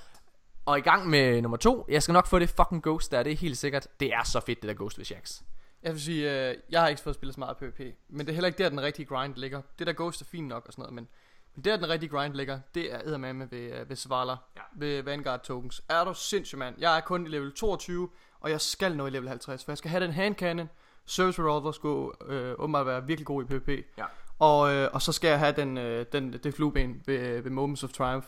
[0.65, 1.85] Og i gang med nummer to.
[1.89, 3.87] Jeg skal nok få det fucking Ghost der, det er helt sikkert.
[3.99, 5.41] Det er så fedt, det der Ghost ved Shax.
[5.83, 7.79] Jeg vil sige, øh, jeg har ikke fået spillet så meget PvP,
[8.09, 9.61] men det er heller ikke der, den rigtige grind ligger.
[9.79, 11.07] Det der Ghost er fint nok og sådan noget, men,
[11.55, 14.61] men der den rigtige grind ligger, det er eddermame ved, øh, ved Svala, ja.
[14.75, 15.81] ved Vanguard tokens.
[15.89, 16.75] Er du sindssyg, mand?
[16.79, 18.09] Jeg er kun i level 22,
[18.41, 20.69] og jeg skal nå i level 50, for jeg skal have den hand cannon.
[21.05, 23.69] Service Revolver skulle øh, åbenbart være virkelig god i PvP.
[23.97, 24.05] Ja.
[24.39, 27.83] Og, øh, og så skal jeg have den, øh, den, det flueben ved, ved Moments
[27.83, 28.27] of Triumph.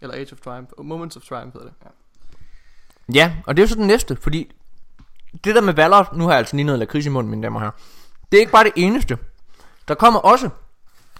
[0.00, 0.72] Eller Age of Triumph.
[0.78, 1.74] Moments of Triumph hedder det.
[1.84, 1.88] Ja.
[3.14, 4.52] Ja, og det er jo så den næste, fordi
[5.44, 7.60] det der med Valor, nu har jeg altså lige noget lakrids i munden, mine damer
[7.60, 7.70] her.
[8.32, 9.18] Det er ikke bare det eneste.
[9.88, 10.50] Der kommer også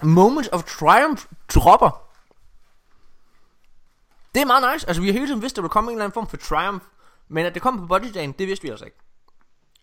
[0.02, 1.24] Moments of Triumph
[1.54, 2.02] dropper.
[4.34, 4.88] Det er meget nice.
[4.88, 6.36] Altså vi har hele tiden vidst, at der ville komme en eller anden form for
[6.36, 6.84] Triumph.
[7.28, 8.96] Men at det kommer på bodydagen, det vidste vi altså ikke.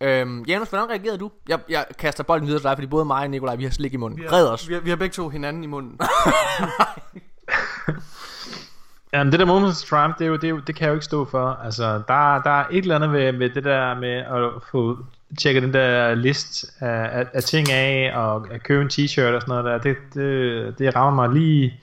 [0.01, 1.31] Øhm, Janus, hvordan reagerede du?
[1.47, 3.93] Jeg, jeg kaster bolden videre til dig, fordi både mig og Nikolaj, vi har slik
[3.93, 4.31] i munden.
[4.31, 4.67] Red os.
[4.67, 5.99] Vi har, vi har begge to hinanden i munden.
[9.13, 10.89] Jamen, det der Moments of Triumph, det, er jo, det, er jo, det kan jeg
[10.89, 11.59] jo ikke stå for.
[11.63, 14.97] Altså, der, der er et eller andet ved, ved det der med at få
[15.39, 19.41] tjekket den der list af, af, af ting af, og at købe en t-shirt og
[19.41, 19.77] sådan noget der.
[19.77, 21.79] Det, det, det rammer mig lige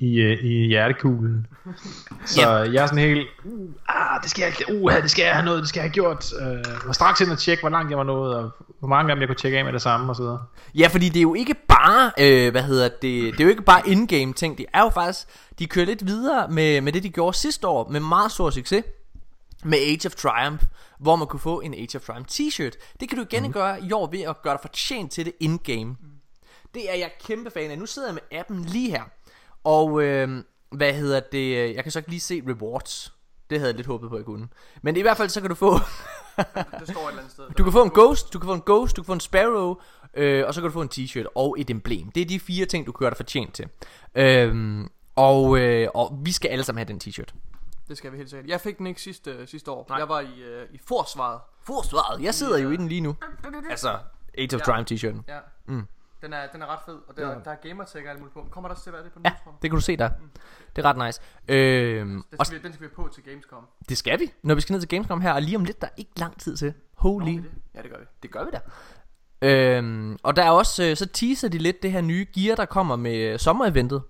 [0.00, 1.46] i, øh, i hjertekuglen.
[2.26, 2.48] Så Ja.
[2.50, 5.60] jeg er sådan helt, uh, ah, det skal jeg, uh, det skal jeg have noget,
[5.60, 6.32] det skal jeg have gjort.
[6.32, 9.16] Uh, var straks ind og tjekke, hvor langt jeg var nået, og hvor mange af
[9.16, 10.42] dem jeg kunne tjekke af med det samme og så videre.
[10.74, 13.62] Ja, fordi det er jo ikke bare, øh, hvad hedder det, det er jo ikke
[13.62, 15.26] bare in-game ting, det er jo faktisk,
[15.58, 18.84] de kører lidt videre med, med det, de gjorde sidste år, med meget stor succes,
[19.64, 20.64] med Age of Triumph,
[20.98, 22.96] hvor man kunne få en Age of Triumph t-shirt.
[23.00, 23.52] Det kan du igen mm.
[23.52, 25.96] gøre i år ved at gøre dig fortjent til det in-game.
[26.74, 27.78] Det er jeg kæmpe fan af.
[27.78, 29.02] Nu sidder jeg med appen lige her.
[29.64, 31.74] Og øh, hvad hedder det?
[31.74, 33.14] Jeg kan så ikke lige se rewards.
[33.50, 34.48] Det havde jeg lidt håbet på, at jeg kunne.
[34.82, 35.74] Men i hvert fald så kan du få...
[35.74, 37.44] Det står et eller andet sted.
[37.58, 39.76] Du kan få en ghost, du kan få en ghost, du kan få en sparrow,
[40.14, 42.10] øh, og så kan du få en t-shirt og et emblem.
[42.10, 43.68] Det er de fire ting, du gøre dig fortjent til.
[44.14, 47.34] Øhm, og, øh, og vi skal alle sammen have den t-shirt.
[47.88, 48.50] Det skal vi helt sikkert.
[48.50, 49.86] Jeg fik den ikke sidste, sidste år.
[49.88, 49.98] Nej.
[49.98, 51.40] Jeg var i, øh, i forsvaret.
[51.62, 53.16] Forsvaret, jeg sidder jo i den lige nu.
[53.70, 53.98] Altså,
[54.38, 54.64] Age of Ja.
[54.64, 55.22] Triumph t-shirten.
[55.28, 55.38] Ja.
[55.66, 55.86] Mm.
[56.22, 58.46] Den er, den er ret fed, og der, der er gamertag og alt muligt på.
[58.50, 59.26] Kommer der også til at være det på den?
[59.26, 59.56] Ja, tror du?
[59.62, 60.10] det kan du se der.
[60.76, 61.20] Det er ret nice.
[61.48, 63.66] Øhm, Den og skal, vi, den skal vi have på til Gamescom.
[63.88, 65.86] det skal vi, når vi skal ned til Gamescom her, og lige om lidt, der
[65.86, 66.74] er ikke lang tid til.
[66.96, 67.30] Holy.
[67.30, 68.04] Nå, det- Ja, det gør vi.
[68.22, 68.60] Det gør vi da.
[69.42, 72.64] Øhm, og der er også, øh, så teaser de lidt det her nye gear, der
[72.64, 74.02] kommer med øh, sommereventet.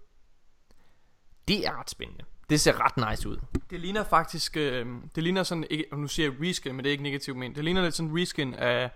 [1.49, 2.25] Det er ret spændende.
[2.51, 3.37] Det ser ret nice ud.
[3.71, 6.93] Det ligner faktisk, øh, det ligner sådan, ikke, nu siger jeg reskin, men det er
[6.93, 8.91] ikke negativt men det ligner lidt sådan en reskin af,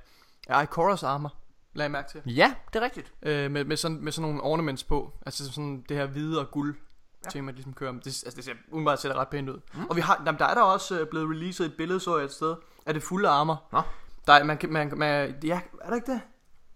[0.49, 1.35] af Ikoras armor,
[1.75, 2.23] lad jeg mærke til.
[2.27, 3.13] Ja, det er rigtigt.
[3.23, 6.51] Øh, med, med, sådan, med sådan nogle ornaments på, altså sådan det her hvide og
[6.51, 6.77] guld
[7.25, 7.31] ja.
[7.31, 7.93] tema, ligesom kører.
[7.93, 9.61] Det, altså det ser umiddelbart ser det ret pænt ud.
[9.75, 9.85] Mm.
[9.85, 12.25] Og vi har, jamen, der er der også øh, blevet releaset et billede, så jeg
[12.25, 12.55] et sted,
[12.87, 13.63] af det fulde armor.
[13.73, 13.83] Nå.
[14.27, 16.21] Der er, man, man, man, ja, er der ikke det?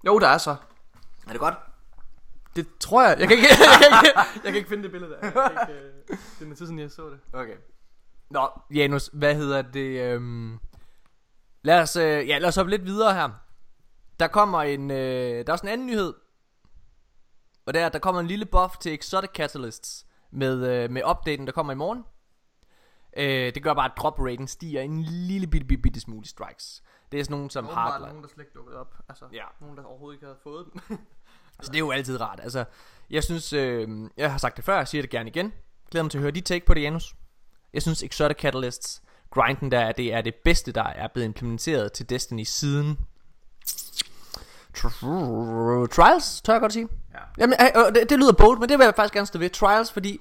[0.07, 0.57] Jo, der er så.
[1.26, 1.55] Er det godt?
[2.57, 3.20] Det tror jeg.
[3.20, 5.18] Jeg kan ikke, jeg kan ikke, jeg kan ikke finde det billede der.
[5.22, 7.18] Jeg kan ikke, øh, det er noget tid siden, jeg så det.
[7.32, 7.57] Okay.
[8.30, 10.01] Nå, Janus, hvad hedder det?
[10.01, 10.59] Øhm...
[11.62, 13.30] Lad os, øh, ja, lad os hoppe lidt videre her.
[14.21, 16.14] Der kommer en, øh, der er også en anden nyhed.
[17.66, 21.03] Og det er, at der kommer en lille buff til Exotic Catalysts med, øh, med
[21.11, 22.05] updaten, der kommer i morgen.
[23.16, 26.83] Øh, det gør bare, at drop raten stiger en lille bitte, bitte, bitte smule strikes.
[27.12, 28.09] Det er sådan nogen som Åbenbart Hardline.
[28.09, 28.95] nogen, der slet ikke dukket op.
[29.09, 29.45] Altså, Ja.
[29.61, 30.99] nogen, der overhovedet ikke havde fået dem.
[31.61, 32.41] Så det er jo altid rart.
[32.43, 32.64] Altså,
[33.11, 35.53] jeg synes, øh, jeg har sagt det før, jeg siger det gerne igen.
[35.91, 37.14] Glæder mig til at høre dit take på det, Janus.
[37.73, 42.11] Jeg synes, Exotic Catalysts, grinden der, det er det bedste, der er blevet implementeret til
[42.11, 42.99] Destiny siden...
[44.81, 46.89] Tr- Trials, tør jeg godt sige.
[47.14, 47.18] Ja.
[47.39, 49.51] Jamen, øh, øh, det, det lyder bold, men det vil jeg faktisk gerne stå ved.
[49.51, 50.20] Trials, fordi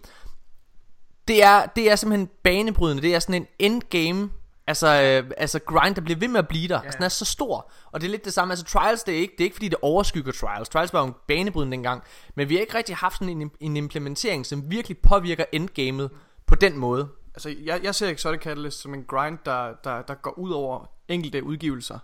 [1.28, 3.04] det er, det er simpelthen banebrydende.
[3.04, 4.30] Det er sådan en endgame
[4.68, 6.76] Altså, øh, altså grind, der bliver ved med at blive der.
[6.76, 6.86] Yeah.
[6.86, 7.72] Altså, den er så stor.
[7.92, 8.52] Og det er lidt det samme.
[8.52, 10.70] Altså, Trials, det er ikke, det er ikke fordi, det overskygger Trials.
[10.70, 12.04] Trials var jo en banebrydende dengang.
[12.36, 16.10] Men vi har ikke rigtig haft sådan en, en implementering, som virkelig påvirker endgamet
[16.46, 17.08] på den måde.
[17.34, 20.90] Altså, jeg, jeg ser Exotic Catalyst som en grind, der, der, der går ud over
[21.08, 22.00] enkelte udgivelser.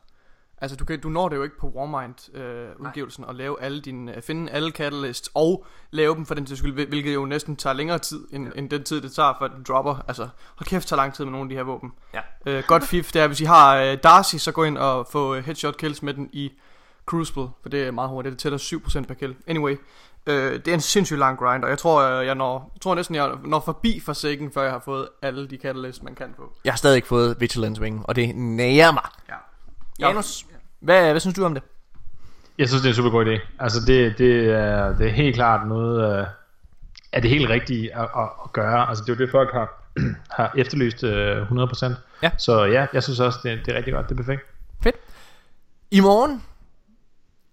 [0.63, 3.81] Altså, du, kan, du når det jo ikke på Warmind øh, udgivelsen og lave alle
[3.81, 7.25] dine, øh, finde alle catalysts og lave dem for den til skyld, hvil- hvilket jo
[7.25, 9.95] næsten tager længere tid, end, end den tid, det tager, for at den dropper.
[10.07, 10.23] Altså,
[10.55, 11.91] hold kæft, tager lang tid med nogle af de her våben.
[12.13, 12.19] Ja.
[12.45, 15.35] Øh, godt fif, det er, hvis I har øh, Darcy, så gå ind og få
[15.35, 16.51] øh, headshot kills med den i
[17.05, 18.57] Crucible, for det er meget hurtigt, det tæller
[19.03, 19.35] 7% per kill.
[19.47, 19.75] Anyway,
[20.25, 22.95] øh, det er en sindssygt lang grind, og jeg tror, øh, jeg, når, jeg tror
[22.95, 26.51] næsten, jeg når forbi Forsaken, før jeg har fået alle de catalysts, man kan få.
[26.65, 29.03] Jeg har stadig ikke fået Vigilance Wing, og det nærer mig.
[29.29, 29.35] Ja.
[29.99, 30.45] Janus,
[30.83, 31.63] hvad, hvad synes du om det?
[32.57, 33.47] Jeg synes, det er en super god idé.
[33.59, 36.27] Altså, det, det, er, det er helt klart noget uh,
[37.11, 38.89] af det helt rigtige at, at, at gøre.
[38.89, 39.89] Altså, det er jo det, folk har,
[40.37, 41.93] har efterlyst uh, 100%.
[42.23, 42.31] Ja.
[42.37, 44.09] Så ja, jeg synes også, det, det er rigtig godt.
[44.09, 44.41] Det er perfekt.
[44.83, 44.95] Fedt.
[45.91, 46.43] I morgen,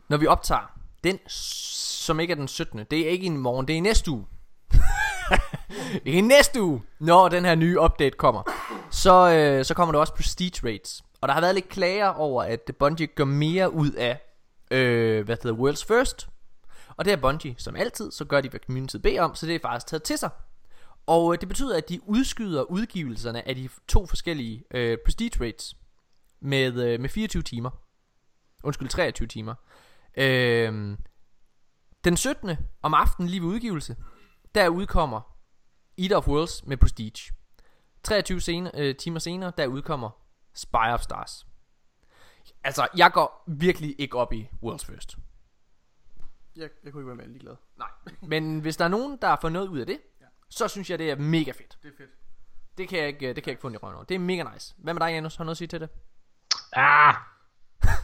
[0.09, 0.73] når vi optager,
[1.05, 2.85] den som ikke er den 17.
[2.91, 4.27] Det er ikke i morgen, det er i næste uge.
[4.73, 4.81] det
[6.15, 8.43] er i næste uge, når den her nye update kommer.
[8.91, 11.03] Så, øh, så kommer der også Prestige Rates.
[11.21, 14.21] Og der har været lidt klager over, at Bungie gør mere ud af,
[14.71, 16.29] øh, hvad hedder World's First.
[16.97, 19.55] Og det er Bungie, som altid, så gør de, hvad community beder om, så det
[19.55, 20.31] er faktisk taget til sig.
[21.07, 25.77] Og øh, det betyder, at de udskyder udgivelserne af de to forskellige øh, Prestige Rates
[26.41, 27.71] med, øh, med 24 timer.
[28.65, 29.55] Undskyld, 23 timer.
[30.17, 30.97] Øh,
[32.05, 32.57] den 17.
[32.83, 33.97] om aftenen lige ved udgivelse,
[34.55, 35.21] der udkommer
[35.99, 37.33] Eat of Worlds med Prestige.
[38.03, 40.11] 23 senere, øh, timer senere, der udkommer
[40.55, 41.47] Spire of Stars.
[42.65, 45.19] Altså, jeg går virkelig ikke op i Worlds First.
[46.57, 47.57] Jeg, jeg kunne ikke være mere ligeglad.
[47.79, 47.89] Nej.
[48.23, 49.99] Men hvis der er nogen, der får noget ud af det,
[50.49, 51.79] så synes jeg, det er mega fedt.
[51.83, 52.11] Det er fedt.
[52.79, 54.05] Det kan jeg ikke, det kan jeg ikke få i røven over.
[54.05, 54.75] Det er mega nice.
[54.79, 55.37] Hvad med dig, Janus?
[55.37, 55.89] Har du noget at sige til det?
[56.73, 57.15] Ah!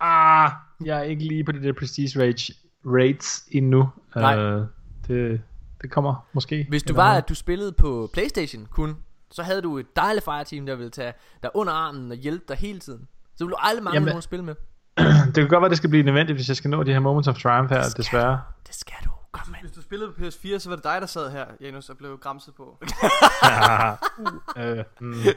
[0.00, 0.50] ah!
[0.84, 2.54] Jeg er ikke lige på det der Prestige Rage
[2.84, 3.90] rates endnu.
[4.16, 4.54] Nej.
[4.54, 4.66] Uh,
[5.06, 5.42] det,
[5.82, 6.66] det kommer måske.
[6.68, 8.96] Hvis du var, at du spillede på Playstation kun,
[9.32, 11.12] så havde du et dejligt fireteam, der ville tage
[11.42, 13.08] dig under armen og hjælpe dig hele tiden.
[13.36, 14.54] Så ville du aldrig mangle Jamen- nogen at spille med.
[15.26, 17.28] Det kan godt være, det skal blive nødvendigt, hvis jeg skal nå de her Moments
[17.28, 18.40] of Triumph her, desværre.
[18.66, 19.10] Det skal du.
[19.32, 19.58] Kom med.
[19.60, 22.18] Hvis du spillede på PS4, så var det dig, der sad her, Janus, og blev
[22.18, 22.62] græmset på.
[22.62, 22.78] uh,
[25.00, 25.14] mm.
[25.24, 25.34] jeg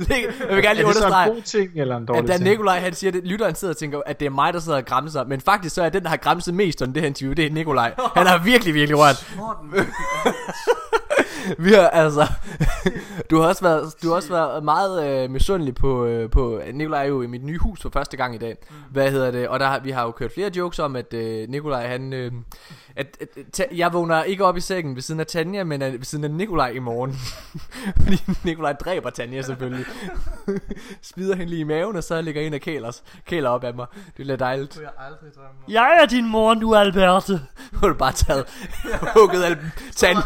[0.49, 2.37] vil gerne Er lige det så en understrege, god ting, eller en at dårlig da
[2.37, 2.49] ting?
[2.49, 4.85] Nikolaj han siger det, lytteren sidder og tænker, at det er mig, der sidder og
[4.85, 5.23] græmser.
[5.23, 7.51] Men faktisk så er den, der har græmset mest under det her interview, det er
[7.51, 7.95] Nikolaj.
[8.15, 9.27] Han har virkelig, virkelig rørt.
[11.59, 12.27] Vi har altså...
[13.29, 17.03] Du har også været, du har også været meget øh, misundelig på, øh, på Nikolaj
[17.03, 18.57] er jo i mit nye hus for første gang i dag.
[18.69, 18.75] Mm.
[18.91, 19.47] Hvad hedder det?
[19.47, 22.13] Og der, har- vi har jo kørt flere jokes om, at øh, Nikolaj han...
[22.13, 22.31] Øh,
[22.95, 25.93] at, at, at, jeg vågner ikke op i sengen ved siden af Tanja, men øh,
[25.93, 27.13] ved siden af Nikolaj i morgen.
[28.03, 29.85] Fordi Nikolaj dræber Tanja selvfølgelig.
[31.01, 33.85] Spider hende lige i maven, og så ligger en af kæler, kæler op af mig.
[34.17, 34.69] Det er dejligt.
[34.69, 35.73] Det vil jeg aldrig drømme om.
[35.73, 37.41] Jeg er din mor nu, Alberte.
[37.71, 38.45] Nu har du bare taget
[39.15, 39.57] hugget al
[39.95, 40.17] tand.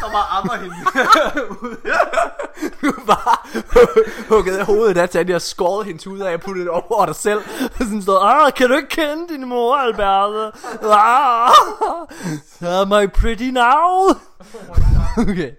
[0.00, 0.76] Så bare ammer hende.
[2.82, 3.36] Du har bare
[4.28, 7.14] hugget af hovedet af Tanja og skåret hendes hud af og puttet det over dig
[7.14, 7.38] selv.
[7.62, 10.58] Og sådan stod, ah, kan du ikke kende din mor, Alberte?
[10.82, 11.50] Ah,
[12.60, 14.08] am I pretty now?
[15.28, 15.52] Okay.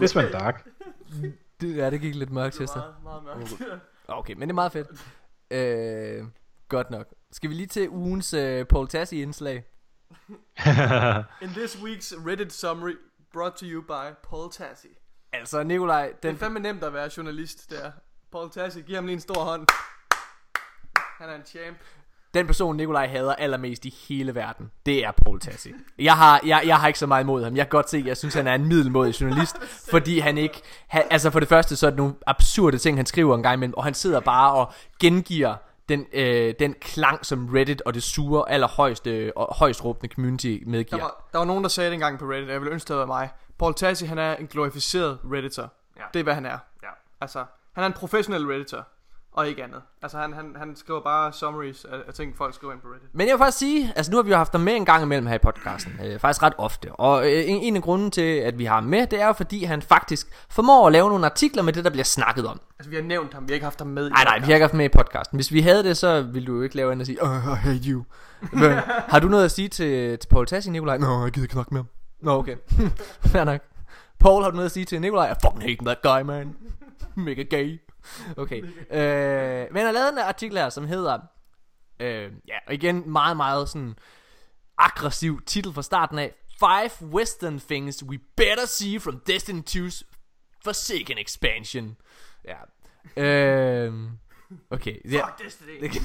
[0.00, 0.68] This went dark.
[1.60, 2.82] Det, ja, det gik lidt mørkt til sig.
[3.02, 3.82] Meget, meget mørkt.
[4.08, 4.88] Okay, men det er meget fedt.
[5.50, 6.24] Øh,
[6.68, 7.06] godt nok.
[7.32, 9.64] Skal vi lige til ugens øh, Paul Tassi indslag?
[11.42, 12.94] In this week's Reddit summary,
[13.32, 14.88] brought to you by Paul Tassi.
[15.32, 17.92] Altså, Nikolaj, Det den, er fandme nemt at være journalist der.
[18.32, 19.66] Paul Tassi, giv ham lige en stor hånd.
[21.18, 21.76] Han er en champ.
[22.34, 25.72] Den person, Nikolaj hader allermest i hele verden, det er Paul Tassi.
[25.98, 27.56] Jeg har, jeg, jeg har ikke så meget imod ham.
[27.56, 29.56] Jeg kan godt se, jeg synes, han er en middelmådig journalist,
[29.90, 30.62] fordi han ikke...
[30.86, 33.54] Han, altså for det første, så er det nogle absurde ting, han skriver en gang
[33.54, 35.54] imellem, og han sidder bare og gengiver
[35.88, 40.70] den, øh, den klang, som Reddit og det sure, allerhøjeste og højst råbende community Der
[40.70, 41.02] medgiver.
[41.02, 42.96] var, der var nogen, der sagde det engang på Reddit, og jeg ville ønske, det
[42.96, 43.28] var mig.
[43.58, 45.72] Paul Tassi, han er en glorificeret redditor.
[45.96, 46.02] Ja.
[46.14, 46.58] Det er, hvad han er.
[46.82, 46.88] Ja.
[47.20, 48.86] Altså, han er en professionel redditor,
[49.34, 49.80] og ikke andet.
[50.02, 53.08] Altså, han, han, han skriver bare summaries af, af ting, folk skriver ind på Reddit.
[53.12, 55.02] Men jeg vil faktisk sige, altså nu har vi jo haft ham med en gang
[55.02, 56.92] imellem her i podcasten, øh, faktisk ret ofte.
[56.92, 59.32] Og øh, en, en af grunden til, at vi har ham med, det er jo
[59.32, 62.60] fordi, han faktisk formår at lave nogle artikler med det, der bliver snakket om.
[62.78, 64.44] Altså, vi har nævnt ham, vi har ikke haft ham med i Nej, nej, vi
[64.44, 65.36] har ikke haft med i podcasten.
[65.36, 67.56] Hvis vi havde det, så ville du jo ikke lave andet og sige, oh, I
[67.56, 68.04] hate you.
[68.52, 68.70] Men,
[69.12, 70.98] har du noget at sige til, til Paul Tassi, Nikolaj?
[70.98, 71.88] Nå, jeg gider ikke snakke med ham.
[72.22, 72.56] Nå, okay.
[73.32, 73.60] Fair nok.
[74.18, 75.30] Paul, har du noget at sige til Nikolaj?
[75.30, 76.56] I fucking hate that guy, man.
[77.14, 77.80] Mega gay.
[78.36, 78.62] Okay.
[78.90, 81.18] Øh, men jeg har lavet en artikel her, som hedder...
[82.00, 83.96] Øh, ja, og igen meget, meget sådan
[84.78, 86.34] aggressiv titel fra starten af.
[86.58, 90.02] Five Western things we better see from Destiny 2's
[90.64, 91.96] Forsaken expansion.
[92.44, 92.56] Ja.
[93.22, 93.92] Øh,
[94.70, 94.94] okay.
[95.12, 95.26] Ja.
[95.26, 96.02] Fuck Destiny.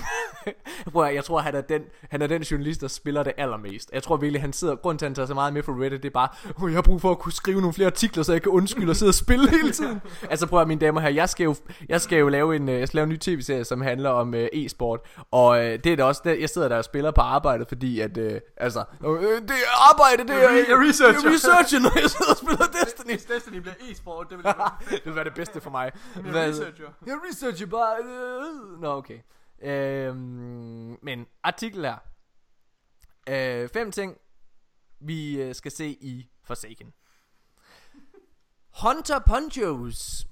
[0.91, 3.89] Prøv at, jeg tror han er den Han er den journalist der spiller det allermest
[3.93, 6.03] Jeg tror virkelig han sidder Grunden til at han tager så meget med fra Reddit
[6.03, 6.27] Det er bare
[6.63, 8.89] oh, Jeg har brug for at kunne skrive nogle flere artikler Så jeg kan undskylde
[8.89, 11.55] og sidde og spille hele tiden Altså prøv at mine damer her Jeg skal jo,
[11.89, 14.33] jeg skal jo lave en øh, Jeg skal lave en ny tv-serie Som handler om
[14.33, 14.99] øh, e-sport
[15.31, 17.99] Og øh, det er da også det, Jeg sidder der og spiller på arbejdet Fordi
[17.99, 21.29] at øh, Altså øh, Det er arbejde Det er, Jeg re- jeg researcher.
[21.29, 24.55] Jeg researcher Når jeg sidder og spiller Destiny Hvis Destiny bliver e-sport, det vil jeg
[24.57, 24.71] være.
[24.95, 26.85] Det vil være det bedste for mig Jeg researcher.
[27.07, 27.93] jeg researcher bare...
[28.05, 28.38] Øh,
[28.79, 29.19] Nå, okay.
[29.61, 31.97] Øhm, men artikel er...
[33.29, 34.17] Øh, fem ting,
[34.99, 36.93] vi øh, skal se i Forsaken.
[38.83, 40.27] Hunter Ponchos.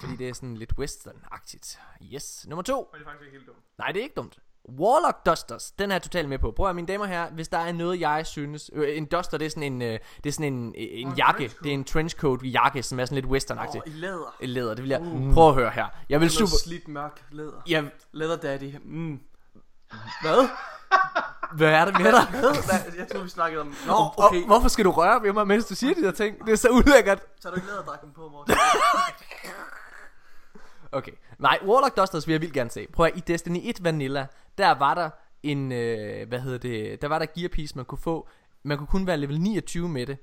[0.00, 1.78] Fordi det er sådan lidt western-agtigt.
[2.14, 2.46] Yes.
[2.48, 2.82] Nummer to.
[2.82, 3.58] Og det er faktisk ikke helt dumt.
[3.78, 4.38] Nej, det er ikke dumt.
[4.68, 6.50] Warlock Dusters, den er jeg totalt med på.
[6.50, 8.70] Prøv at mine damer her, hvis der er noget, jeg synes...
[8.72, 11.38] Øh, en duster, det er sådan en, øh, det er sådan en, en en jakke.
[11.38, 11.62] trenchcoat.
[11.64, 13.82] Det er en trenchcoat jakke, som er sådan lidt western-agtigt.
[13.86, 14.36] Åh, i læder.
[14.40, 15.00] Oh, læder, det vil jeg...
[15.00, 15.34] Uh.
[15.34, 15.86] Prøv at høre her.
[16.08, 16.56] Jeg vil Super.
[16.64, 17.62] slidt mørk læder.
[17.68, 18.74] Jeg, Leather daddy.
[18.84, 19.20] Mm.
[20.22, 20.48] Hvad?
[21.56, 22.26] hvad er det med dig?
[22.98, 23.74] Jeg tror vi snakkede om...
[23.86, 24.40] Nå, okay.
[24.40, 26.46] og, hvorfor skal du røre ved mig, mens du siger de der ting?
[26.46, 27.22] Det er så ulækkert.
[27.40, 28.54] Så du ikke læderdragten på, Morten.
[30.92, 31.12] Okay.
[31.38, 32.86] Nej, Warlock Dusters vil jeg vildt gerne se.
[32.92, 34.26] Prøv at, i Destiny 1 Vanilla,
[34.58, 35.10] der var der
[35.42, 38.28] en, øh, hvad hedder det, der var der gear piece, man kunne få.
[38.62, 40.18] Man kunne kun være level 29 med det.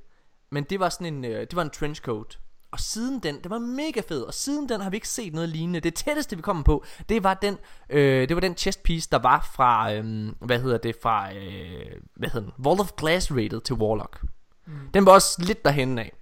[0.52, 2.40] Men det var sådan en, øh, det var en trenchcoat.
[2.72, 5.50] Og siden den, det var mega fed, og siden den har vi ikke set noget
[5.50, 5.80] lignende.
[5.80, 7.58] Det tætteste vi kommer på, det var den,
[7.90, 12.02] øh, det var den chest piece, der var fra, øh, hvad hedder det, fra, øh,
[12.16, 14.22] hvad hedder den, Vault of Glass rated til Warlock.
[14.66, 14.74] Mm.
[14.94, 16.14] Den var også lidt derhen af.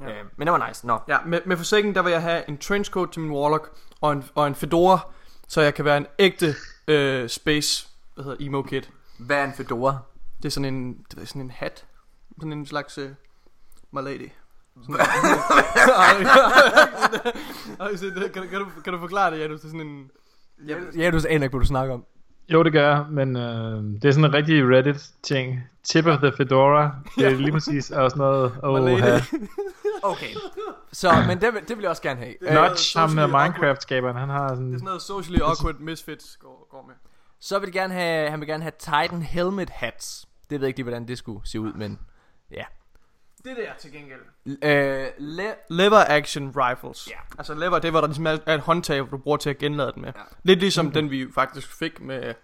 [0.00, 0.10] Ja.
[0.10, 0.86] Øh, men det var nice.
[0.86, 0.98] Nå.
[1.08, 4.24] Ja, med, med Forsaken, der vil jeg have en trenchcoat til min Warlock, og en,
[4.34, 4.98] og en fedora,
[5.48, 6.54] så jeg kan være en ægte
[6.88, 8.82] øh, space, hvad hedder emo kid.
[9.18, 9.98] Hvad er en fedora?
[10.38, 11.84] Det er sådan en, det er sådan en hat.
[12.38, 13.10] Sådan en slags øh,
[13.92, 14.28] my lady.
[14.82, 14.96] Sådan
[17.80, 19.60] Ej, se, det- kan, kan, du, kan du forklare det, Janus?
[19.60, 20.10] Det er sådan en...
[20.68, 22.04] Ja, Ja, du aner ikke, hvad du snakker om.
[22.48, 25.60] Jo, det gør jeg, men øh, det er sådan en rigtig Reddit-ting.
[25.84, 26.90] Tip of the fedora.
[27.16, 28.52] Det er lige præcis og sådan noget.
[30.02, 30.10] Oh.
[30.12, 30.26] Okay.
[30.94, 32.34] Så, men det, vil- det vil jeg også gerne have.
[32.40, 33.26] Det Notch, ham med.
[33.26, 34.66] Minecraft-skaberen, han har sådan...
[34.66, 36.94] Det er sådan noget socially awkward misfits går, går med.
[37.40, 40.26] Så vil jeg gerne have, han vil gerne have Titan Helmet Hats.
[40.50, 41.98] Det ved jeg ikke lige, hvordan det skulle se ud, men
[42.50, 42.64] ja.
[43.44, 44.20] Det der til gengæld.
[44.46, 47.08] Øh, le- Lever action rifles.
[47.10, 47.16] Ja.
[47.38, 50.02] Altså lever, det var der ligesom er et håndtag, du bruger til at genlade den
[50.02, 50.12] med.
[50.16, 50.22] Ja.
[50.42, 52.34] Lidt ligesom den vi faktisk fik med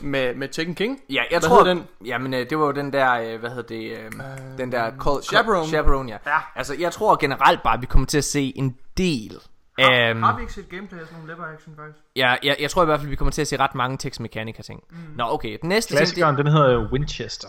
[0.00, 1.00] Med, med Tekken King?
[1.10, 1.84] Ja, jeg Hvad tror den?
[2.04, 4.10] Jamen øh, det var jo den der øh, hvad hedder det øh,
[4.58, 5.68] den der call, Chaperone.
[5.68, 6.18] Chaperone ja.
[6.26, 6.38] Ja.
[6.56, 9.38] Altså jeg tror generelt bare at vi kommer til at se en del
[9.80, 11.98] Øhm, Har vi ikke set gameplay af sådan nogle lever action faktisk?
[12.16, 14.20] ja, jeg, jeg tror i hvert fald vi kommer til at se ret mange Tex
[14.20, 14.80] Mechanica ting.
[14.90, 14.96] Mm.
[15.16, 17.48] Nå okay, den næste ting det, Klassikeren, den hedder Winchester.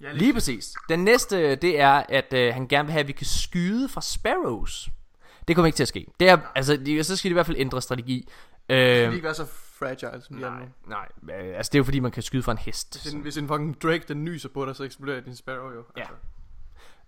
[0.00, 0.74] Ja, Lige præcis.
[0.88, 4.00] Den næste, det er, at øh, han gerne vil have, at vi kan skyde fra
[4.00, 4.88] Sparrows.
[5.48, 6.06] Det kommer ikke til at ske.
[6.20, 8.28] Det er, altså, de, så skal de i hvert fald ændre strategi.
[8.70, 9.46] Det Øh, kan ikke være så
[9.82, 12.52] fragile som de nej, nej, øh, altså det er jo fordi, man kan skyde fra
[12.52, 13.02] en hest.
[13.02, 15.84] Hvis en, hvis en fucking Drake, den nyser på dig, så eksploderer din Sparrow jo.
[15.96, 16.00] Ja.
[16.00, 16.14] Altså.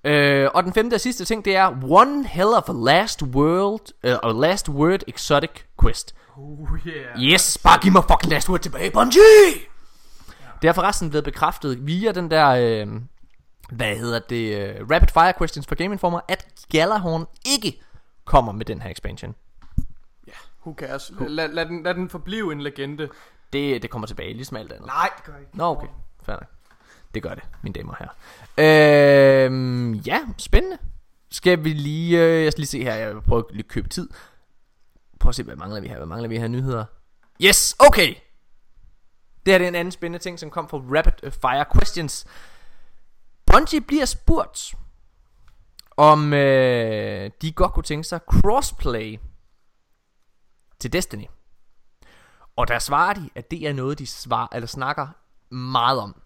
[0.05, 4.19] Øh, og den femte og sidste ting, det er One Hell of a Last World,
[4.23, 5.51] og Last Word Exotic
[5.83, 6.15] Quest.
[6.37, 7.23] Oh yeah.
[7.23, 9.21] Yes, bare giv mig fucking Last Word tilbage, Bungie!
[10.63, 13.01] Det er forresten blevet bekræftet via den der, øh,
[13.73, 17.81] hvad hedder det, øh, Rapid Fire Questions for Game Informer, at Galahorn ikke
[18.25, 19.35] kommer med den her expansion.
[20.67, 21.13] Who cares?
[21.21, 23.09] Lad, lad, den, lad den forblive en legende.
[23.53, 24.87] Det, det kommer tilbage, ligesom alt andet.
[24.87, 25.57] Nej, det gør ikke.
[25.57, 25.87] Nå, okay.
[26.29, 26.45] Nok.
[27.15, 29.47] Det gør det, mine damer og herrer.
[29.47, 30.79] Øhm, ja, spændende.
[31.31, 32.25] Skal vi lige...
[32.25, 34.09] Øh, jeg skal lige se her, jeg vil prøve at lige købe tid.
[35.21, 35.97] Prøv at se, hvad mangler vi her?
[35.97, 36.85] Hvad mangler vi her nyheder?
[37.43, 38.15] Yes, okay!
[39.47, 42.27] Det her det er en anden spændende ting, som kom fra Rapid Fire Questions.
[43.47, 44.75] Bungie bliver spurgt,
[45.97, 49.19] om øh, de godt kunne tænke sig crossplay
[50.85, 51.25] til Destiny.
[52.57, 55.09] Og der svarer de, at det er noget, de svar, eller snakker
[55.55, 56.23] meget om.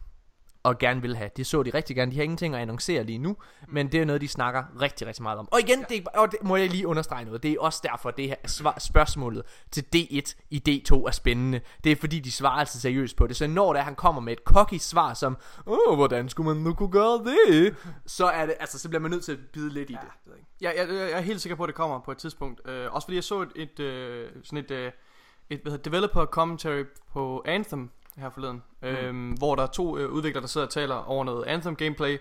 [0.69, 1.31] Og gerne vil have.
[1.37, 2.11] Det så de rigtig gerne.
[2.13, 3.37] De har ingenting at annoncere lige nu.
[3.69, 5.49] Men det er noget, de snakker rigtig, rigtig meget om.
[5.53, 7.43] Og igen, det, er- og det må jeg lige understrege noget.
[7.43, 11.61] Det er også derfor, det her svar, spørgsmålet til D1 i D2 er spændende.
[11.85, 13.37] Det er fordi, de svarer altså seriøst på det.
[13.37, 16.75] Så når der han kommer med et cocky svar som, Åh, hvordan skulle man nu
[16.75, 17.77] kunne gøre det?
[18.07, 20.01] Så er det, altså, så bliver man nødt til at bide lidt i det.
[20.25, 20.73] det ved jeg.
[20.89, 22.69] Jeg, er helt sikker på, at det kommer på et tidspunkt.
[22.69, 24.93] Øh, også fordi jeg så et, et øh, sådan et, øh,
[25.51, 28.89] et hvad hedder, developer commentary på Anthem her forleden, mm.
[28.89, 32.19] øh, hvor der er to øh, udviklere, der sidder og taler over noget Anthem gameplay,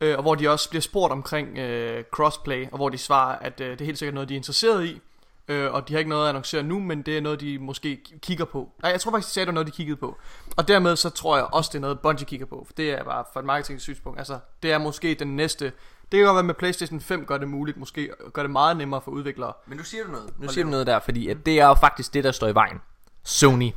[0.00, 3.60] øh, og hvor de også bliver spurgt omkring øh, crossplay, og hvor de svarer, at
[3.60, 5.00] øh, det er helt sikkert noget, de er interesseret i,
[5.48, 8.00] øh, og de har ikke noget at annoncere nu, men det er noget, de måske
[8.22, 8.70] kigger på.
[8.82, 10.18] Nej, jeg tror faktisk, de sagde, det var noget, de kiggede på.
[10.56, 13.04] Og dermed så tror jeg også, det er noget, Bungie kigger på, for det er
[13.04, 14.18] bare fra et marketing synspunkt.
[14.18, 15.72] Altså, det er måske den næste...
[16.12, 19.00] Det kan godt være med PlayStation 5 gør det muligt, måske gør det meget nemmere
[19.00, 19.52] for udviklere.
[19.66, 20.32] Men nu siger du noget.
[20.38, 22.54] Nu siger du noget der, fordi at det er jo faktisk det, der står i
[22.54, 22.80] vejen.
[23.24, 23.72] Sony.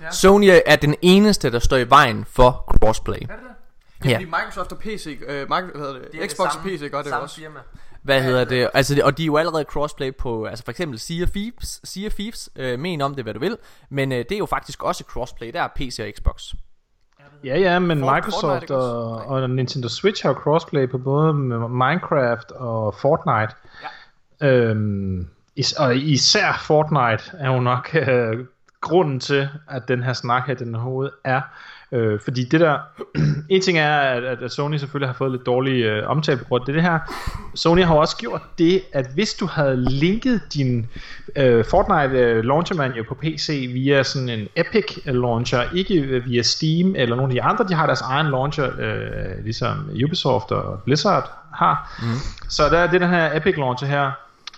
[0.00, 0.10] Ja.
[0.10, 3.16] Sony er den eneste, der står i vejen for crossplay.
[3.16, 4.04] Er det det?
[4.04, 4.16] Ja, Ja.
[4.16, 7.16] fordi Microsoft og PC, øh, Microsoft, hvad hedder det, Xbox og PC gør det jo
[7.20, 7.36] også.
[7.36, 7.60] Firma.
[8.02, 8.70] Hvad hedder det?
[8.74, 11.80] Altså, det- og de er jo allerede crossplay på, altså for eksempel Sea of Thieves,
[11.84, 13.56] sea of Thieves øh, men om det, hvad du vil,
[13.90, 16.42] men øh, det er jo faktisk også crossplay, der er PC og Xbox.
[17.44, 21.34] Ja, ja, men Fort- Microsoft Fortnite, og, og Nintendo Switch har crossplay på både
[21.68, 23.54] Minecraft og Fortnite.
[24.40, 24.46] Ja.
[24.48, 28.46] Øhm, is, og især Fortnite er jo nok øh,
[28.84, 31.40] grunden til, at den her snak her, den overhovedet er.
[31.92, 32.78] Øh, fordi det der,
[33.50, 36.68] en ting er, at, at- Sony selvfølgelig har fået lidt dårlig øh, omtale på grund
[36.68, 36.98] af det her.
[37.54, 40.86] Sony har også gjort det, at hvis du havde linket din
[41.36, 46.42] øh, Fortnite øh, launcher man jo på PC via sådan en Epic launcher, ikke via
[46.42, 50.82] Steam eller nogle af de andre, de har deres egen launcher, øh, ligesom Ubisoft og
[50.84, 51.98] Blizzard har.
[52.02, 52.08] Mm.
[52.48, 54.10] Så der er det den her Epic launcher her,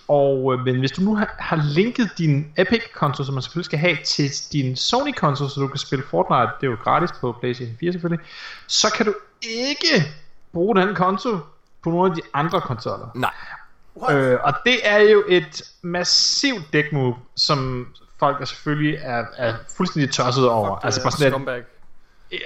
[0.07, 3.79] og øh, men hvis du nu har, har linket din Epic-konto, som man selvfølgelig skal
[3.79, 7.77] have, til din Sony-konto, så du kan spille Fortnite, det er jo gratis på PlayStation
[7.79, 8.25] 4 selvfølgelig,
[8.67, 10.13] så kan du ikke
[10.53, 11.37] bruge den konto
[11.83, 13.07] på nogle af de andre konsoller.
[13.15, 13.33] Nej.
[14.11, 17.87] Øh, og det er jo et massivt dækmove, som
[18.19, 20.75] folk er selvfølgelig er, er fuldstændig tosset over.
[20.75, 21.63] Fuck, altså bare sådan.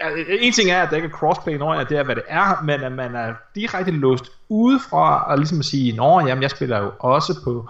[0.01, 2.61] Altså, en ting er, at der ikke er crossplay, når det er, hvad det er,
[2.63, 6.79] men at man er direkte låst udefra, og ligesom at sige, nå, jamen, jeg spiller
[6.79, 7.69] jo også på,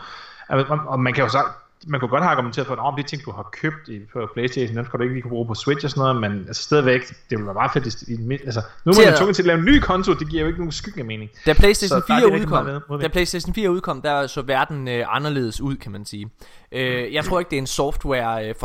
[0.50, 3.26] altså, og, man kan jo sagt, man kunne godt have argumenteret for, at de ting,
[3.26, 5.86] du har købt i, på Playstation, dem skal du ikke lige kunne bruge på Switch
[5.86, 8.92] og sådan noget, men altså stadigvæk, det ville være meget fedt, hvis, i, altså, nu
[8.92, 10.72] er man at- tvunget til at lave en ny konto, det giver jo ikke nogen
[10.72, 11.30] skygge mening.
[11.46, 14.42] Da PlayStation Så der er 4 de rigtig udkom, da PlayStation 4 udkom, der så
[14.42, 16.30] verden øh, anderledes ud, kan man sige.
[16.72, 18.56] Øh, jeg tror ikke, det er en software øh,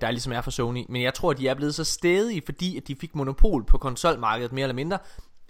[0.00, 2.88] der ligesom er for Sony, men jeg tror, de er blevet så stedige, fordi at
[2.88, 4.98] de fik monopol på konsolmarkedet mere eller mindre.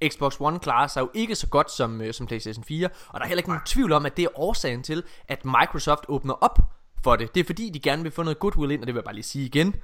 [0.09, 3.25] Xbox One klarer sig jo ikke så godt som, øh, som PlayStation 4, og der
[3.25, 6.59] er heller ikke nogen tvivl om, at det er årsagen til, at Microsoft åbner op
[7.05, 7.35] for det.
[7.35, 9.15] Det er fordi, de gerne vil få noget goodwill ind, og det vil jeg bare
[9.15, 9.75] lige sige igen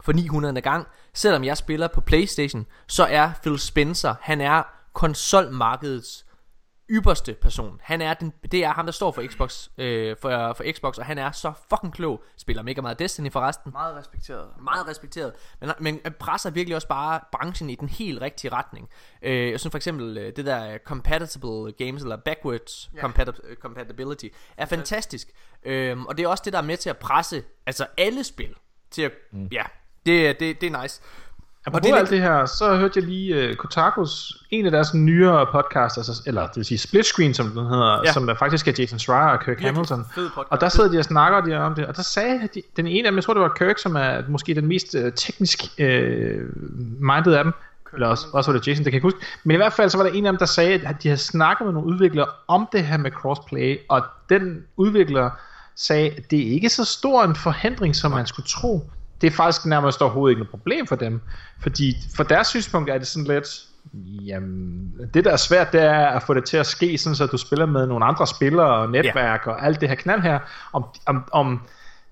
[0.00, 0.60] for 900.
[0.60, 0.86] gang.
[1.14, 4.62] Selvom jeg spiller på PlayStation, så er Phil Spencer, han er
[4.92, 6.26] konsolmarkedets
[6.90, 7.80] ypperste person.
[7.82, 11.04] Han er den, det er ham, der står for Xbox, øh, for, for Xbox, og
[11.06, 12.22] han er så fucking klog.
[12.36, 13.72] Spiller mega meget Destiny forresten.
[13.72, 14.48] Meget respekteret.
[14.60, 15.32] Meget respekteret.
[15.60, 18.88] Men, men presser virkelig også bare branchen i den helt rigtige retning.
[19.22, 23.00] Øh, jeg synes for eksempel, øh, det der compatible games, eller backwards Ja.
[23.08, 24.26] compati- compatibility,
[24.56, 25.28] er fantastisk.
[25.64, 28.54] Øhm, og det er også det, der er med til at presse altså alle spil
[28.90, 29.48] til at, mm.
[29.52, 29.62] ja,
[30.06, 31.02] det, det, det er nice.
[31.66, 35.46] Apropos det alt det her, så hørte jeg lige uh, Kotakus, en af deres nyere
[35.52, 38.12] podcasts, altså, eller det vil sige Split Screen, som den hedder, Ja.
[38.12, 40.06] som er faktisk er Jason Schreier og Kirk Hamilton.
[40.50, 43.06] Og der sidder de og snakker de om det, og der sagde de, den ene
[43.08, 45.84] af dem, jeg tror det var Kirk, som er måske den mest uh, teknisk uh,
[47.00, 47.52] minded af dem,
[47.94, 49.26] eller også, også var det Jason, det kan jeg ikke huske.
[49.44, 51.20] Men i hvert fald så var der en af dem, der sagde, at de havde
[51.20, 55.30] snakket med nogle udviklere om det her med crossplay, og den udvikler
[55.76, 58.90] sagde, at det er ikke så stor en forhindring, som man skulle tro.
[59.24, 61.20] Det er faktisk nærmest overhovedet ikke noget problem for dem.
[61.60, 63.46] Fordi for deres synspunkt er det sådan lidt,
[64.26, 67.26] jamen, det der er svært, det er at få det til at ske, sådan så
[67.26, 70.38] du spiller med nogle andre spillere og netværk og alt det her knald her.
[70.72, 71.60] Om, om, om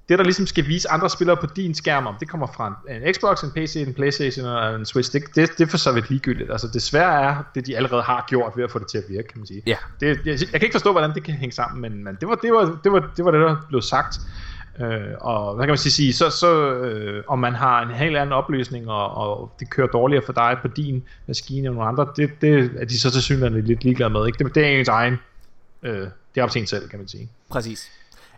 [0.09, 3.03] det, der ligesom skal vise andre spillere på din skærm, om det kommer fra en,
[3.03, 5.93] en Xbox, en PC, en Playstation og en Switch, det, det, det er for så
[5.93, 6.51] vidt ligegyldigt.
[6.51, 9.05] Altså det svære er, det de allerede har gjort ved at få det til at
[9.09, 9.63] virke, kan man sige.
[9.67, 9.77] Ja.
[10.01, 12.35] Det, jeg, jeg kan ikke forstå, hvordan det kan hænge sammen, men, men det, var,
[12.35, 14.21] det, var, det, var, det var det, der blev sagt.
[14.81, 18.33] Øh, og hvad kan man sige, så, så øh, om man har en helt anden
[18.33, 22.31] opløsning, og, og det kører dårligere for dig på din maskine og nogle andre, det,
[22.41, 24.27] det er de så til synligheden lidt ligeglade med.
[24.27, 24.45] Ikke?
[24.45, 25.17] Det, det er ens egen,
[25.83, 26.01] øh,
[26.35, 27.29] det er op til en selv, kan man sige.
[27.51, 27.91] Præcis.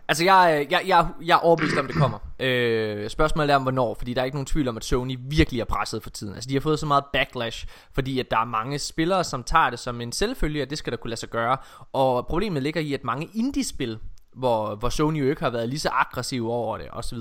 [0.07, 2.19] Altså, jeg, øh, jeg, jeg, jeg er overbevist om, det kommer.
[2.39, 5.61] Øh, spørgsmålet er om, hvornår, fordi der er ikke nogen tvivl om, at Sony virkelig
[5.61, 6.33] er presset for tiden.
[6.33, 9.69] Altså, de har fået så meget backlash, fordi at der er mange spillere, som tager
[9.69, 11.57] det som en selvfølge, at det skal der kunne lade sig gøre.
[11.93, 13.99] Og problemet ligger i, at mange indie-spil,
[14.35, 17.17] hvor, hvor Sony jo ikke har været lige så aggressiv over det, osv.,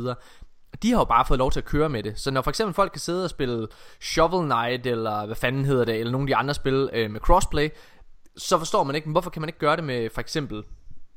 [0.83, 2.19] de har jo bare fået lov til at køre med det.
[2.19, 3.67] Så når for eksempel folk kan sidde og spille
[4.01, 7.21] Shovel Knight, eller hvad fanden hedder det, eller nogle af de andre spil øh, med
[7.21, 7.69] crossplay,
[8.37, 10.63] så forstår man ikke, hvorfor kan man ikke gøre det med for eksempel,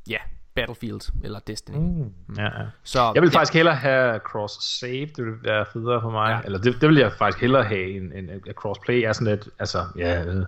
[0.10, 0.18] ja,
[0.56, 1.78] Battlefield eller Destiny.
[1.78, 2.14] Mm.
[2.38, 2.66] Ja, ja.
[2.84, 6.30] Så Jeg vil ja, faktisk hellere have cross-save, det vil være federe for mig.
[6.30, 6.46] Ja.
[6.46, 9.86] Eller det, det vil jeg faktisk hellere have, end at cross-play er sådan lidt, altså,
[9.98, 10.46] ja, øh,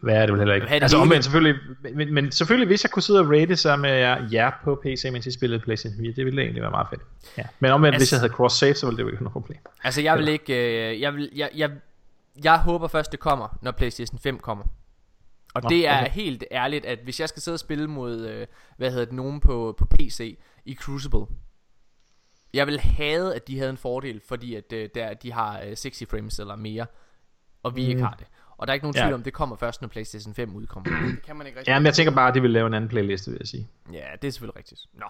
[0.00, 0.68] hvad er det vel heller ikke.
[0.68, 1.56] Altså omvendt selvfølgelig,
[1.94, 5.08] men, men selvfølgelig hvis jeg kunne sidde og rate sammen med jer, jer på PC,
[5.12, 7.02] mens I spillede PlayStation 4, det ville egentlig være meget fedt.
[7.38, 7.42] Ja.
[7.60, 9.58] Men omvendt, Altså- hvis jeg havde cross-save, så ville det jo ikke være noget problem.
[9.84, 11.70] Altså jeg vil ikke øh, jeg, vil, jeg, jeg,
[12.44, 14.64] jeg håber først det kommer Når Playstation 5 kommer
[15.54, 16.10] Og Nå, det er okay.
[16.10, 18.46] helt ærligt At hvis jeg skal sidde og spille mod øh,
[18.76, 21.26] Hvad hedder det Nogen på, på PC I Crucible
[22.54, 25.76] Jeg vil have at de havde en fordel Fordi at øh, der, de har øh,
[25.76, 26.86] 60 frames eller mere
[27.62, 27.88] Og vi mm.
[27.90, 28.26] ikke har det
[28.60, 29.02] Og der er ikke nogen Ja.
[29.02, 31.70] tvivl om Det kommer først når Playstation 5 udkommer Det kan man ikke rigtig.
[31.72, 33.68] Ja, men jeg tænker bare, at de vil lave en anden playliste, vil jeg sige.
[33.92, 35.06] Ja det er selvfølgelig rigtigt Nå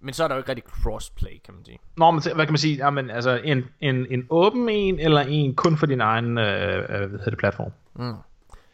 [0.00, 2.52] Men så er der jo ikke rigtig crossplay kan man sige Nå, men hvad kan
[2.52, 2.76] man sige?
[2.76, 6.88] Jamen, altså, en, en, en åben en, eller en kun for din egen, øh, øh,
[6.88, 7.72] hvad hedder det, platform?
[7.96, 8.14] Mm.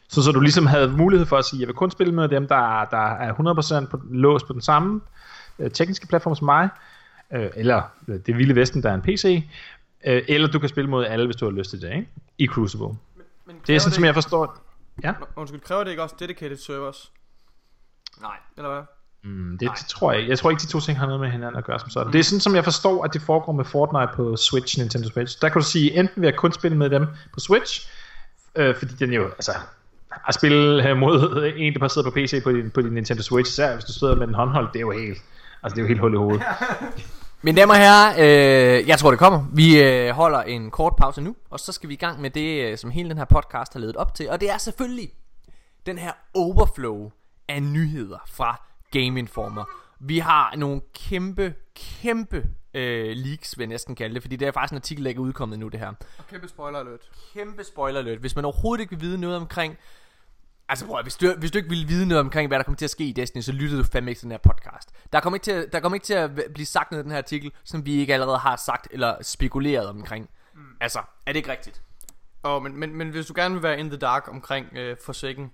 [0.09, 2.49] Så, så du ligesom havde mulighed for at sige, jeg vil kun spille med dem,
[2.49, 5.01] der, der er 100% på, låst på den samme
[5.59, 6.69] øh, tekniske platform som mig,
[7.33, 9.45] øh, eller øh, det vilde vesten, der er en PC,
[10.07, 12.09] øh, eller du kan spille mod alle, hvis du har lyst til det, ikke?
[12.39, 12.89] I Crucible.
[13.53, 14.57] Men Det er sådan, som jeg forstår.
[15.05, 17.13] Ja, Undskyld, kræver det ikke også dedicated servers?
[18.21, 18.83] Nej Eller hvad?
[19.23, 20.31] mm, det, det tror jeg ikke.
[20.31, 22.13] Jeg tror ikke, de to ting har noget med hinanden at gøre som sådan.
[22.13, 25.41] Det er sådan, som jeg forstår, at det foregår med Fortnite på Switch, Nintendo Switch.
[25.41, 27.91] Der kan du sige, enten vil jeg kun spille med dem på Switch,
[28.57, 29.53] øh, fordi den jo, altså,
[30.29, 33.53] at spille mod en, der bare sidder på PC på din, på din Nintendo Switch,
[33.53, 35.19] især hvis du sidder med den håndholdt, det er jo helt,
[35.63, 36.43] altså det er jo helt hul i hovedet.
[37.43, 39.45] Mine damer og herrer, øh, jeg tror det kommer.
[39.53, 42.65] Vi øh, holder en kort pause nu, og så skal vi i gang med det,
[42.65, 44.31] øh, som hele den her podcast har ledet op til.
[44.31, 45.11] Og det er selvfølgelig
[45.87, 47.11] den her overflow
[47.49, 49.65] af nyheder fra Game Informer.
[50.01, 54.53] Vi har nogle kæmpe, kæmpe øh, leaks, vil jeg næsten kalde det, fordi det er
[54.53, 55.93] faktisk en artikel, der ikke er udkommet nu, det her.
[56.19, 57.01] Og kæmpe spoiler alert.
[57.35, 58.19] Kæmpe spoiler alert.
[58.19, 59.77] Hvis man overhovedet ikke vil vide noget omkring
[60.71, 62.77] Altså prøv, at- hvis du, hvis du ikke vil vide noget omkring, hvad der kommer
[62.77, 64.91] til at ske i Destiny, så lyttede du fandme ikke til den her podcast.
[65.13, 67.11] Der kommer ikke til, at- der kommer ikke til at blive sagt noget i den
[67.11, 70.29] her artikel, som vi ikke allerede har sagt eller spekuleret omkring.
[70.55, 70.61] Mm.
[70.81, 71.83] Altså, er det ikke rigtigt?
[72.43, 75.51] Oh, men, men, men hvis du gerne vil være in the dark omkring øh, Forsaken,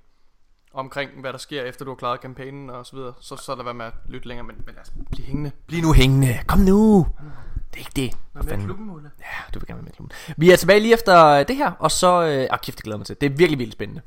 [0.75, 3.65] omkring hvad der sker efter du har klaret kampagnen og så videre, så, så lad
[3.65, 5.51] være med at lytte længere, men, men lad os blive hængende.
[5.67, 6.39] Bliv nu hængende.
[6.47, 7.07] Kom nu.
[7.75, 8.17] Det er ikke det.
[8.33, 9.11] Hvad med klubben, Ole?
[9.21, 10.17] Ja, du vil gerne være med i klubben.
[10.37, 12.23] Vi er tilbage lige efter det her, og så...
[12.23, 13.17] Øh, ah, kæft, det glæder mig til.
[13.21, 14.03] Det er virkelig vildt spændende.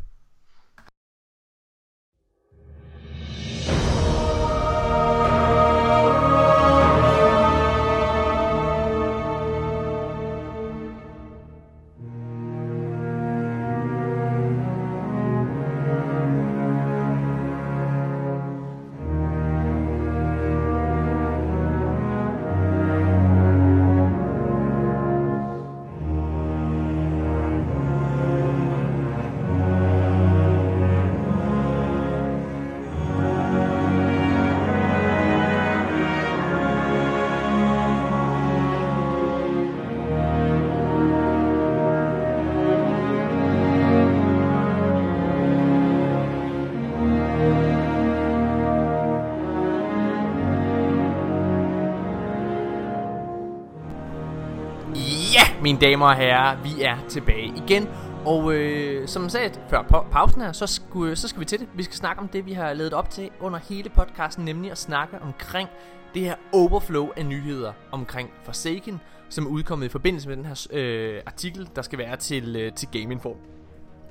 [55.70, 57.90] Mine damer og herrer, vi er tilbage igen.
[58.26, 61.60] Og øh, som sagt sagde før pa- pausen her, så, skulle, så skal vi til
[61.60, 61.68] det.
[61.76, 64.78] Vi skal snakke om det, vi har ledet op til under hele podcasten, nemlig at
[64.78, 65.70] snakke omkring
[66.14, 70.68] det her overflow af nyheder omkring Forsaken, som er udkommet i forbindelse med den her
[70.72, 73.38] øh, artikel, der skal være til, øh, til Game Info.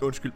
[0.03, 0.33] Undskyld.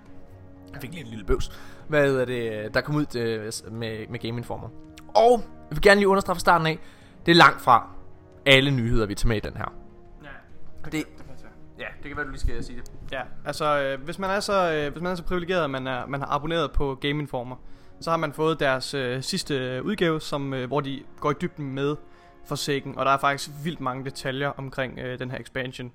[0.73, 1.61] Jeg fik lige en lille bøvs.
[1.89, 4.69] Hvad er det, øh, der kom ud øh, med, med Game Informer.
[5.09, 6.79] Og jeg vil gerne lige understrege fra starten af,
[7.27, 7.91] det er langt fra
[8.47, 9.82] alle nyheder, vi tager med i den her.
[10.85, 11.05] Ja, Det,
[11.79, 12.93] ja, det kan være, du lige skal sige det.
[13.13, 15.87] Ja, altså øh, hvis man er så øh, hvis man er så privilegeret, at man
[15.87, 17.57] er man har abonneret på Game Informer,
[18.01, 21.75] så har man fået deres øh, sidste udgave, som øh, hvor de går i dybden
[21.75, 21.97] med
[22.45, 25.93] Forsaken, og der er faktisk vildt mange detaljer omkring øh, den her expansion,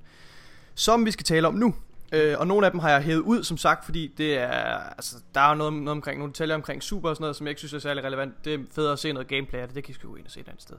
[0.75, 1.75] som vi skal tale om nu.
[2.13, 5.15] Øh, og nogle af dem har jeg hævet ud, som sagt, fordi det er, altså,
[5.35, 7.59] der er noget, noget omkring, nogle detaljer omkring super og sådan noget, som jeg ikke
[7.59, 8.45] synes er særlig relevant.
[8.45, 10.25] Det er federe at se noget gameplay af det, det kan I sgu gå ind
[10.25, 10.75] og se et andet sted.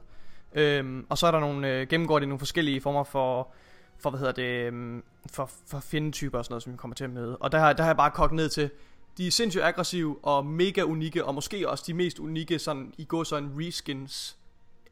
[0.53, 3.53] Øhm, og så er der nogle, øh, gennemgår de nogle forskellige former for,
[4.01, 5.03] for hvad hedder det, øhm,
[5.33, 7.37] for, for fjendetyper og sådan noget, som vi kommer til at møde.
[7.37, 8.69] Og der, har- der har jeg bare kogt ned til,
[9.17, 13.05] de er sindssygt aggressive og mega unikke, og måske også de mest unikke, sådan, i
[13.05, 14.37] går sådan reskins.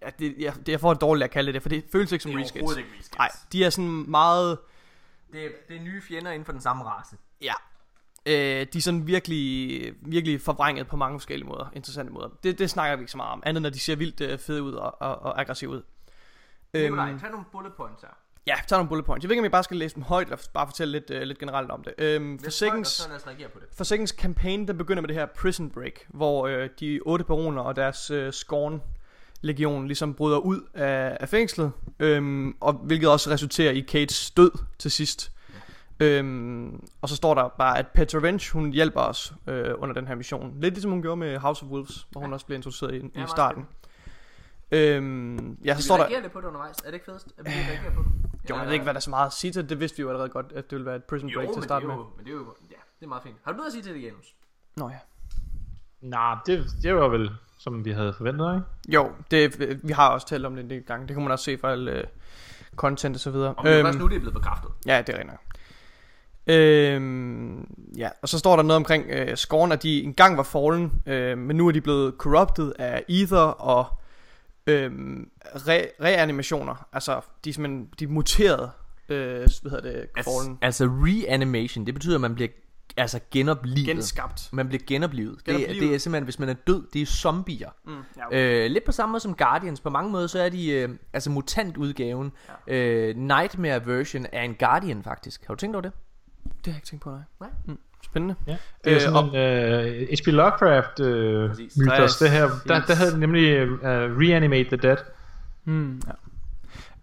[0.02, 2.24] Ja, det, jeg, det, jeg får det dårligt at kalde det, for det føles ikke
[2.24, 2.78] som reskins.
[2.78, 3.18] ikke reskins.
[3.18, 4.58] Nej, de er sådan meget,
[5.32, 7.18] Det er, det er nye fjender inden for den samme race.
[7.42, 7.54] ja,
[8.26, 12.30] øh, de er sådan virkelig, virkelig forvrænget på mange forskellige måder, interessante måder.
[12.44, 14.64] Det, det snakker vi ikke så meget om, andet når de ser vildt øh, fede
[14.64, 15.82] ud og, og, og aggressive ud.
[16.74, 18.10] Nikolaj, tag nogle bullet points her.
[18.48, 19.24] Ja, tag nogle bullet points.
[19.24, 21.18] Jeg ved ikke, om jeg bare skal læse dem højt, eller bare fortælle lidt, uh,
[21.18, 21.94] lidt generelt om det.
[21.98, 22.46] Øhm, det.
[23.78, 27.76] Forsakens kampagne, den begynder med det her Prison Break, hvor øh, de otte baroner og
[27.76, 28.82] deres øh, Scorn
[29.42, 34.52] legion ligesom bryder ud af, af fængslet, øhm, og hvilket også resulterer i Kates død
[34.80, 35.32] til sidst.
[36.00, 40.08] Øhm, og så står der bare, at Petra Vench, hun hjælper os øh, under den
[40.08, 40.54] her mission.
[40.62, 43.24] Lidt ligesom hun gjorde med House of Wolves, hvor hun også blev introduceret i, i
[43.28, 43.68] starten.
[44.72, 46.10] Øhm, ja, så står der...
[46.22, 46.78] lidt på det undervejs?
[46.78, 47.28] Er det ikke fedest?
[47.38, 48.37] Er vi reagere på det?
[48.50, 49.70] Jo, jeg ved ikke, hvad der er så meget at sige til det.
[49.70, 51.64] Det vidste vi jo allerede godt, at det ville være et Prison Break til at
[51.64, 52.04] starte men med.
[52.04, 53.36] det er jo, men det er jo, ja, det er meget fint.
[53.44, 54.36] Har du noget at sige til det, Janus?
[54.76, 55.00] Nå ja.
[56.02, 58.96] Nej, det, det var vel, som vi havde forventet, ikke?
[58.96, 61.08] Jo, det, vi har også talt om det en del gange.
[61.08, 62.04] Det kan man også se fra alle øh,
[62.76, 63.54] content og så videre.
[63.54, 64.72] Og det er først nu, det er blevet bekræftet.
[64.86, 65.40] Ja, det er nok.
[66.48, 71.02] Øhm, ja, og så står der noget omkring øh, Scorn, at de engang var fallen,
[71.06, 73.86] øh, men nu er de blevet corrupted af Ether og
[74.68, 76.88] øhm, re- reanimationer.
[76.94, 78.72] Altså, de er simpelthen de er muteret,
[79.10, 80.58] øh, hvad hedder det, fallen.
[80.62, 82.50] Altså, altså reanimation, det betyder, at man bliver
[82.98, 83.86] altså genoplivet.
[83.88, 84.50] Genskabt.
[84.54, 85.40] Man bliver genoplivet.
[85.46, 85.82] Det, er- Genoplivet.
[85.90, 87.70] det er simpelthen, hvis man er død, det er zombier.
[87.86, 88.66] Mm, ja, okay.
[88.66, 89.82] Øh, lidt på samme måde som Guardians.
[89.82, 92.32] På mange måder så er de øh, altså mutantudgaven.
[92.68, 92.74] Ja.
[92.76, 95.46] Øh, Nightmare version er en Guardian faktisk.
[95.48, 95.92] Har du tænkt over det?
[96.44, 97.20] Det har jeg ikke tænkt på, nej.
[97.40, 97.50] Nej.
[97.66, 97.78] Mm,
[98.18, 98.36] spændende.
[98.48, 98.58] Ja.
[98.84, 100.28] Det er Øh, øh, sådan en uh, H.P.
[100.28, 101.78] Lovecraft uh, Præcis.
[101.78, 102.18] mythos.
[102.18, 104.98] Det her, der, der havde de nemlig uh, Reanimate the Dead.
[105.66, 106.02] Mm,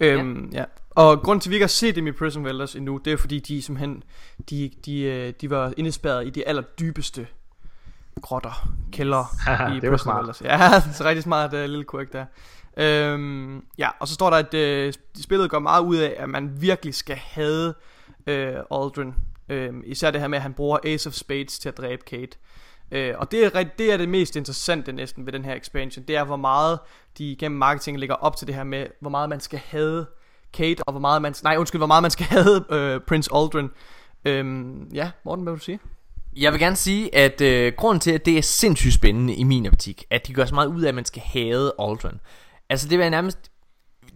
[0.01, 0.07] ja.
[0.07, 0.65] Øhm, ja.
[0.91, 3.17] Og grunden til, at vi ikke har set dem i Prison Velders endnu, det er
[3.17, 4.03] fordi, de simpelthen,
[4.51, 7.27] de, de, øh, de var indespærret i de allerdybeste
[8.23, 9.25] grotter, kælder
[9.77, 10.19] i det var Prison smart.
[10.19, 10.43] Velders.
[10.43, 10.57] Ja,
[10.93, 12.25] det er rigtig smart, uh, lille quirk der.
[12.77, 16.53] Øhm, ja, og så står der, at øh, spillet går meget ud af, at man
[16.61, 17.75] virkelig skal have
[18.27, 19.15] øh, Aldrin.
[19.49, 22.37] Øhm, især det her med, at han bruger Ace of Spades til at dræbe Kate.
[22.91, 26.05] Øh, og det er, det er det mest interessante næsten ved den her expansion.
[26.09, 26.79] Det er, hvor meget
[27.19, 30.07] de gennem marketing lægger op til det her med, hvor meget man skal have
[30.53, 31.35] Kate, og hvor meget man...
[31.43, 33.71] Nej, undskyld, hvor meget man skal have øh, Prince Aldrin.
[34.25, 35.81] Øhm, ja, Morten, hvad vil du sige?
[36.37, 39.67] Jeg vil gerne sige, at øh, grunden til, at det er sindssygt spændende i min
[39.67, 42.21] optik, at de gør så meget ud af, at man skal have Aldrin.
[42.69, 43.51] Altså det vil nærmest...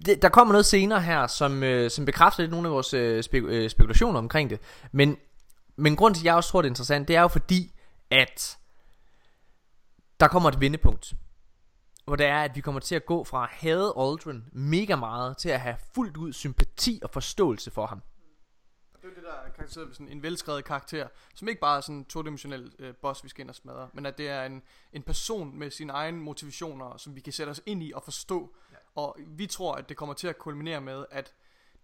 [0.07, 3.25] Det, der kommer noget senere her, som, øh, som bekræfter lidt nogle af vores øh,
[3.27, 4.61] spek- øh, spekulationer omkring det.
[4.93, 5.17] Men,
[5.77, 7.75] men grund til, at jeg også tror, det er interessant, det er jo fordi,
[8.11, 8.59] at
[10.21, 11.15] der kommer et vendepunkt.
[12.05, 15.37] Hvor det er, at vi kommer til at gå fra at hade Aldrin mega meget,
[15.37, 18.03] til at have fuldt ud sympati og forståelse for ham.
[18.93, 21.77] Det er jo det, der er karakteriseret ved sådan en velskrevet karakter, som ikke bare
[21.77, 24.45] er sådan en todimensionel øh, boss, vi skal ind og smadre, men at det er
[24.45, 24.63] en,
[24.93, 28.55] en person med sine egne motivationer, som vi kan sætte os ind i og forstå.
[28.99, 31.33] Og vi tror, at det kommer til at kulminere med, at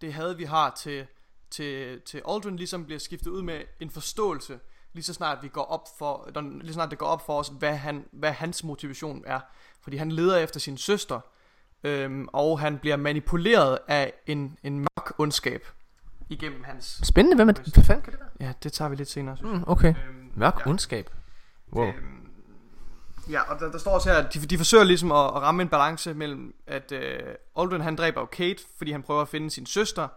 [0.00, 1.06] det havde vi har til,
[1.50, 4.58] til, til Aldrin ligesom bliver skiftet ud med en forståelse,
[4.92, 7.48] lige så snart vi går op for, lige så snart det går op for os,
[7.58, 9.40] hvad, han, hvad hans motivation er.
[9.80, 11.20] Fordi han leder efter sin søster,
[11.84, 15.66] øhm, og han bliver manipuleret af en, en mørk ondskab
[16.28, 17.74] igennem hans Spændende, hvem er det?
[17.74, 18.48] Hvad fanden kan det være?
[18.48, 19.36] Ja, det tager vi lidt senere.
[19.36, 19.94] Synes Mm, okay.
[19.94, 20.04] jeg.
[20.08, 20.70] Øhm, Mørk ja.
[20.70, 21.10] ondskab.
[21.72, 21.86] Wow.
[21.86, 22.23] Øhm,
[23.30, 25.62] ja, og der, der står også her, at de, de forsøger ligesom at, at ramme
[25.62, 27.20] en balance mellem, at øh,
[27.56, 30.08] Aldrin han dræber jo Kate, fordi han prøver at finde sin søster,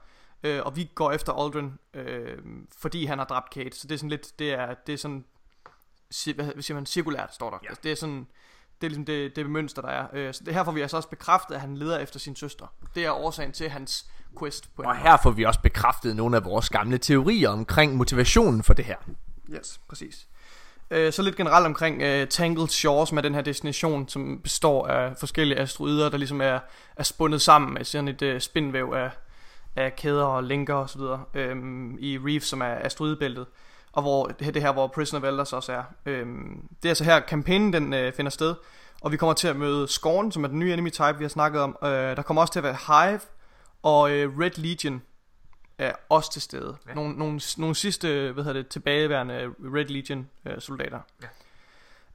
[0.43, 2.38] øh, og vi går efter Aldrin, øh,
[2.79, 3.77] fordi han har dræbt Kate.
[3.77, 5.25] Så det er sådan lidt, det er, det er sådan,
[6.35, 7.57] hvad, siger man, cirkulært står der.
[7.63, 7.67] Ja.
[7.69, 8.27] Altså, det er sådan,
[8.81, 10.07] Det er ligesom det, det mønster, der er.
[10.13, 12.65] Øh, så det her får vi altså også bekræftet, at han leder efter sin søster.
[12.95, 14.05] Det er årsagen til hans
[14.39, 14.97] quest på Og måde.
[14.97, 18.95] her får vi også bekræftet nogle af vores gamle teorier omkring motivationen for det her.
[19.53, 20.27] Yes, præcis.
[20.91, 24.88] Øh, så lidt generelt omkring øh, Tangled Shore, som er den her destination, som består
[24.88, 26.59] af forskellige asteroider, der ligesom er,
[26.95, 29.09] er spundet sammen af sådan et øh, spindvæv af,
[29.76, 31.01] af kæder og linker osv.
[31.34, 31.55] Øh,
[31.99, 33.45] i Reef, som er asteroidebæltet,
[33.91, 35.84] og hvor det det her, hvor Prisoner of Elders også er.
[36.05, 36.26] Øh,
[36.84, 38.55] det er altså her, kampagnen den øh, finder sted,
[39.01, 41.30] og vi kommer til at møde Scorn, som er den nye enemy type, vi har
[41.30, 41.77] snakket om.
[41.84, 43.19] Øh, der kommer også til at være Hive
[43.84, 45.01] og øh, Red Legion,
[45.77, 46.75] er også til stede.
[46.87, 46.93] Ja.
[46.93, 50.99] Nogle, nogle, nogle sidste, hvad hedder det, tilbageværende Red Legion øh, soldater.
[51.21, 51.27] Ja.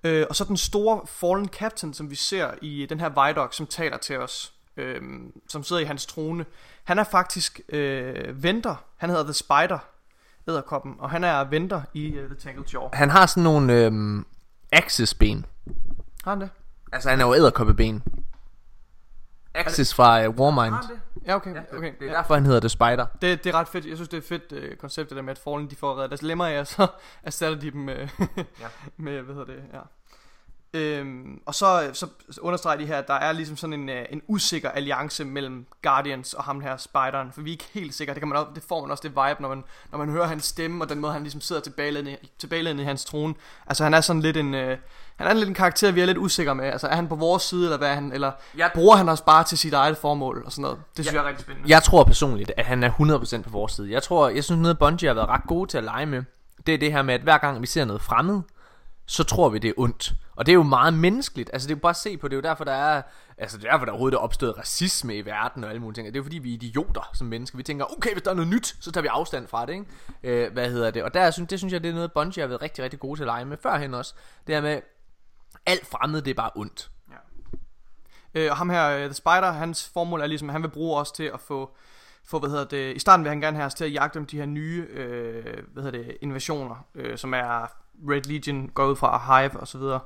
[0.05, 3.66] Øh, og så den store Fallen Captain, som vi ser i den her Vidoc, som
[3.66, 5.01] taler til os, øh,
[5.48, 6.44] som sidder i hans trone.
[6.84, 8.84] Han er faktisk øh, venter.
[8.97, 9.78] Han hedder The Spider,
[10.48, 12.90] æderkoppen, og han er venter i uh, The Tangled Shore.
[12.93, 14.26] Han har sådan nogle øhm,
[14.72, 15.47] axis-ben.
[16.24, 16.51] Har han det?
[16.93, 18.02] Altså han er jo æderkoppeben.
[19.55, 20.74] Axis fra uh, Warmind.
[20.74, 21.01] Har han det?
[21.27, 21.51] Ja, okay.
[21.73, 21.93] okay.
[21.99, 22.16] Det er ja.
[22.16, 23.07] derfor han hedder The Spider.
[23.23, 23.87] Det, det er ret fedt.
[23.87, 25.97] Jeg synes, det er et fedt øh, koncept, det der med, at Fallen de får
[25.97, 26.87] reddet deres lemmer af, og så
[27.23, 28.09] erstatter de dem med,
[28.61, 28.66] Ja.
[28.97, 29.81] med hvad hedder det, ja.
[30.74, 32.07] Øhm, og så, så
[32.40, 36.35] understreger de her, at der er ligesom sådan en, øh, en usikker alliance mellem Guardians
[36.35, 38.62] og ham her, Spideren, for vi er ikke helt sikre, det, kan man også, det
[38.69, 41.12] får man også det vibe, når man, når man hører hans stemme, og den måde,
[41.12, 43.35] han ligesom sidder tilbagelænet, tilbagelænet i hans trone.
[43.66, 44.78] Altså han er sådan lidt en, øh,
[45.16, 46.65] han er lidt en karakter, vi er lidt usikre med.
[46.65, 49.20] Altså er han på vores side, eller hvad er han, eller Jeg- bruger han os
[49.20, 50.78] bare til sit eget formål, og sådan noget.
[50.97, 51.19] Det synes Ja.
[51.20, 51.69] jeg er rigtig spændende.
[51.70, 53.90] Jeg tror personligt, at han er 100% på vores side.
[53.93, 56.23] Jeg tror, jeg synes noget Bungie har været ret gode til at lege med.
[56.66, 58.40] Det er det her med, at hver gang vi ser noget fremmed,
[59.12, 60.12] så tror vi, det er ondt.
[60.36, 61.51] Og det er jo meget menneskeligt.
[61.52, 63.02] Altså det er jo bare at se på, det er jo derfor, der er,
[63.39, 66.06] altså det er derfor, der overhovedet er opstået racisme i verden og alle mulige ting.
[66.06, 67.56] Det er jo fordi, vi er idioter som mennesker.
[67.56, 69.86] Vi tænker, okay, hvis der er noget nyt, så tager vi afstand fra det, ikke?
[70.44, 71.02] Øh, hvad hedder det?
[71.02, 73.18] Og der, synes, det synes jeg, det er noget, Bungie har været rigtig, rigtig gode
[73.18, 74.14] til at lege med førhen også.
[74.47, 74.80] Det her med,
[75.66, 76.90] alt fremmed, det er bare ondt.
[77.10, 78.40] Ja.
[78.40, 81.01] Øh, og ham her, øh, The Spider, hans formål er ligesom, at han vil bruge
[81.01, 81.76] os til at få,
[82.24, 84.26] få hvad hedder det, i starten vil han gerne have os til at jagte om
[84.26, 88.97] de her nye, øh, hvad hedder det, invasioner, øh, som er Red Legion, går ud
[88.97, 90.01] fra Hive og så videre,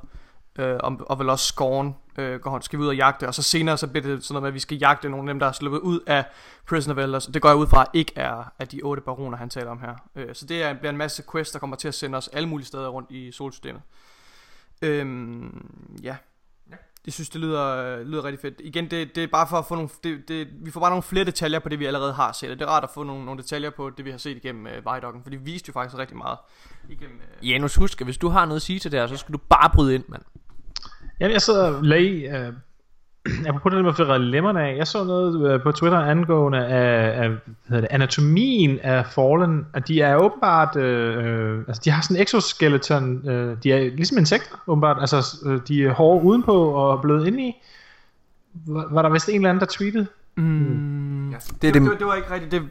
[0.59, 3.43] øh, og, og vel også Scorn, øh, går, skal vi ud og jagte, og så
[3.43, 5.47] senere så bliver det sådan noget med, at vi skal jagte nogle af dem, der
[5.47, 6.25] er sluppet ud af
[6.69, 9.51] Prison of Elders, det går jeg ud fra ikke er af de otte baroner, han
[9.51, 9.95] taler om her.
[10.17, 12.49] Øh, så det er, bliver en masse quests, der kommer til at sende os alle
[12.49, 13.83] mulige steder rundt i solsystemet.
[14.83, 16.17] Øhm, ja.
[17.07, 18.55] Jeg synes, det lyder, øh, lyder rigtig fedt.
[18.65, 19.89] Igen, det, det er bare for at få nogle...
[20.05, 22.51] Det, det, vi får bare nogle flere detaljer på det, vi allerede har set.
[22.51, 24.67] Og det er rart at få nogle, nogle detaljer på det, vi har set igennem
[24.67, 25.23] øh, Vidocken.
[25.23, 26.39] For det viste jo faktisk rigtig meget
[26.89, 27.17] igennem...
[27.17, 29.33] Øh, Janus, husk, at hvis du har noget at sige til det her, så skal
[29.33, 30.23] du bare bryde ind, mand.
[31.21, 32.23] Jamen, jeg sidder og lagde...
[32.23, 32.53] Øh,
[33.49, 34.77] apropos det med at få lemmerne af.
[34.77, 37.39] Jeg så noget øh, på Twitter angående af, af hvad
[37.69, 39.67] hedder det, anatomien af Fallen.
[39.75, 40.77] At de er åbenbart...
[40.77, 43.29] Øh, øh, altså, de har sådan en exoskeleton.
[43.29, 44.97] Øh, de er ligesom insekter, åbenbart.
[45.01, 47.63] Altså, øh, de er hårde udenpå og bløde indeni.
[48.67, 50.07] Var, var der vist en eller anden, der tweetede?
[50.37, 51.37] mm, Ja.
[51.37, 52.63] det, Det er det, det, det, var ikke rigtigt det,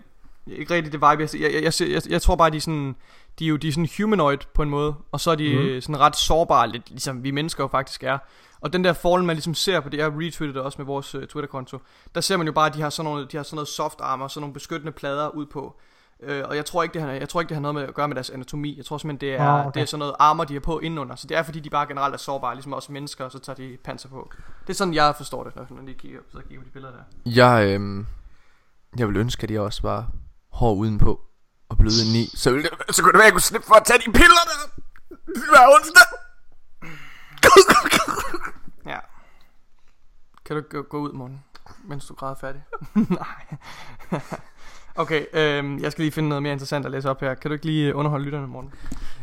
[0.47, 1.21] ikke rigtigt det vibe.
[1.33, 2.95] Jeg, jeg, jeg, jeg, jeg, jeg tror bare, de er sådan...
[3.39, 5.81] De er jo de er sådan humanoid på en måde, og så er de mm.
[5.81, 8.17] sådan ret sårbare, lidt ligesom vi mennesker jo faktisk er.
[8.61, 11.15] Og den der Fallen, man ligesom ser på det, jeg retweetede det også med vores
[11.15, 11.77] uh, Twitter-konto,
[12.15, 14.01] der ser man jo bare, at de har sådan, nogle, de har sådan noget soft
[14.01, 15.79] armor, sådan nogle beskyttende plader ud på.
[16.19, 17.93] Uh, og jeg tror, ikke, det har, jeg tror ikke, det har noget med at
[17.93, 18.77] gøre med deres anatomi.
[18.77, 19.73] Jeg tror simpelthen, det er, Ah, oh, okay.
[19.73, 21.15] det er sådan noget armor, de har på indenunder.
[21.15, 23.55] Så det er, fordi de bare generelt er sårbare, ligesom også mennesker, og så tager
[23.55, 24.31] de panser på.
[24.61, 26.93] Det er sådan, jeg forstår det, når jeg lige kigger, så kigger på de billeder
[26.93, 27.31] der.
[27.31, 28.07] Jeg, øhm,
[28.97, 30.11] jeg vil ønske, at jeg også var
[30.49, 31.21] hård udenpå
[31.75, 32.29] og blød indeni.
[32.35, 34.11] Så, ville det, så kunne det være, at jeg kunne slippe for at tage de
[34.11, 34.59] piller der.
[35.51, 36.07] Hver onsdag.
[38.91, 38.99] Ja.
[40.45, 41.43] Kan du gå, gå ud, morgen,
[41.83, 42.61] mens du græder færdig?
[43.21, 43.57] Nej.
[45.03, 47.33] okay, øhm, jeg skal lige finde noget mere interessant at læse op her.
[47.33, 48.73] Kan du ikke lige øh, underholde lytterne, morgen?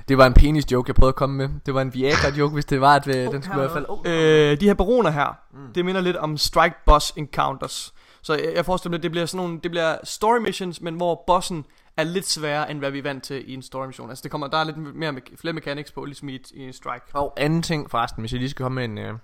[0.08, 1.48] Det var en penis joke, jeg prøvede at komme med.
[1.66, 3.86] Det var en Viagra joke, hvis det var, at øh, den skulle i hvert fald...
[3.88, 3.98] Oh.
[4.04, 5.72] Øh, de her baroner her, mm.
[5.74, 7.94] det minder lidt om Strike Boss Encounters.
[8.22, 10.94] Så jeg, jeg forestiller mig, at det bliver sådan nogle, det bliver story missions, men
[10.94, 11.64] hvor bossen
[11.96, 14.08] er lidt sværere, end hvad vi er vant til i en story mission.
[14.08, 16.60] Altså det kommer, der er lidt mere, me- flere mechanics på, ligesom i, et, i
[16.62, 17.06] en Strike.
[17.12, 19.18] Og anden ting forresten, hvis jeg lige skal komme med en, øh,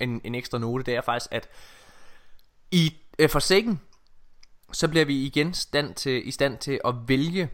[0.00, 1.48] en, en ekstra note, det er faktisk, at
[2.70, 3.80] i øh, Forsaken,
[4.72, 7.50] så bliver vi igen stand til, i stand til at vælge...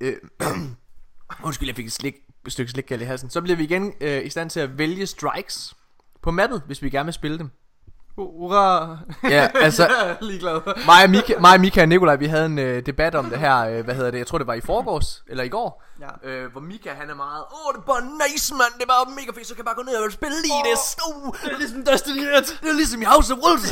[0.00, 0.16] Øh,
[1.44, 2.14] undskyld, jeg fik et, slik,
[2.46, 3.30] et stykke slik i halsen.
[3.30, 5.74] Så bliver vi igen øh, i stand til at vælge strikes
[6.22, 7.50] på mappet, hvis vi gerne vil spille dem.
[8.16, 8.98] Hurra!
[9.24, 10.60] Ja, altså, Jeg er ligeglad.
[10.86, 13.38] mig og Mika, mig og, Mika og Nikolaj, vi havde en øh, debat om det
[13.38, 16.28] her, øh, hvad hedder det, jeg tror det var i forgårs, eller i går, Ja.
[16.30, 19.14] øh, hvor Mika han er meget, åh det er bare nice mand, det er bare
[19.14, 20.76] mega fedt, så kan jeg bare gå ned og spille lige oh, det,
[21.06, 22.58] oh, Det er ligesom Destiny 1.
[22.62, 23.70] det er ligesom i House of Wolves.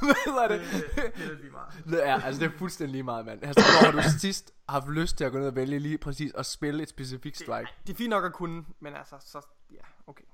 [0.00, 0.60] Hvad var det?
[0.96, 1.72] Det er lige meget.
[1.90, 3.38] Det er, altså det er fuldstændig lige meget, mand.
[3.44, 6.32] Altså, hvornår har du sidst haft lyst til at gå ned og vælge lige præcis
[6.32, 7.68] og spille et specifikt strike?
[7.86, 10.24] Det er fint nok at kunne, men altså, så, ja, okay.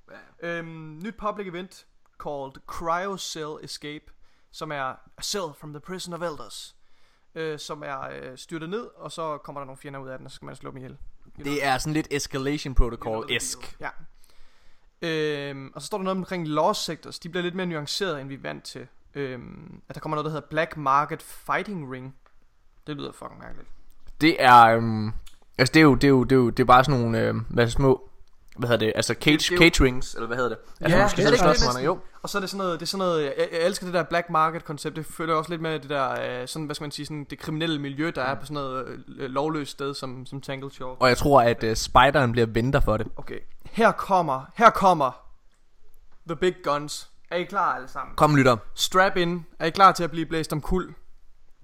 [0.43, 1.87] Øhm, nyt public event
[2.25, 4.05] called Cryo Cell Escape,
[4.53, 6.77] som er A Cell from the Prison of Elders,
[7.35, 10.27] øh, som er øh, styrtet ned, og så kommer der nogle fjender ud af den,
[10.27, 10.97] og så skal man slå dem ihjel.
[11.37, 13.77] Det er sådan lidt Escalation Protocol-esk.
[13.81, 13.89] Ja.
[15.03, 17.19] Øhm, og så står der noget omkring lost sectors.
[17.19, 18.87] De bliver lidt mere nuanceret, end vi er vant til.
[19.15, 22.15] Øhm, at der kommer noget, der hedder Black Market Fighting Ring.
[22.87, 23.69] Det lyder fucking mærkeligt.
[24.21, 25.13] Det er, øhm,
[25.59, 27.21] altså det er jo, det er jo, det er jo, det er bare sådan nogle,
[27.21, 28.11] øh, hvad små,
[28.57, 30.59] hvad hedder det, altså cage, det jo- caterings, eller hvad hedder det?
[30.81, 31.85] Altså, Ja, måske det det, det næsten.
[31.85, 31.99] jo.
[32.23, 34.03] Og så er det sådan noget, det er sådan noget jeg, jeg elsker det der
[34.03, 34.97] black market koncept.
[34.97, 37.39] Det følger også lidt med det der, øh, sådan, hvad skal man sige, sådan det
[37.39, 38.87] kriminelle miljø, der er på sådan noget
[39.19, 40.97] øh, lovløst sted som, som Tangle Shore.
[41.01, 43.07] Og jeg tror, at øh, spideren bliver venter for det.
[43.17, 45.27] Okay, her kommer, her kommer
[46.29, 47.11] The Big Guns.
[47.31, 48.17] Er I klar alle sammen?
[48.17, 48.57] Kom, lytter.
[48.75, 49.47] Strap in.
[49.59, 50.95] Er I klar til at blive blæst om kul?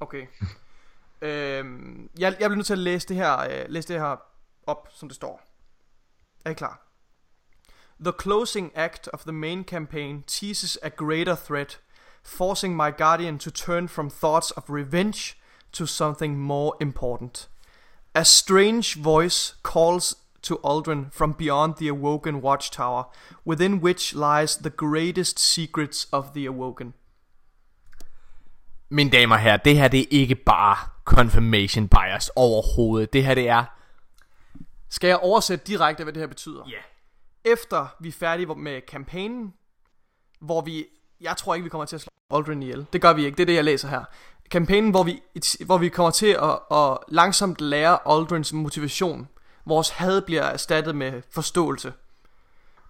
[0.00, 0.26] Okay.
[1.22, 4.16] øhm, jeg, jeg bliver nødt til at læse det her, øh, læse det her
[4.66, 5.40] op, som det står.
[6.44, 6.80] Er I klar?
[8.04, 11.80] The closing act of the main campaign teases a greater threat,
[12.22, 15.36] forcing my guardian to turn from thoughts of revenge
[15.72, 17.48] to something more important.
[18.14, 23.04] A strange voice calls to Aldrin from beyond the Awoken watchtower,
[23.44, 26.94] within which lies the greatest secrets of the Awoken.
[28.88, 33.12] Mine damer og herrer, det her det er ikke bare confirmation bias overhovedet.
[33.12, 33.64] Det her det er...
[34.90, 36.62] Skal jeg oversætte direkte, hvad det her betyder?
[36.68, 37.50] Ja.
[37.50, 39.54] Efter vi er færdige med kampagnen,
[40.40, 40.86] hvor vi...
[41.20, 42.86] Jeg tror ikke, vi kommer til at slå Aldrin ihjel.
[42.92, 43.36] Det gør vi ikke.
[43.36, 44.04] Det er det, jeg læser her.
[44.50, 45.22] Kampagnen, hvor vi,
[45.64, 49.28] hvor vi kommer til at, at langsomt lære Aldrins motivation.
[49.64, 51.92] Vores had bliver erstattet med forståelse.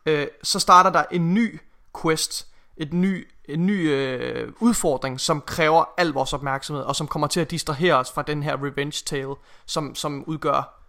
[0.07, 1.61] Øh, så starter der en ny
[2.03, 2.47] quest.
[2.77, 7.41] Et ny, en ny øh, udfordring, som kræver al vores opmærksomhed, og som kommer til
[7.41, 9.35] at distrahere os fra den her revenge tale,
[9.67, 10.80] som, som udgør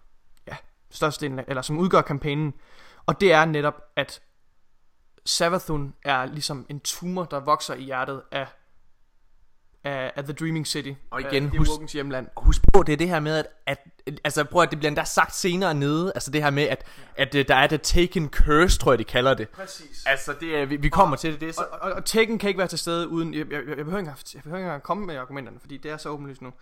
[0.92, 2.54] størstedelen eller som udgør kampagnen.
[3.06, 4.22] Og det er netop, at
[5.26, 8.48] Savathun er ligesom en tumor, der vokser i hjertet af,
[9.84, 10.92] af, af The Dreaming City.
[11.12, 12.28] Og igen, af husk- Awokens hjemland.
[12.36, 14.90] Og husk på, det er det her med, at, at altså prøv at det bliver
[14.90, 16.86] endda sagt senere nede, altså det her med, at,
[17.16, 19.50] at øh, der er The Taken Curse, tror jeg, de kalder det.
[19.50, 20.04] Præcis.
[20.06, 21.62] Altså, det er, vi, vi kommer til det, det så...
[21.72, 23.34] Og, og, og Tekken kan ikke være til stede uden...
[23.34, 25.98] Jeg, jeg, jeg, behøver, ikke, jeg behøver ikke engang komme med argumenterne, fordi det er
[25.98, 26.54] så åbenlyst nu.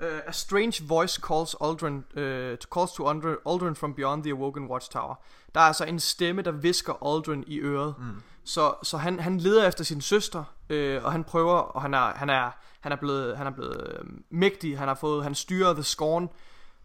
[0.00, 4.66] Uh, a strange voice calls Aldrin, uh, calls to Aldrin, Aldrin from beyond the Awoken
[4.70, 5.14] Watchtower.
[5.54, 7.94] Der er altså en stemme, der visker Aldrin i øret.
[7.98, 8.22] Mm.
[8.44, 12.12] Så, så han, han leder efter sin søster, øh, og han prøver, og han er,
[12.14, 12.50] han er,
[12.80, 16.28] han er blevet, han er blevet øh, mægtig, han har fået, han styrer The Scorn,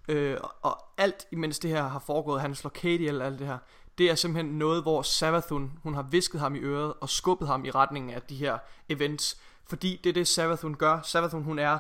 [0.08, 3.48] øh, og- og alt imens det her har foregået, han slår Katie ihjel, alt det
[3.48, 3.58] her,
[3.98, 7.66] det er simpelthen noget, hvor Savathun, hun har visket ham i øret og skubbet ham
[7.66, 8.58] i retningen af de her
[8.90, 11.00] events, fordi det er det Savathun gør.
[11.04, 11.78] Savathun, hun er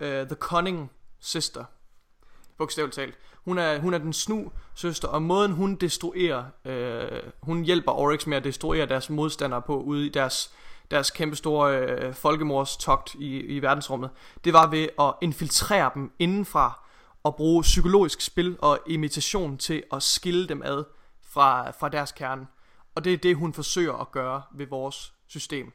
[0.00, 0.90] øh, the cunning
[1.20, 1.64] sister,
[2.58, 3.18] bogstaveligt talt.
[3.44, 8.26] Hun er, hun er den snu søster, og måden hun destruerer, øh, hun hjælper Oryx
[8.26, 10.54] med at destruere deres modstandere på ude i deres,
[10.90, 14.10] deres kæmpestore øh, folkemordstogt i, i verdensrummet,
[14.44, 16.86] det var ved at infiltrere dem indenfra
[17.22, 20.84] og bruge psykologisk spil og imitation til at skille dem ad
[21.22, 22.46] fra, fra deres kerne.
[22.94, 25.72] Og det er det, hun forsøger at gøre ved vores system.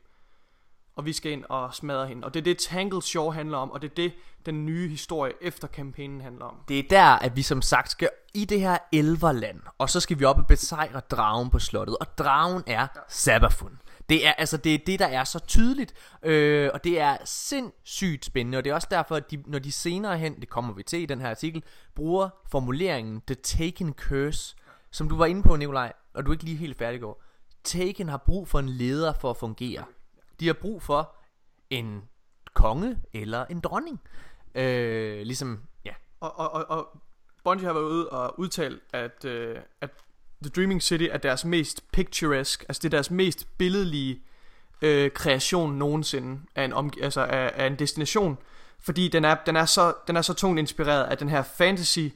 [0.96, 2.26] Og vi skal ind og smadre hende.
[2.26, 4.14] Og det er det, Tangled Shore handler om, og det er det,
[4.46, 6.56] den nye historie efter kampagnen handler om.
[6.68, 10.20] Det er der, at vi som sagt skal i det her elverland, og så skal
[10.20, 13.80] vi op og besejre dragen på slottet, og dragen er Sabafun.
[14.10, 15.94] Det er altså det, er det der er så tydeligt,
[16.24, 19.72] øh, og det er sindssygt spændende, og det er også derfor, at de, når de
[19.72, 21.64] senere hen, det kommer vi til i den her artikel,
[21.96, 24.56] bruger formuleringen The Taken Curse,
[24.92, 27.24] som du var inde på, Nikolaj, og du er ikke lige helt færdig går.
[27.64, 29.84] Taken har brug for en leder for at fungere.
[30.42, 31.16] De har brug for
[31.70, 32.02] en
[32.54, 34.02] konge eller en dronning.
[34.56, 37.02] Øh, ligesom, ja, Og, og, og, og
[37.44, 39.90] Bungie har været ude og udtalt, at, øh, at
[40.44, 44.22] The Dreaming City er deres mest picturesque, altså det er deres mest billedlige
[44.82, 48.38] øh, kreation nogensinde af en, omg- altså af, af en destination,
[48.80, 52.08] fordi den er, den, er så, den er så tungt inspireret af den her fantasy,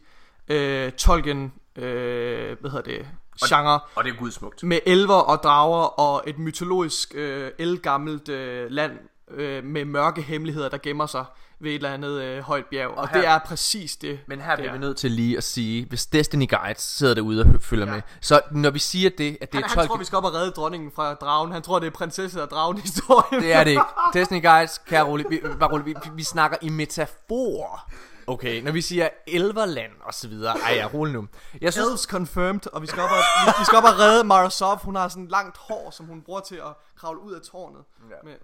[0.47, 3.07] øh, Tolkien, øh, hvad hedder det,
[3.47, 4.63] genre, og det er gudsmukt.
[4.63, 8.91] med elver og drager og et mytologisk øh, elgammelt øh, land
[9.31, 11.25] øh, med mørke hemmeligheder, der gemmer sig
[11.59, 12.87] ved et eller andet øh, højt bjerg.
[12.89, 14.19] Og, og her- det er præcis det.
[14.27, 14.73] Men her det bliver er.
[14.77, 17.91] vi nødt til lige at sige, hvis Destiny Guides sidder derude og følger Ja.
[17.93, 20.17] med, så når vi siger det, at det Han, er han 12 tror, vi skal
[20.17, 21.51] op og redde dronningen fra dragen.
[21.51, 23.43] Han tror, det er prinsesse og dragen historien.
[23.43, 23.83] Det er det ikke.
[24.13, 27.89] Destiny Guides, kære rolig, vi, bare rolig, vi, vi snakker i metafor.
[28.27, 30.59] Okay, når vi siger Elverland og så videre.
[30.59, 31.27] Ej, ja, rolig nu.
[31.61, 34.23] Jeg synes, Elves confirmed, og vi skal op og, vi, vi skal op og redde
[34.23, 34.79] Mara Sov.
[34.83, 37.83] Hun har sådan langt hår, som hun bruger til at kravle ud af tårnet.
[38.09, 38.15] Ja.
[38.23, 38.35] Med,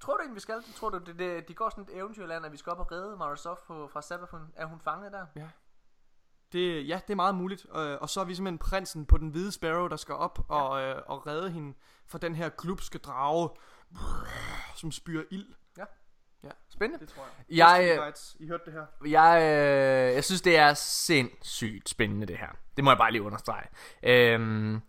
[0.00, 0.54] tror du ikke, vi skal?
[0.76, 3.16] Tror du, det, det, de går sådan et eventyrland, at vi skal op og redde
[3.16, 4.40] Marasov på, fra Sabafun?
[4.56, 5.26] Er hun fanget der?
[6.52, 7.66] det, ja, det er meget muligt.
[7.76, 10.82] Øh, og så er vi simpelthen prinsen på den hvide Sparrow, der skal op og,
[10.82, 11.74] øh, og redde hende
[12.06, 13.50] fra den her glupske drage,
[14.80, 15.54] som spyrer ild.
[16.70, 17.06] Spændende.
[17.06, 17.56] Det tror jeg.
[17.56, 19.10] Jeg, Destiny øh, I hørte det her.
[19.10, 22.48] Jeg, øh, jeg synes, det er sindssygt spændende, det her.
[22.76, 23.66] Det må jeg bare lige understrege.
[24.02, 24.80] Øhm,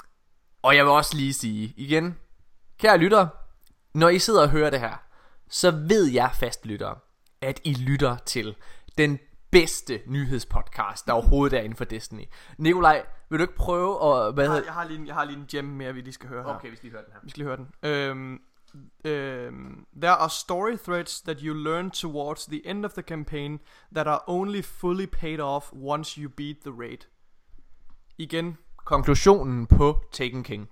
[0.61, 2.17] og jeg vil også lige sige igen,
[2.79, 3.27] kære lytter,
[3.93, 5.03] når I sidder og hører det her,
[5.49, 6.95] så ved jeg fast lytter,
[7.41, 8.55] at I lytter til
[8.97, 9.19] den
[9.51, 12.23] bedste nyhedspodcast, der overhovedet er inden for Destiny.
[12.57, 13.91] Nikolaj, vil du ikke prøve
[14.27, 14.33] at...
[14.33, 16.01] Hvad Jeg har, hedder jeg, har lige en, jeg har lige en gem mere, vi
[16.01, 16.55] lige skal høre her.
[16.55, 17.19] Okay, hvis de hører den her.
[17.23, 17.89] Vi skal lige høre den.
[17.89, 18.41] Øhm,
[19.05, 23.59] øhm, there are story threads that you learn towards the end of the campaign
[23.95, 26.97] that are only fully paid off once you beat the raid.
[28.17, 30.69] Igen, Konklusionen på Taken King.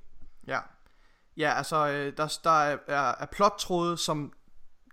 [0.48, 0.60] ja.
[1.38, 4.34] Ja, altså, øh, der, der er, er, er plottråde, som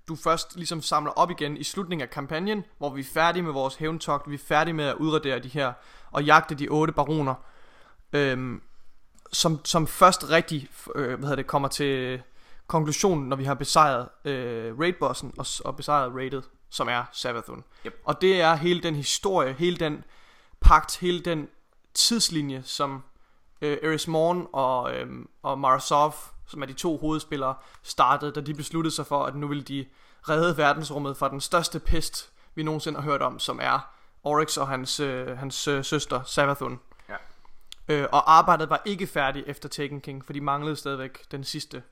[0.08, 3.52] du først ligesom samler op igen i slutningen af kampagnen, hvor vi er færdige med
[3.52, 5.72] vores hævntogt, vi er færdige med at udradere de her,
[6.10, 7.34] og jagte de otte baroner,
[8.12, 8.62] øhm,
[9.32, 12.22] som, som først rigtig, øh, hvad hedder det, kommer til
[12.72, 17.64] konklusionen, når vi har besejret øh, raidbossen og, og besejret raidet, som er Savathun.
[17.86, 18.00] Yep.
[18.04, 20.04] Og det er hele den historie, hele den
[20.60, 21.48] pagt, hele den
[21.94, 23.02] tidslinje, som
[23.60, 25.06] øh, Eris Morn og, øh,
[25.42, 26.14] og Marasov,
[26.46, 29.86] som er de to hovedspillere, startede, da de besluttede sig for, at nu ville de
[30.28, 33.90] redde verdensrummet fra den største pest, vi nogensinde har hørt om, som er
[34.22, 36.80] Oryx og hans, øh, hans øh, søster Savathun.
[37.08, 37.16] Ja.
[37.88, 41.82] Øh, og arbejdet var ikke færdigt efter Taken King, for de manglede stadigvæk den sidste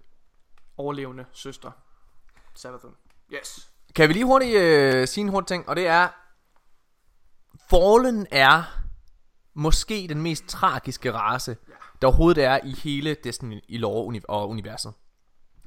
[0.81, 1.71] overlevende søster,
[2.55, 2.95] Savathun.
[3.35, 3.71] Yes.
[3.95, 6.09] Kan vi lige hurtigt øh, sige en hurtig ting, og det er,
[7.71, 8.63] Fallen er
[9.55, 11.57] måske den mest tragiske race,
[12.03, 14.93] der overhovedet er i hele Destiny i lore og universet.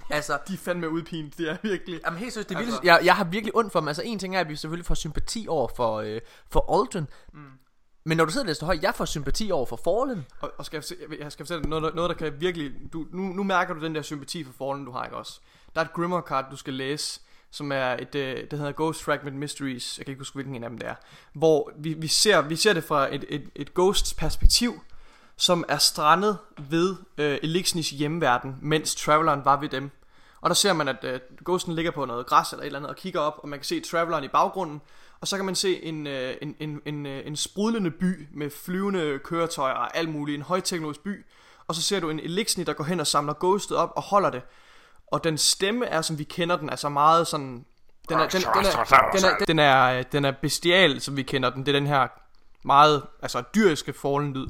[0.10, 2.02] Altså, De er fandme udpint, det er virkelig.
[2.06, 3.88] Jamen helt seriøst, det er Altså- virkelig, jeg, jeg har virkelig ondt for dem.
[3.88, 6.22] Altså en ting er, at vi selvfølgelig får sympati over for, øh,
[6.52, 7.08] for Aldrin.
[7.34, 7.46] Mm.
[8.04, 10.26] Men når du sidder og læser højt, jeg får sympati over for Fallen.
[10.42, 12.72] Og, og skal jeg, jeg skal fortælle dig noget, noget der kan virkelig...
[12.94, 15.40] Du, nu, nu mærker du den der sympati for Fallen, du har ikke også.
[15.76, 17.22] Der er et Grimmer card, du skal læse,
[17.52, 20.64] som er et, øh, det hedder Ghost Fragment Mysteries, jeg kan ikke huske, hvilken en
[20.64, 20.96] af dem det er,
[21.34, 24.82] hvor vi, vi, ser, vi ser det fra et, et, et Ghosts perspektiv,
[25.36, 26.38] som er strandet
[26.70, 29.92] ved øh, Elixnis hjemverden, mens Traveleren var ved dem.
[30.42, 32.90] Og der ser man, at øh, Ghosten ligger på noget græs eller et eller andet,
[32.90, 34.82] og kigger op, og man kan se Traveleren i baggrunden,
[35.24, 38.50] og så kan man se en, øh, en, en, en, øh, en sprudlende by med
[38.50, 41.26] flyvende køretøjer og alt muligt, en højteknologisk by,
[41.68, 44.30] og så ser du en Elixni, der går hen og samler Ghostet op og holder
[44.30, 44.42] det.
[45.08, 47.66] Og den stemme er, som vi kender den, altså meget sådan...
[48.10, 51.24] Den er, den, den, er, den, er, den, er, øh, den er bestial, som vi
[51.24, 51.66] kender den.
[51.66, 52.08] Det er den her
[52.66, 54.48] meget altså dyriske fallen lyd.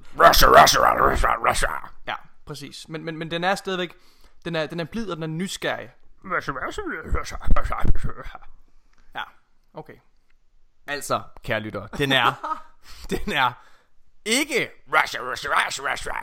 [2.08, 2.90] Ja, præcis.
[2.90, 3.94] Men, men, men den er stadigvæk...
[4.46, 5.90] Den er, den er blid, og den er nysgerrig.
[9.16, 9.24] Ja,
[9.74, 9.96] okay.
[10.88, 12.60] Altså, kære lytter, den er,
[13.10, 13.52] den er
[14.26, 16.14] ikke Russia, Russia, Russia, Russia.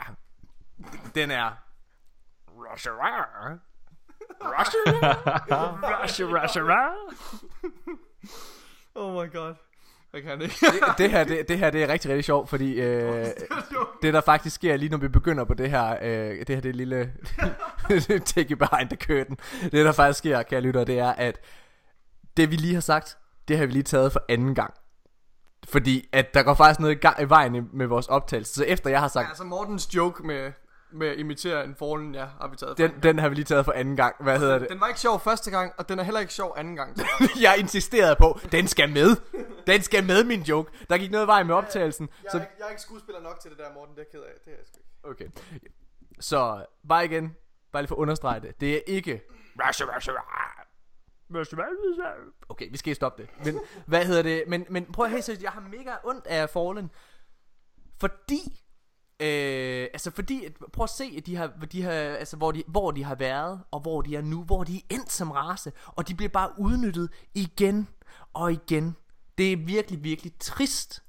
[1.15, 1.51] Den er
[2.47, 3.59] Russia, Russia.
[4.41, 6.61] Russia, Russia, Russia.
[8.95, 9.55] Oh my god.
[10.13, 10.55] Jeg kan ikke.
[10.61, 13.27] det, det, her, det, det her det er rigtig, rigtig sjovt, fordi øh,
[14.01, 16.75] det der faktisk sker lige når vi begynder på det her, øh, det her det
[16.75, 17.13] lille
[18.25, 21.39] take it behind the curtain, det der faktisk sker, kære lytter, det er, at
[22.37, 23.17] det vi lige har sagt,
[23.51, 24.73] det har vi lige taget for anden gang.
[25.67, 28.89] Fordi at der går faktisk noget i, gang, i vejen med vores optagelse, så efter
[28.89, 30.51] jeg har sagt, altså Mortens joke med,
[30.91, 32.77] med at imitere en fallen, ja, har vi taget.
[32.77, 34.69] den, den har vi lige taget for anden gang, hvad hedder det?
[34.69, 36.97] den var ikke sjov første gang, og den er heller ikke sjov anden gang.
[37.41, 39.15] jeg insisterede på, den skal med.
[39.67, 40.71] Den skal med, min joke.
[40.89, 42.09] Der gik noget i vejen med optagelsen.
[42.23, 43.95] Jeg, Så er, ikke, jeg er ikke skuespiller nok til det der, Morten.
[43.95, 44.33] Det er jeg ked af.
[44.45, 45.23] Det er jeg sgu ikke.
[45.23, 45.41] Okay.
[46.19, 47.35] Så bare igen,
[47.71, 48.61] bare lige for at understrege det.
[48.61, 49.21] Det er ikke...
[52.49, 53.45] Okay, vi skal stoppe det.
[53.45, 54.43] Men hvad hedder det?
[54.47, 56.91] Men, men prøv at høre, jeg har mega ondt af Fallen.
[57.99, 58.61] Fordi...
[59.19, 62.91] Øh, altså fordi, prøv at se, at de har, de har, altså hvor, de, hvor
[62.91, 66.07] de har været, og hvor de er nu, hvor de er endt som race, og
[66.07, 67.87] de bliver bare udnyttet igen
[68.33, 68.95] og igen.
[69.37, 71.03] Det er virkelig, virkelig trist.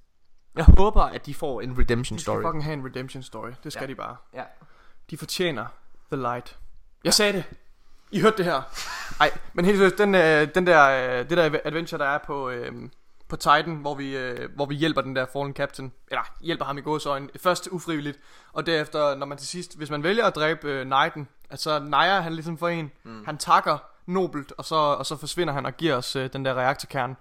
[0.57, 2.43] Jeg håber, at de får en redemption De skal story.
[2.43, 3.51] fucking have en redemption story.
[3.65, 3.87] Det skal Ja.
[3.87, 4.17] de bare.
[4.35, 4.45] Ja.
[5.11, 5.67] De fortjener
[6.13, 6.59] the light.
[7.05, 7.45] Jeg sagde det.
[8.13, 8.63] I hørte det her.
[9.21, 12.51] Ej, men helt seriøst, den, øh, den der, øh, det der adventure, der er på,
[12.51, 12.73] øh,
[13.29, 16.79] på Titan, hvor vi, øh, hvor vi hjælper den der Fallen Captain, eller hjælper ham
[16.79, 18.19] i gåsøjne, først ufrivilligt,
[18.53, 22.21] og derefter, når man til sidst, hvis man vælger at dræbe øh, Knighten, altså nejer
[22.21, 23.25] han ligesom for en, mm.
[23.25, 26.55] han takker nobelt, og så, og så forsvinder han og giver os øh, den der
[26.55, 27.17] reaktorkerne.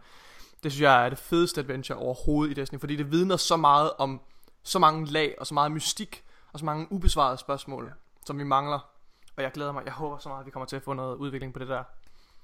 [0.63, 3.91] Det synes jeg er det fedeste adventure overhovedet i Destiny, fordi det vidner så meget
[3.97, 4.21] om
[4.63, 6.23] så mange lag, og så meget mystik,
[6.53, 7.91] og så mange ubesvarede spørgsmål, ja.
[8.25, 8.90] som vi mangler.
[9.41, 11.15] Og jeg glæder mig, jeg håber så meget, at vi kommer til at få noget
[11.15, 11.83] udvikling på det der.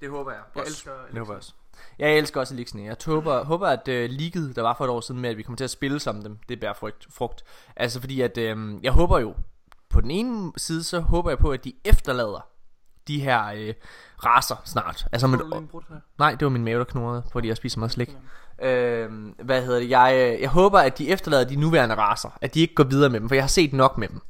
[0.02, 0.42] Det håber jeg.
[0.56, 0.72] Jeg Også.
[0.72, 1.54] elsker håber jeg også.
[2.00, 2.80] Jeg elsker også Elixir.
[2.80, 5.44] Jeg håber, håber at uh, leaget, der var for et år siden med, at vi
[5.44, 7.08] kommer til at spille som dem, det bærer frugt.
[7.10, 7.44] frugt.
[7.76, 9.36] Altså fordi, at uh, jeg håber jo,
[9.90, 12.48] på den ene side, så håber jeg på, at de efterlader
[13.08, 13.76] de her uh,
[14.26, 15.08] raser snart.
[15.12, 16.00] Altså, her?
[16.18, 18.18] nej, det var min mave, der knurrede, fordi jeg spiser meget slik.
[18.62, 19.10] Øh,
[19.44, 19.90] hvad hedder det?
[19.90, 22.38] Jeg, øh, jeg håber, at de efterlader de nuværende raser.
[22.42, 24.22] At de ikke går videre med dem, for jeg har set nok med dem.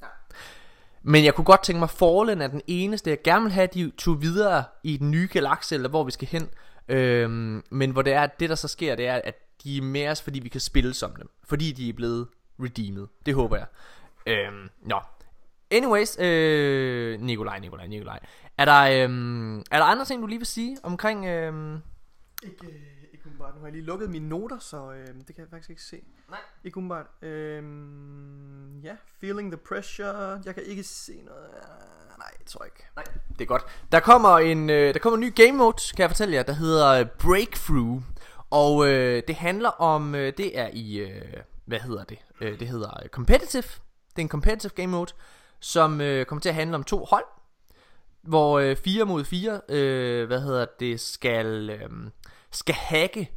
[1.08, 3.92] Men jeg kunne godt tænke mig, Fallen er den eneste, jeg gerne vil have, de
[3.98, 6.50] tog videre i den nye galakse, eller hvor vi skal hen.
[6.88, 10.08] Øhm, men hvor det er, det der så sker, det er, at de er med
[10.08, 11.30] os, fordi vi kan spille som dem.
[11.44, 12.28] Fordi de er blevet
[12.60, 13.08] redeemed.
[13.26, 13.66] Det håber jeg.
[14.28, 15.00] Øhm, nå.
[15.72, 18.20] Anyways, øh, Nikolaj, Nikolaj, Nikolaj.
[18.58, 21.26] Er der, øhm, er der andre ting, du lige vil sige omkring...
[21.26, 21.78] Øhm,
[22.44, 22.97] Ikke, øh, ikke
[23.38, 23.56] umiddelbart.
[23.56, 26.04] Nu har jeg lige lukket mine noter, så øh, det kan jeg faktisk ikke se.
[26.30, 26.40] Nej.
[26.64, 27.08] Ikke umiddelbart.
[27.22, 30.42] Øhm, ja, feeling the pressure.
[30.46, 31.48] Jeg kan ikke se noget.
[31.48, 32.88] Uh, nej, det tror jeg ikke.
[32.96, 33.64] Nej, det er godt.
[33.92, 36.54] Der kommer en øh, der kommer en ny game mode, kan jeg fortælle jer, der
[36.54, 38.02] hedder øh, Breakthrough.
[38.50, 41.34] Og øh, det handler om øh, det er i øh,
[41.66, 42.18] hvad hedder det?
[42.42, 43.64] Øh, det hedder øh, competitive.
[44.10, 45.14] Det er en competitive game mode,
[45.60, 47.26] som øh, kommer til at handle om to hold,
[48.22, 51.90] hvor øh, 4 mod 4, øh, hvad hedder det, skal øh,
[52.58, 53.32] skal hacke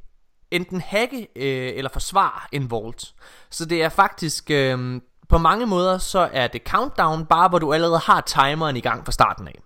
[0.50, 3.14] enten hacke øh, eller forsvare en vault.
[3.50, 7.72] Så det er faktisk øh, på mange måder så er det countdown bare hvor du
[7.72, 9.62] allerede har timeren i gang fra starten af.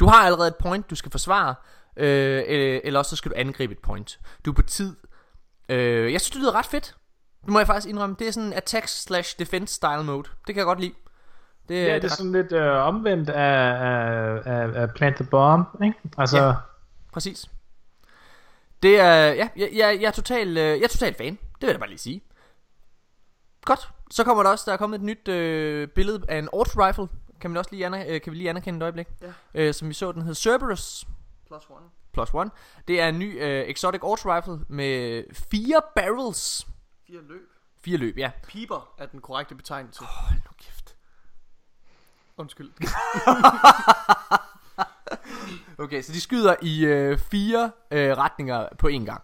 [0.00, 1.54] Du har allerede et point du skal forsvare
[1.96, 4.20] øh, øh, eller også så skal du angribe et point.
[4.44, 4.96] Du er på tid.
[5.68, 6.94] Øh, jeg synes det lyder ret fedt.
[7.40, 8.16] Det må jeg faktisk indrømme.
[8.18, 10.22] Det er sådan en attack slash defense style mode.
[10.22, 10.94] Det kan jeg godt lide.
[11.68, 15.68] Det, Ja, det er sådan lidt øh, omvendt af, af, af, af Plant the Bomb,
[15.82, 15.96] ikke?
[16.18, 16.54] Altså, ja.
[17.12, 17.46] Præcis.
[18.82, 21.34] Det er, ja, jeg, jeg, jeg, er total, øh, jeg er total fan.
[21.34, 22.22] Det vil jeg bare lige sige.
[23.64, 23.88] Godt.
[24.10, 27.08] Så kommer der også, der er kommet et nyt øh, billede af en auto rifle.
[27.40, 29.08] Kan, man også lige aner, øh, kan vi lige anerkende et øjeblik?
[29.22, 29.32] Ja.
[29.54, 31.06] Øh, som vi så, den hed Cerberus
[31.46, 31.86] Plus one.
[32.12, 32.50] Plus One.
[32.88, 36.66] Det er en ny øh, exotic auto rifle med fire barrels.
[37.06, 37.48] Fire løb.
[37.80, 38.30] Fire løb, ja.
[38.48, 40.04] Piber er den korrekte betegnelse.
[40.04, 40.96] Hold nu kæft.
[42.36, 42.70] Undskyld.
[45.80, 49.22] Okay, så de skyder i øh, fire øh, retninger på én gang.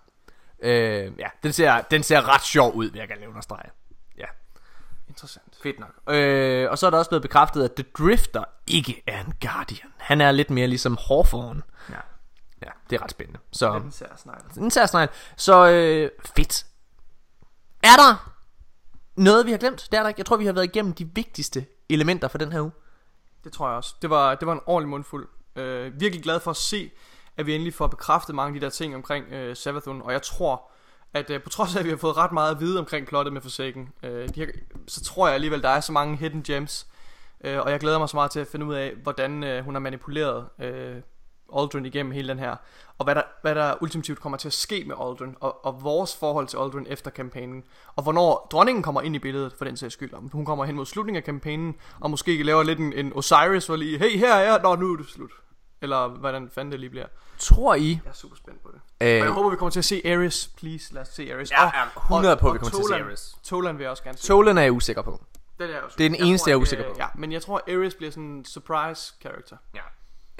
[0.63, 3.71] Øh, ja, den ser, den ser ret sjov ud, vil jeg gerne understrege.
[4.19, 4.25] Ja.
[5.09, 5.59] Interessant.
[5.63, 6.15] Fedt nok.
[6.15, 9.89] Øh, og så er der også blevet bekræftet, at The Drifter ikke er en Guardian.
[9.97, 11.63] Han er lidt mere ligesom Hawthorne.
[11.91, 11.97] Ja.
[12.63, 13.41] Ja, det er ret spændende.
[13.53, 14.43] Så Den ser snegl.
[14.55, 15.09] den ser snegl.
[15.37, 16.67] Så øh, fedt.
[17.83, 18.33] Er der
[19.17, 19.89] noget, vi har glemt?
[19.91, 20.19] Det er der ikke.
[20.19, 22.73] Jeg tror, vi har været igennem de vigtigste elementer for den her uge.
[23.45, 23.95] Det tror jeg også.
[24.03, 25.29] Det var, det var en ordentlig mundfuld.
[25.57, 26.91] Øh, virkelig glad for at se,
[27.37, 30.03] at vi endelig får bekræftet mange af de der ting omkring øh, Savathun.
[30.03, 30.71] Og jeg tror,
[31.15, 33.33] at øh, på trods af, at vi har fået ret meget at vide omkring plottet
[33.33, 34.47] med Forsaken, øh, de her,
[34.87, 36.87] så tror jeg alligevel, der er så mange hidden gems.
[37.45, 39.75] Øh, og jeg glæder mig så meget til at finde ud af, hvordan øh, hun
[39.75, 40.97] har manipuleret øh,
[41.57, 42.57] Aldrin igennem hele den her.
[42.99, 46.17] Og hvad der, hvad der ultimativt kommer til at ske med Aldrin, og, og vores
[46.17, 47.65] forhold til Aldrin efter kampagnen.
[47.97, 50.15] Og hvornår dronningen kommer ind i billedet, for den sags skyld.
[50.15, 53.67] Om hun kommer hen mod slutningen af kampagnen, og måske laver lidt en, en Osiris,
[53.67, 55.31] hvor lige, hey, her er jeg, nå, nu er det slut.
[55.83, 57.07] Eller hvordan fanden det lige bliver.
[57.39, 57.91] Tror I?
[58.05, 58.81] Jeg er super spændt på det.
[59.07, 60.51] Øh, Og jeg håber, vi kommer til at se Ares.
[60.57, 61.51] Please, lad os se Ares.
[61.51, 63.37] Ja, Og- ja, 100 på, og vi kommer til at se Ares.
[63.43, 64.27] Toland vil jeg også gerne se.
[64.27, 65.25] Tolen er jeg usikker på.
[65.59, 65.95] Det er, jeg også.
[65.99, 66.99] Det er den eneste, tror, jeg er usikker øh, på.
[66.99, 69.57] Ja, men jeg tror, Ares bliver sådan en surprise character.
[69.75, 69.81] Ja.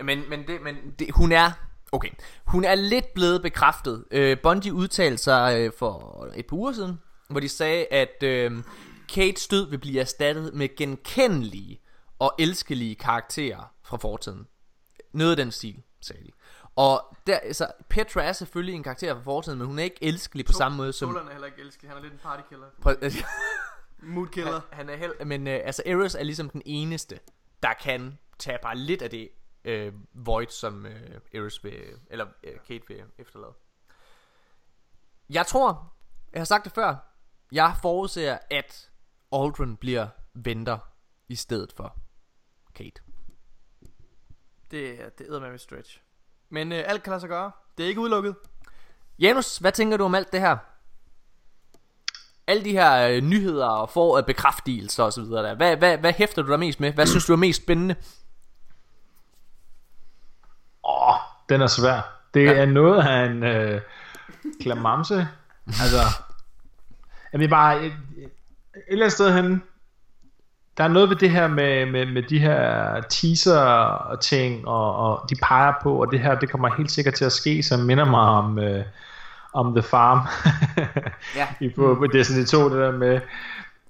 [0.05, 1.51] Men, men, det, men det, hun er...
[1.93, 2.11] Okay,
[2.47, 4.05] hun er lidt blevet bekræftet.
[4.11, 8.53] Øh, Bungie udtalte sig øh, for et par uger siden, hvor de sagde, at øh,
[9.15, 11.81] Kates død vil blive erstattet med genkendelige
[12.19, 14.47] og elskelige karakterer fra fortiden.
[15.17, 16.31] Noget af den stil, sagde de.
[16.77, 20.47] Og der, altså, Petra er selvfølgelig en karakter fra fortiden, men hun er ikke elskelig
[20.47, 21.09] på To- samme måde som...
[21.09, 21.91] Toland er heller ikke elskelig.
[21.91, 22.67] Han er lidt en partykiller.
[22.83, 22.97] Prøv-
[24.15, 24.53] Mood killer.
[24.53, 27.21] Han, han er held, men øh, altså Eris er ligesom den eneste,
[27.63, 29.29] der kan tage bare lidt af det
[29.65, 33.53] øh, void, som øh, Eris vil, eller øh, Kate vil efterlade.
[35.31, 35.93] Jeg tror,
[36.33, 36.97] jeg har sagt det før,
[37.53, 38.91] jeg forudser, at
[39.33, 40.79] Aldrin bliver venter
[41.29, 41.97] i stedet for
[42.75, 43.03] Kate.
[44.71, 46.01] Det, er- det æder med stretch.
[46.51, 47.51] Men øh, alt kan lade sig gøre.
[47.79, 48.35] Det er ikke udelukket.
[49.19, 50.57] Janus, hvad tænker du om alt det her?
[52.47, 55.55] Alle de her øh, nyheder og for, øh, bekræftelser og så videre der.
[55.55, 56.93] Hvad, hvad, hvad hæfter du dig mest med?
[56.93, 57.95] Hvad synes du er mest spændende?
[61.49, 62.19] den er svær.
[62.35, 62.53] Det Ja.
[62.53, 63.81] er noget af en øh,
[64.61, 65.29] klamamse.
[65.67, 65.97] Altså,
[67.33, 68.31] jeg vil bare, et, et
[68.89, 69.63] eller andet sted hen,
[70.79, 74.97] der er noget ved det her med, med, med de her teaser og ting, og,
[74.97, 77.81] og de peger på, og det her, det kommer helt sikkert til at ske, som
[77.81, 78.85] minder mig om, øh,
[79.53, 80.21] om The Farm.
[81.37, 81.47] Ja.
[81.67, 83.21] I på, på Destiny 2, det der med,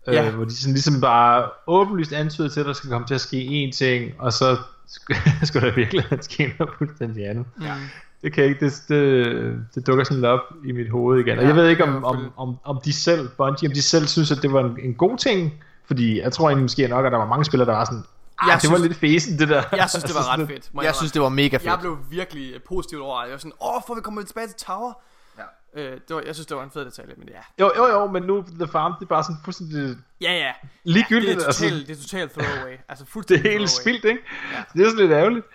[0.06, 0.30] øh, Ja.
[0.30, 3.66] hvor de sådan ligesom bare åbenlyst antyder til, at der skal komme til at ske
[3.66, 4.56] én ting, og så
[5.44, 7.46] skulle, der virkelig ske noget fuldstændig andet.
[7.62, 7.74] Ja.
[8.22, 11.38] Det kan ikke, det, det, det dukker sådan lidt op i mit hoved igen.
[11.38, 14.32] Og jeg ved ikke, om, om, om, om de selv, Bungie, om de selv synes,
[14.32, 15.52] at det var en, en god ting,
[15.86, 18.04] fordi jeg tror egentlig måske nok, at der var mange spillere, der var sådan,
[18.38, 19.62] ah, Jeg det var synes- lidt fesen, det der.
[19.72, 20.74] Jeg synes, det var Altså ret fedt.
[20.74, 21.64] må Jeg synes, det var mega fedt.
[21.64, 23.22] Jeg blev virkelig positivt over.
[23.22, 24.92] Jeg var sådan, åh, får vi komme tilbage til Tower?
[25.38, 25.42] Ja.
[25.80, 27.64] Øh, det var, jeg synes, det var en fed detalje, men ja.
[27.64, 30.52] Jo, jo, jo, men nu The Farm, det er bare sådan fuldstændig Ja, ja.
[30.84, 31.36] ligegyldigt.
[31.36, 32.76] Det er altså, totalt, det er totalt throwaway.
[32.88, 34.20] Altså det fuldstændig er helt spildt, ikke?
[34.52, 34.62] Ja.
[34.72, 35.46] Det er sådan lidt ærgerligt.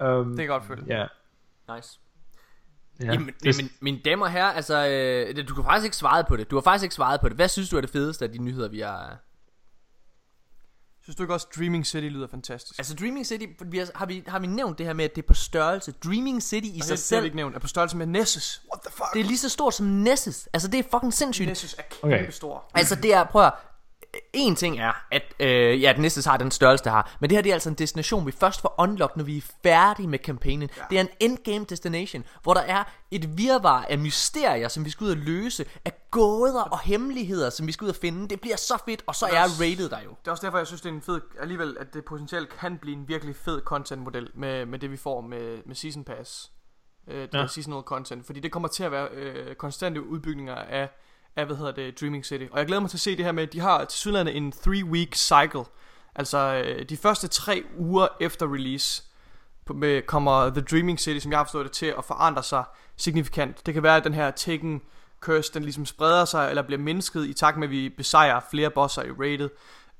[0.00, 0.84] Ja, um, det kan jeg godt føle.
[0.86, 1.06] Ja,
[1.76, 1.98] Nice.
[3.02, 3.12] ja.
[3.12, 6.24] Jamen, det, jamen, mine damer og herrer, altså, øh, det- du kan faktisk ikke svare
[6.24, 6.50] på det.
[6.50, 7.36] Du har faktisk ikke svaret på det.
[7.36, 9.16] Hvad synes du er det fedeste af de nyheder, vi har...
[11.04, 12.78] Synes du ikke også, Dreaming City lyder fantastisk?
[12.78, 15.22] Altså, Dreaming City, vi har, har, vi, har vi nævnt det her med, at det
[15.22, 15.92] er på størrelse.
[16.04, 17.54] Dreaming City i Og sig det, det har vi selv, ikke nævnt.
[17.56, 18.62] Er på størrelse med Nessus.
[18.72, 19.12] What the fuck?
[19.14, 20.48] det er lige så stort som Nessus.
[20.52, 21.48] Altså, det er fucking sindssygt.
[21.48, 22.30] Nessus er kæmpe Okay.
[22.30, 22.64] stor.
[22.74, 23.52] Altså det er, prøv at
[24.32, 27.16] en ting er, at øh, ja, at Nessus har den størrelse, der har.
[27.20, 29.42] Men det her det er altså en destination, vi først får unlocked, når vi er
[29.62, 30.70] færdige med kampagnen.
[30.76, 30.82] Ja.
[30.90, 35.04] Det er en endgame destination, hvor der er et virvar af mysterier, som vi skal
[35.04, 38.28] ud og løse, af gåder og hemmeligheder, som vi skal ud og finde.
[38.28, 40.10] Det bliver så fedt, og så er rated der jo.
[40.20, 41.20] Det er også derfor, jeg synes, det er en fed...
[41.40, 45.20] Alligevel, at det potentielt kan blive en virkelig fed content-model med, med det, vi får
[45.20, 46.50] med, med Season Pass.
[47.08, 47.46] Øh, det ja.
[47.46, 48.26] Seasonal content.
[48.26, 50.88] Fordi det kommer til at være øh, konstante udbygninger af,
[51.36, 52.44] af, hvad hedder det, Dreaming City.
[52.52, 54.36] Og jeg glæder mig til at se det her med, at de har til sydlandet
[54.36, 55.64] en 3-week cycle.
[56.14, 59.02] Altså, øh, de første tre uger efter release
[59.70, 62.64] med, kommer The Dreaming City, som jeg har forstået det til, at forandre sig
[62.96, 63.66] signifikant.
[63.66, 64.82] Det kan være, at den her Tekken
[65.20, 68.70] Curse, den ligesom spreder sig, eller bliver mindsket i takt med, at vi besejrer flere
[68.70, 69.50] bosser i rated,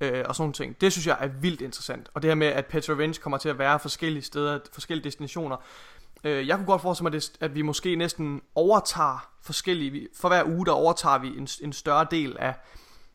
[0.00, 0.80] øh, og sådan nogle ting.
[0.80, 2.10] Det synes jeg er vildt interessant.
[2.14, 5.56] Og det her med, at Petra Revenge kommer til at være forskellige steder, forskellige destinationer.
[6.24, 10.44] Øh, jeg kunne godt forestille mig, det- at vi måske næsten overtager forskellige, for hver
[10.44, 12.54] uge, der overtager vi en, en større del af,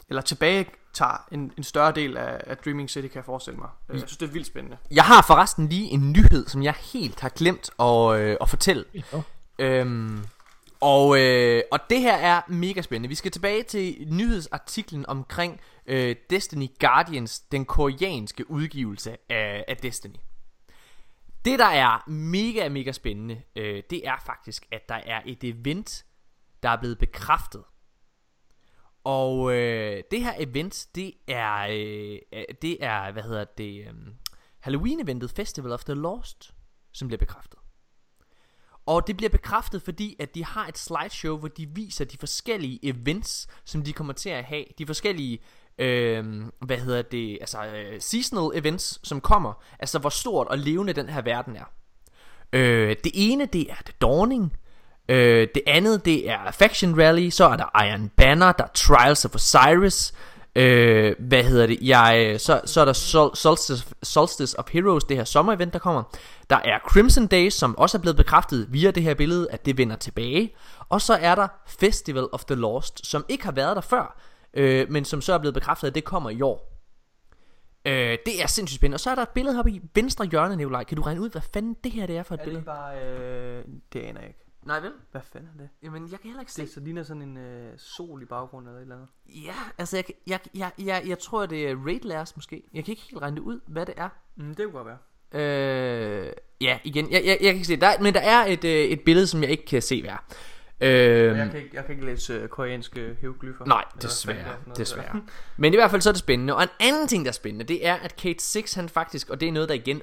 [0.09, 3.69] eller tilbage tager en, en større del af, af Dreaming City, kan jeg forestille mig.
[3.89, 4.77] Øh, Jeg synes, det er vildt spændende.
[4.91, 8.85] Jeg har forresten lige en nyhed, som jeg helt har glemt at, øh, at fortælle.
[9.13, 9.21] Jo.
[9.59, 10.23] Øhm,
[10.81, 13.09] og, øh, og det her er mega spændende.
[13.09, 20.15] Vi skal tilbage til nyhedsartiklen omkring øh, Destiny Guardians, den koreanske udgivelse af, af Destiny.
[21.45, 26.05] Det der er mega mega spændende, øh, det er faktisk, at der er et event,
[26.63, 27.63] der er blevet bekræftet.
[29.03, 33.93] Og øh, det her event, det er, øh, det er, hvad hedder det, øh,
[34.59, 36.53] Halloween-eventet Festival of the Lost,
[36.91, 37.59] som bliver bekræftet.
[38.85, 42.85] Og det bliver bekræftet, fordi at de har et slideshow, hvor de viser de forskellige
[42.85, 44.65] events, som de kommer til at have.
[44.77, 45.39] De forskellige,
[45.79, 46.25] øh,
[46.61, 49.53] hvad hedder det, altså øh, seasonal events, som kommer.
[49.79, 51.69] Altså hvor stort og levende den her verden er.
[52.53, 54.53] Øh, det ene, det er The Dawning.
[55.09, 57.29] Øh, det andet, det er Faction Rally.
[57.29, 60.13] Så er der Iron Banner, der er Trials of Osiris.
[60.55, 61.77] Øh, hvad hedder det?
[61.81, 66.03] Jeg, så, så er der Sol- Solstice, Solstice of Heroes, det her sommerevent, der kommer.
[66.49, 69.77] Der er Crimson Days, som også er blevet bekræftet via det her billede, at det
[69.77, 70.55] vender tilbage.
[70.89, 74.19] Og så er der Festival of the Lost, som ikke har været der før,
[74.53, 76.79] øh, men som så er blevet bekræftet, at det kommer i år.
[77.85, 78.95] Øh, det er sindssygt spændende.
[78.95, 80.83] Og så er der et billede heroppe i venstre hjørne, Nikolaj.
[80.83, 82.65] Kan du regne ud, hvad fanden det her det er for et billede?
[82.65, 83.03] bare...
[83.05, 84.39] Øh, det aner jeg ikke.
[84.63, 84.91] Nej, vel?
[85.11, 85.69] Hvad fanden er det?
[85.83, 86.61] Jamen, jeg kan heller ikke se.
[86.61, 89.09] Det så ligner sådan en øh, sol i baggrunden eller et eller andet.
[89.45, 92.63] Ja, altså, jeg, jeg, jeg, jeg, jeg tror, det er Raid Lairs måske.
[92.73, 94.09] Jeg kan ikke helt regne det ud, hvad det er.
[94.35, 94.97] Mm, det kunne godt være.
[95.33, 97.81] Øh, ja, igen, jeg, jeg, jeg kan ikke se det.
[97.81, 100.25] Der, men der er et, øh, et billede, som jeg ikke kan se hvad er.
[100.81, 103.65] Øh, Jeg kan ikke, jeg kan ikke læse øh, koreanske hieroglyffer.
[103.65, 105.21] Nej, desværre, noget desværre.
[105.57, 106.55] Men i hvert fald så er det spændende.
[106.55, 109.39] Og en anden ting, der er spændende, det er, at Kate 6, han faktisk, og
[109.39, 110.01] det er noget, der igen,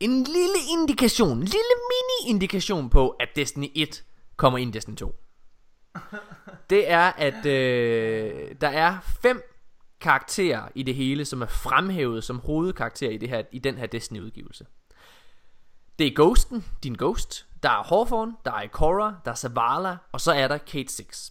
[0.00, 4.04] en lille indikation, en lille mini-indikation på, at Destiny 1
[4.36, 5.14] kommer ind i Destiny 2.
[6.70, 9.42] Det er, at øh, der er fem
[10.00, 13.86] karakterer i det hele, som er fremhævet som hovedkarakterer i, det her, i den her
[13.86, 14.66] Destiny-udgivelse.
[15.98, 17.46] Det er Ghosten, din Ghost.
[17.62, 21.30] Der er Hawthorne, der er Ikora, der er Zavala, og så er der Kate Six.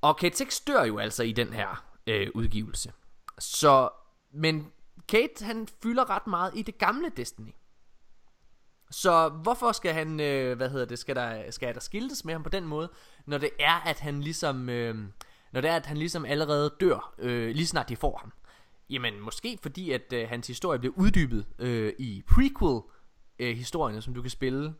[0.00, 2.92] Og Kate Six dør jo altså i den her øh, udgivelse.
[3.38, 3.88] Så,
[4.32, 4.72] men
[5.08, 7.54] Kate han fylder ret meget i det gamle Destiny.
[8.90, 12.42] Så hvorfor skal han, øh, hvad hedder det, skal der, skal der skiltes med ham
[12.42, 12.90] på den måde,
[13.26, 14.94] når det er, at han ligesom, øh,
[15.52, 18.32] når det er, at han ligesom allerede dør, øh, lige snart de får ham.
[18.90, 22.80] Jamen, måske fordi, at øh, hans historie bliver uddybet øh, i prequel
[23.38, 24.74] øh, historierne, som du kan spille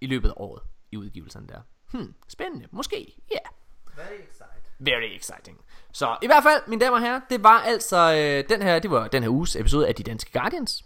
[0.00, 0.62] i løbet af året
[0.92, 1.60] i udgivelserne der.
[1.92, 2.66] Hmm, spændende.
[2.70, 3.14] Måske.
[3.30, 3.34] Ja.
[3.34, 3.50] Yeah.
[3.96, 4.70] Very excited.
[4.78, 5.58] Very exciting.
[5.92, 8.90] Så i hvert fald, mine damer og herrer, det var altså øh, den her, det
[8.90, 10.84] var den her uges episode af De Danske Guardians.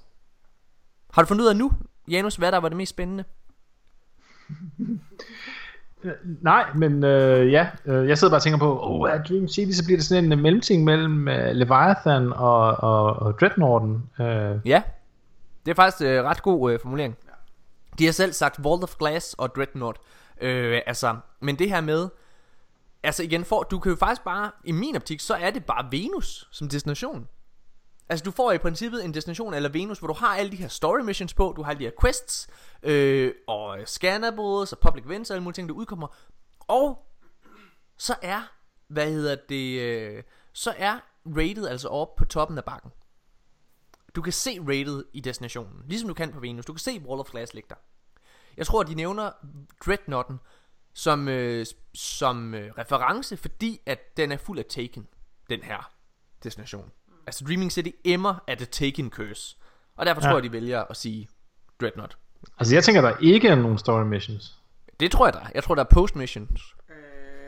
[1.12, 1.72] Har du fundet ud af nu,
[2.10, 3.24] Janus, hvad der var det mest spændende?
[6.40, 9.72] Nej, men øh, ja, øh, jeg sidder bare og tænker på, oh, er Dream City,
[9.72, 14.10] så bliver det sådan en øh, mellemting mellem øh, Leviathan og, og, og Dreadnoughten.
[14.20, 14.82] Øh, Ja,
[15.64, 17.16] det er faktisk øh, ret god øh, formulering.
[17.98, 19.98] De har selv sagt Vault of Glass og Dreadnought.
[20.40, 22.08] Øh, altså, men det her med,
[23.02, 25.88] altså igen, for, du kan jo faktisk bare, i min optik, så er det bare
[25.90, 27.28] Venus som destination.
[28.08, 30.68] Altså du får i princippet en destination eller Venus, hvor du har alle de her
[30.68, 32.48] story missions på, du har alle de her quests,
[32.82, 36.06] øh, og scannables og public events og alle mulige ting, der udkommer.
[36.60, 37.06] Og
[37.96, 38.52] så er,
[38.88, 40.22] hvad hedder det, øh,
[40.52, 42.90] så er rated altså op på toppen af bakken.
[44.16, 46.66] Du kan se rated i destinationen, ligesom du kan på Venus.
[46.66, 47.74] Du kan se Wall of Glass ligge der.
[48.56, 49.30] Jeg tror, de nævner
[49.86, 50.40] Dreadnoughten
[50.92, 55.06] som, øh, som øh, reference, fordi at den er fuld af Taken,
[55.50, 55.92] den her
[56.44, 56.90] destination.
[57.26, 59.56] Altså Dreaming City emmer af The Taken Curse.
[59.96, 60.28] Og derfor ja.
[60.28, 61.28] Tror jeg, de vælger at sige
[61.80, 62.18] Dreadnought.
[62.58, 64.58] altså jeg tænker, der ikke er nogen story missions.
[65.00, 65.48] Det tror jeg der er.
[65.54, 66.74] Jeg tror, der er post missions.
[66.88, 66.96] Øh,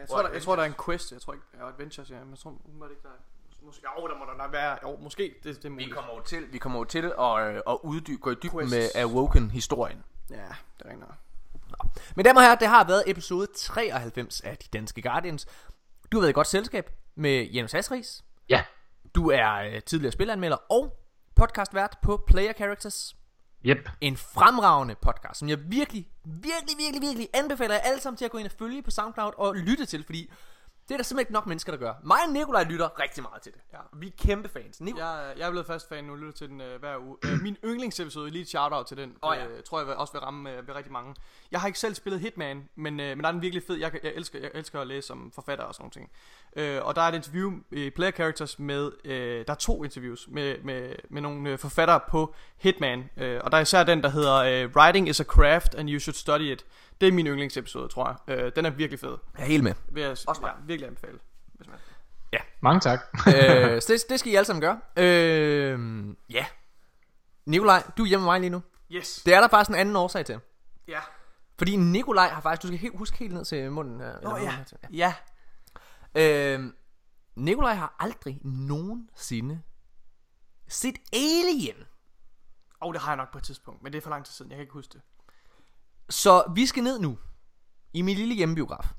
[0.01, 1.13] jeg, tror, der, jeg tror, der er en quest.
[1.13, 2.21] Jeg tror ikke, ja, Adventures, ja.
[2.21, 3.36] Men jeg tror, var det ikke der er-
[3.67, 4.79] Måske, jo, der må der nok være.
[4.83, 5.35] Jo, måske.
[5.43, 5.95] Det, det er Vi muligt.
[5.95, 8.71] kommer jo til, vi kommer jo til at, øh, at uddybe, gå i dybden Quests.
[8.75, 10.05] med Awoken-historien.
[10.31, 10.37] Ja,
[10.79, 11.15] det er ikke noget.
[12.17, 15.47] Men damer og herrer, det har været episode 93 af De Danske Guardians.
[16.13, 18.25] Du har været i godt selskab med Janus Hasris.
[18.49, 18.65] Ja.
[19.15, 20.97] Du er øh, tidligere spilanmelder og
[21.37, 23.17] podcastvært på Player Characters.
[23.67, 23.89] Yep.
[24.01, 28.31] En fremragende podcast, som jeg virkelig, virkelig, virkelig, virkelig anbefaler jer alle sammen til at
[28.31, 30.31] gå ind og følge på SoundCloud og lytte til, fordi
[30.89, 31.93] det er der simpelthen ikke nok mennesker, der gør.
[32.05, 33.61] Mig og Nikolaj lytter rigtig meget til det.
[33.73, 33.79] Ja.
[33.93, 34.81] Vi er kæmpe fans.
[34.81, 37.17] Nik- Jeg, jeg er blevet fast fan nu, lytter til den øh, hver uge.
[37.25, 39.47] Øh, min yndlingsepisode, lige et shout-out til den, Åh, ja.
[39.47, 41.15] øh, tror jeg også vil ramme øh, ved rigtig mange.
[41.51, 43.77] Jeg har ikke selv spillet Hitman, men, øh, men der er den virkelig fed.
[43.77, 46.11] Jeg, jeg, elsker, jeg elsker at læse om forfatter og sådan nogle ting.
[46.57, 50.29] Øh, og der er et interview i Player Characters med, øh, der er to interviews
[50.31, 53.11] med, med, med nogle øh, forfattere på Hitman.
[53.17, 55.99] Øh, og der er især den, der hedder øh, Writing is a craft and you
[56.01, 56.67] should study it.
[57.01, 58.39] Det er min yndlingsepisode, tror jeg.
[58.39, 59.17] Øh, den er virkelig fed.
[59.37, 59.75] Jeg er helt med.
[59.89, 61.19] Vil jeg Også ja, virkelig anbefale.
[61.55, 61.79] Hvis man...
[62.61, 63.01] Mange tak.
[63.27, 64.81] øh, så det, det skal I alle sammen gøre.
[64.97, 66.47] Øh, ja.
[67.47, 68.63] Nikolaj, du er hjemme med mig lige nu.
[68.93, 69.23] Yes.
[69.27, 70.41] Det er der faktisk en anden årsag til.
[70.89, 71.01] Ja.
[71.59, 74.07] Fordi Nikolaj har faktisk, du skal helt, huske helt ned til munden her.
[74.17, 74.57] eller Åh, munden ja.
[74.57, 75.15] her til- Ja.
[76.17, 76.55] ja.
[76.55, 76.73] Øh,
[77.37, 79.63] Nikolaj har aldrig nogensinde
[80.69, 81.77] set Alien.
[82.81, 84.51] Og det har jeg nok på et tidspunkt, men det er for lang tid siden.
[84.51, 85.01] Jeg kan ikke huske det.
[86.11, 87.19] Så vi skal ned nu.
[87.93, 88.93] I min lille hjemmebiograf.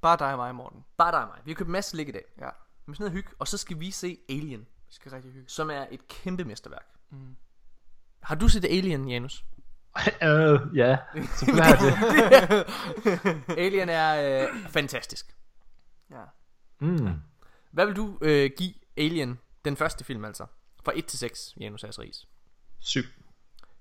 [0.00, 0.84] Bare dig og mig, Morten.
[0.96, 1.38] Bare dig og mig.
[1.44, 2.24] Vi har købt en masse slik i dag.
[2.38, 2.48] Ja,
[2.86, 4.60] Vi skal ned og hygge, og så skal vi se Alien.
[4.60, 5.48] vi skal rigtig hygge.
[5.48, 6.86] Som er et kæmpe mesterværk.
[7.10, 7.36] Mm.
[8.22, 9.44] Har du set Alien, Janus?
[10.22, 10.98] øh, ja,
[11.38, 12.64] selvfølgelig har jeg
[13.48, 13.58] det.
[13.66, 15.36] Alien er øh, fantastisk.
[16.10, 16.22] Ja.
[16.80, 17.08] Mm.
[17.70, 20.46] Hvad vil du øh, give Alien, den første film altså?
[20.84, 22.28] Fra 1 til 6, Janus Ries.
[22.78, 23.02] Syv.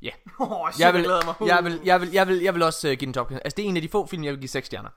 [0.01, 0.09] Ja.
[0.39, 1.47] Oh, shit, Jeg vil, glæder mig.
[1.47, 3.31] jeg vil, jeg vil, jeg vil, jeg vil også uh, give den top.
[3.31, 4.89] Altså det er en af de få film, jeg vil give 6 stjerner.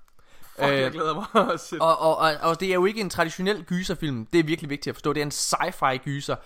[0.58, 1.58] Fuck, jeg Øh, glæder mig.
[1.60, 1.80] Shit.
[1.80, 4.26] og, og, og, og det er jo ikke en traditionel gyserfilm.
[4.26, 5.12] Det er virkelig vigtigt at forstå.
[5.12, 6.36] Det er en sci-fi gyser.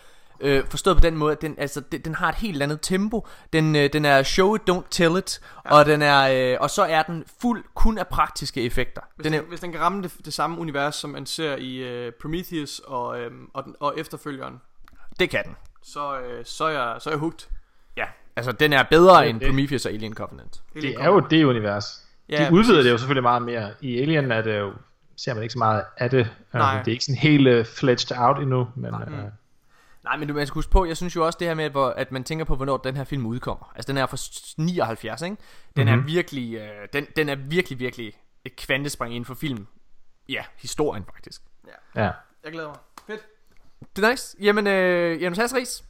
[0.40, 3.26] Øh, forstået på den måde, at den, altså, den, den har et helt andet tempo.
[3.52, 5.40] Den, øh, den er show it, don't tell it.
[5.64, 5.74] Ja.
[5.74, 9.00] Og, den er, øh, og så er den fuld kun af praktiske effekter.
[9.16, 11.56] Hvis Den den, er, hvis den kan ramme det, det samme univers, som man ser
[11.56, 14.60] i uh, Prometheus og, øhm, og, den, og efterfølgeren,
[15.20, 15.56] det kan den.
[15.82, 17.46] så, øh, så, er jeg, så er jeg hooked.
[17.96, 18.04] Ja.
[18.36, 19.48] Altså den er bedre Det end det.
[19.48, 20.62] Prometheus og Alien Covenant.
[20.74, 22.06] Det er jo det univers.
[22.28, 22.84] Ja, De udvider præcis.
[22.84, 23.74] det jo selvfølgelig meget mere.
[23.80, 24.72] I Alien er det jo,
[25.16, 26.30] ser man ikke så meget af det.
[26.54, 26.74] Nej.
[26.78, 29.00] Um, det er ikke sådan helt uh, fledged out endnu, men uh,
[30.04, 31.70] Nej, men du man skal huske på, jeg synes jo også det her med, at,
[31.70, 33.72] hvor, at man tænker på, hvornår den her film udkommer.
[33.76, 35.36] Altså den er fra s- 79, ikke?
[35.76, 36.00] Den mm-hmm.
[36.02, 38.12] er virkelig, øh, den, den er virkelig, virkelig
[38.44, 39.66] et kvantespring inden for film.
[40.28, 41.42] Ja, historien faktisk.
[41.96, 42.10] ja.
[42.44, 42.76] Jeg glæder mig.
[43.06, 43.20] Fedt.
[43.96, 44.36] Det er nice.
[44.40, 45.84] Jamen, øh, Janus Hasseris,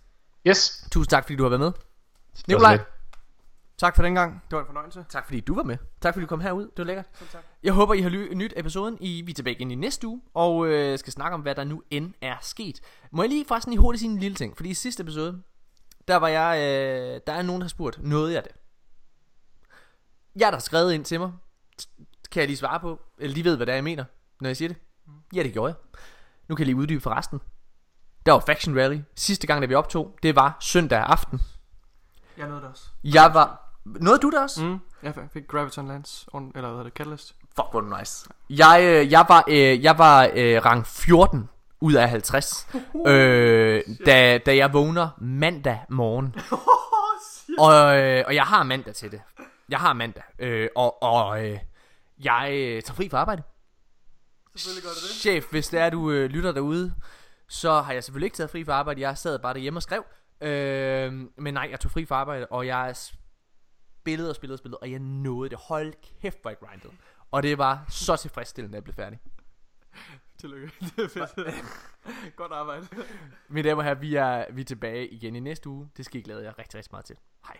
[0.47, 0.87] Yes.
[0.93, 1.73] tusind tak, fordi du har været med.
[2.49, 2.79] Nikolaj.
[3.79, 4.43] Tak for den gang.
[4.51, 5.05] Det var en fornøjelse.
[5.09, 5.77] tak fordi du var med.
[6.01, 7.07] Tak fordi du kom herud, det var lækkert.
[7.15, 7.43] Selv tak.
[7.63, 8.99] Jeg håber, I har ly- nyt episoden.
[9.01, 11.65] I, vi er tilbage igen i næste uge, og øh, skal snakke om, hvad der
[11.65, 12.81] nu end er sket.
[13.11, 15.43] Må jeg lige forresten lige hurtigt sige en lille ting, fordi i sidste episode,
[16.09, 18.53] der var jeg, øh, der er nogen, der har spurgt, nåede jeg det?
[20.37, 21.33] Jeg der har skrevet ind til mig,
[22.31, 24.05] kan jeg lige svare på, eller de ved, hvad det er, jeg mener,
[24.41, 24.77] når jeg siger det.
[25.35, 26.01] Ja, det gjorde jeg.
[26.49, 27.41] Nu kan jeg lige uddybe for resten.
[28.27, 29.01] Der var Faction Rally.
[29.17, 31.41] Sidste gang, da vi optog, det var søndag aften.
[32.39, 32.85] Jeg nåede det også.
[33.05, 33.73] Jeg var...
[33.85, 34.65] Nåede du det også?
[34.65, 34.79] Mm.
[35.03, 37.35] Jeg fik Graviton Lance, on, eller hvad hedder det, Catalyst.
[37.57, 38.29] Fuck, hvor det nice.
[38.51, 41.49] Jeg, øh, jeg var, øh, jeg var øh, rang 14
[41.81, 42.69] ud af 50,
[43.07, 46.35] øh, da, da jeg vågner mandag morgen.
[47.59, 49.23] Og, øh, og jeg har mandag til det.
[49.69, 50.23] Jeg har mandag.
[50.39, 51.59] Øh, og og øh,
[52.25, 53.43] jeg øh, tager fri fra arbejde.
[54.57, 55.11] Selvfølgelig gør det det.
[55.11, 56.95] Chef, hvis det er, du øh, lytter derude,
[57.49, 59.01] så har jeg selvfølgelig ikke taget fri fra arbejde.
[59.01, 60.05] Jeg sad bare derhjemme og skrev.
[60.43, 64.79] Øh, men nej, jeg tog fri fra arbejde, og jeg spillede og spillede og spillede,
[64.79, 65.59] og jeg nåede det.
[65.59, 66.93] Hold kæft, hvor jeg grindede.
[67.31, 69.21] Og det var så tilfredsstillende, at jeg blev færdig.
[70.39, 70.73] Tillykke.
[70.97, 71.65] Det er fedt.
[72.37, 72.89] Godt arbejde.
[73.49, 75.89] Mine damer og herrer, vi er, vi er tilbage igen i næste uge.
[75.97, 77.17] Det skal I glæde jer rigtig, rigtig meget til.
[77.47, 77.59] Hej.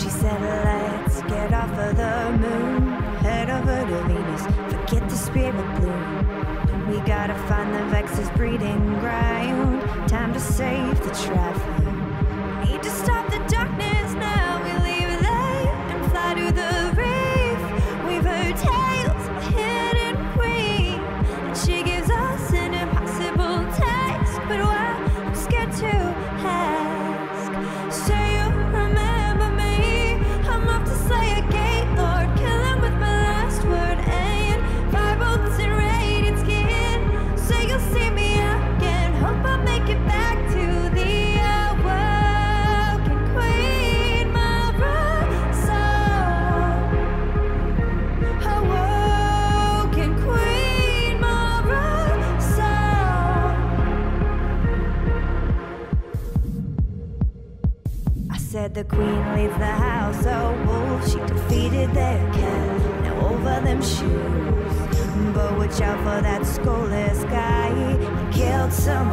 [0.00, 5.54] She said, let's get off of the moon, head over to Venus, forget the spirit
[5.54, 6.88] of bloom.
[6.88, 12.70] We gotta find the Vex's breeding ground, time to save the traffic.
[12.70, 13.40] Need to stop the
[58.80, 63.02] the queen leaves the house, oh wolf, she defeated their cat.
[63.02, 65.34] Now over them shoes.
[65.34, 67.68] But watch out for that soulless guy.
[67.76, 69.10] He killed some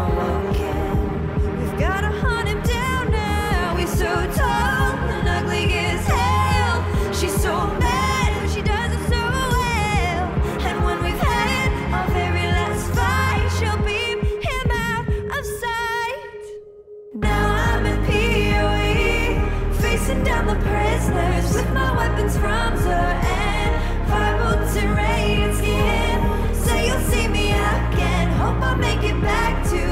[20.07, 26.55] Facing down the prisoners with my weapons from Zur and fire boots and radiant skin.
[26.63, 28.31] Say you'll see me again.
[28.39, 29.86] Hope I make it back to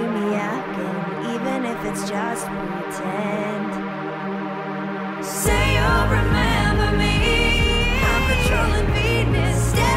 [0.00, 3.70] see me acting, even if it's just pretend.
[5.24, 7.14] Say you'll remember me.
[8.08, 9.89] I'm patrolling Venus.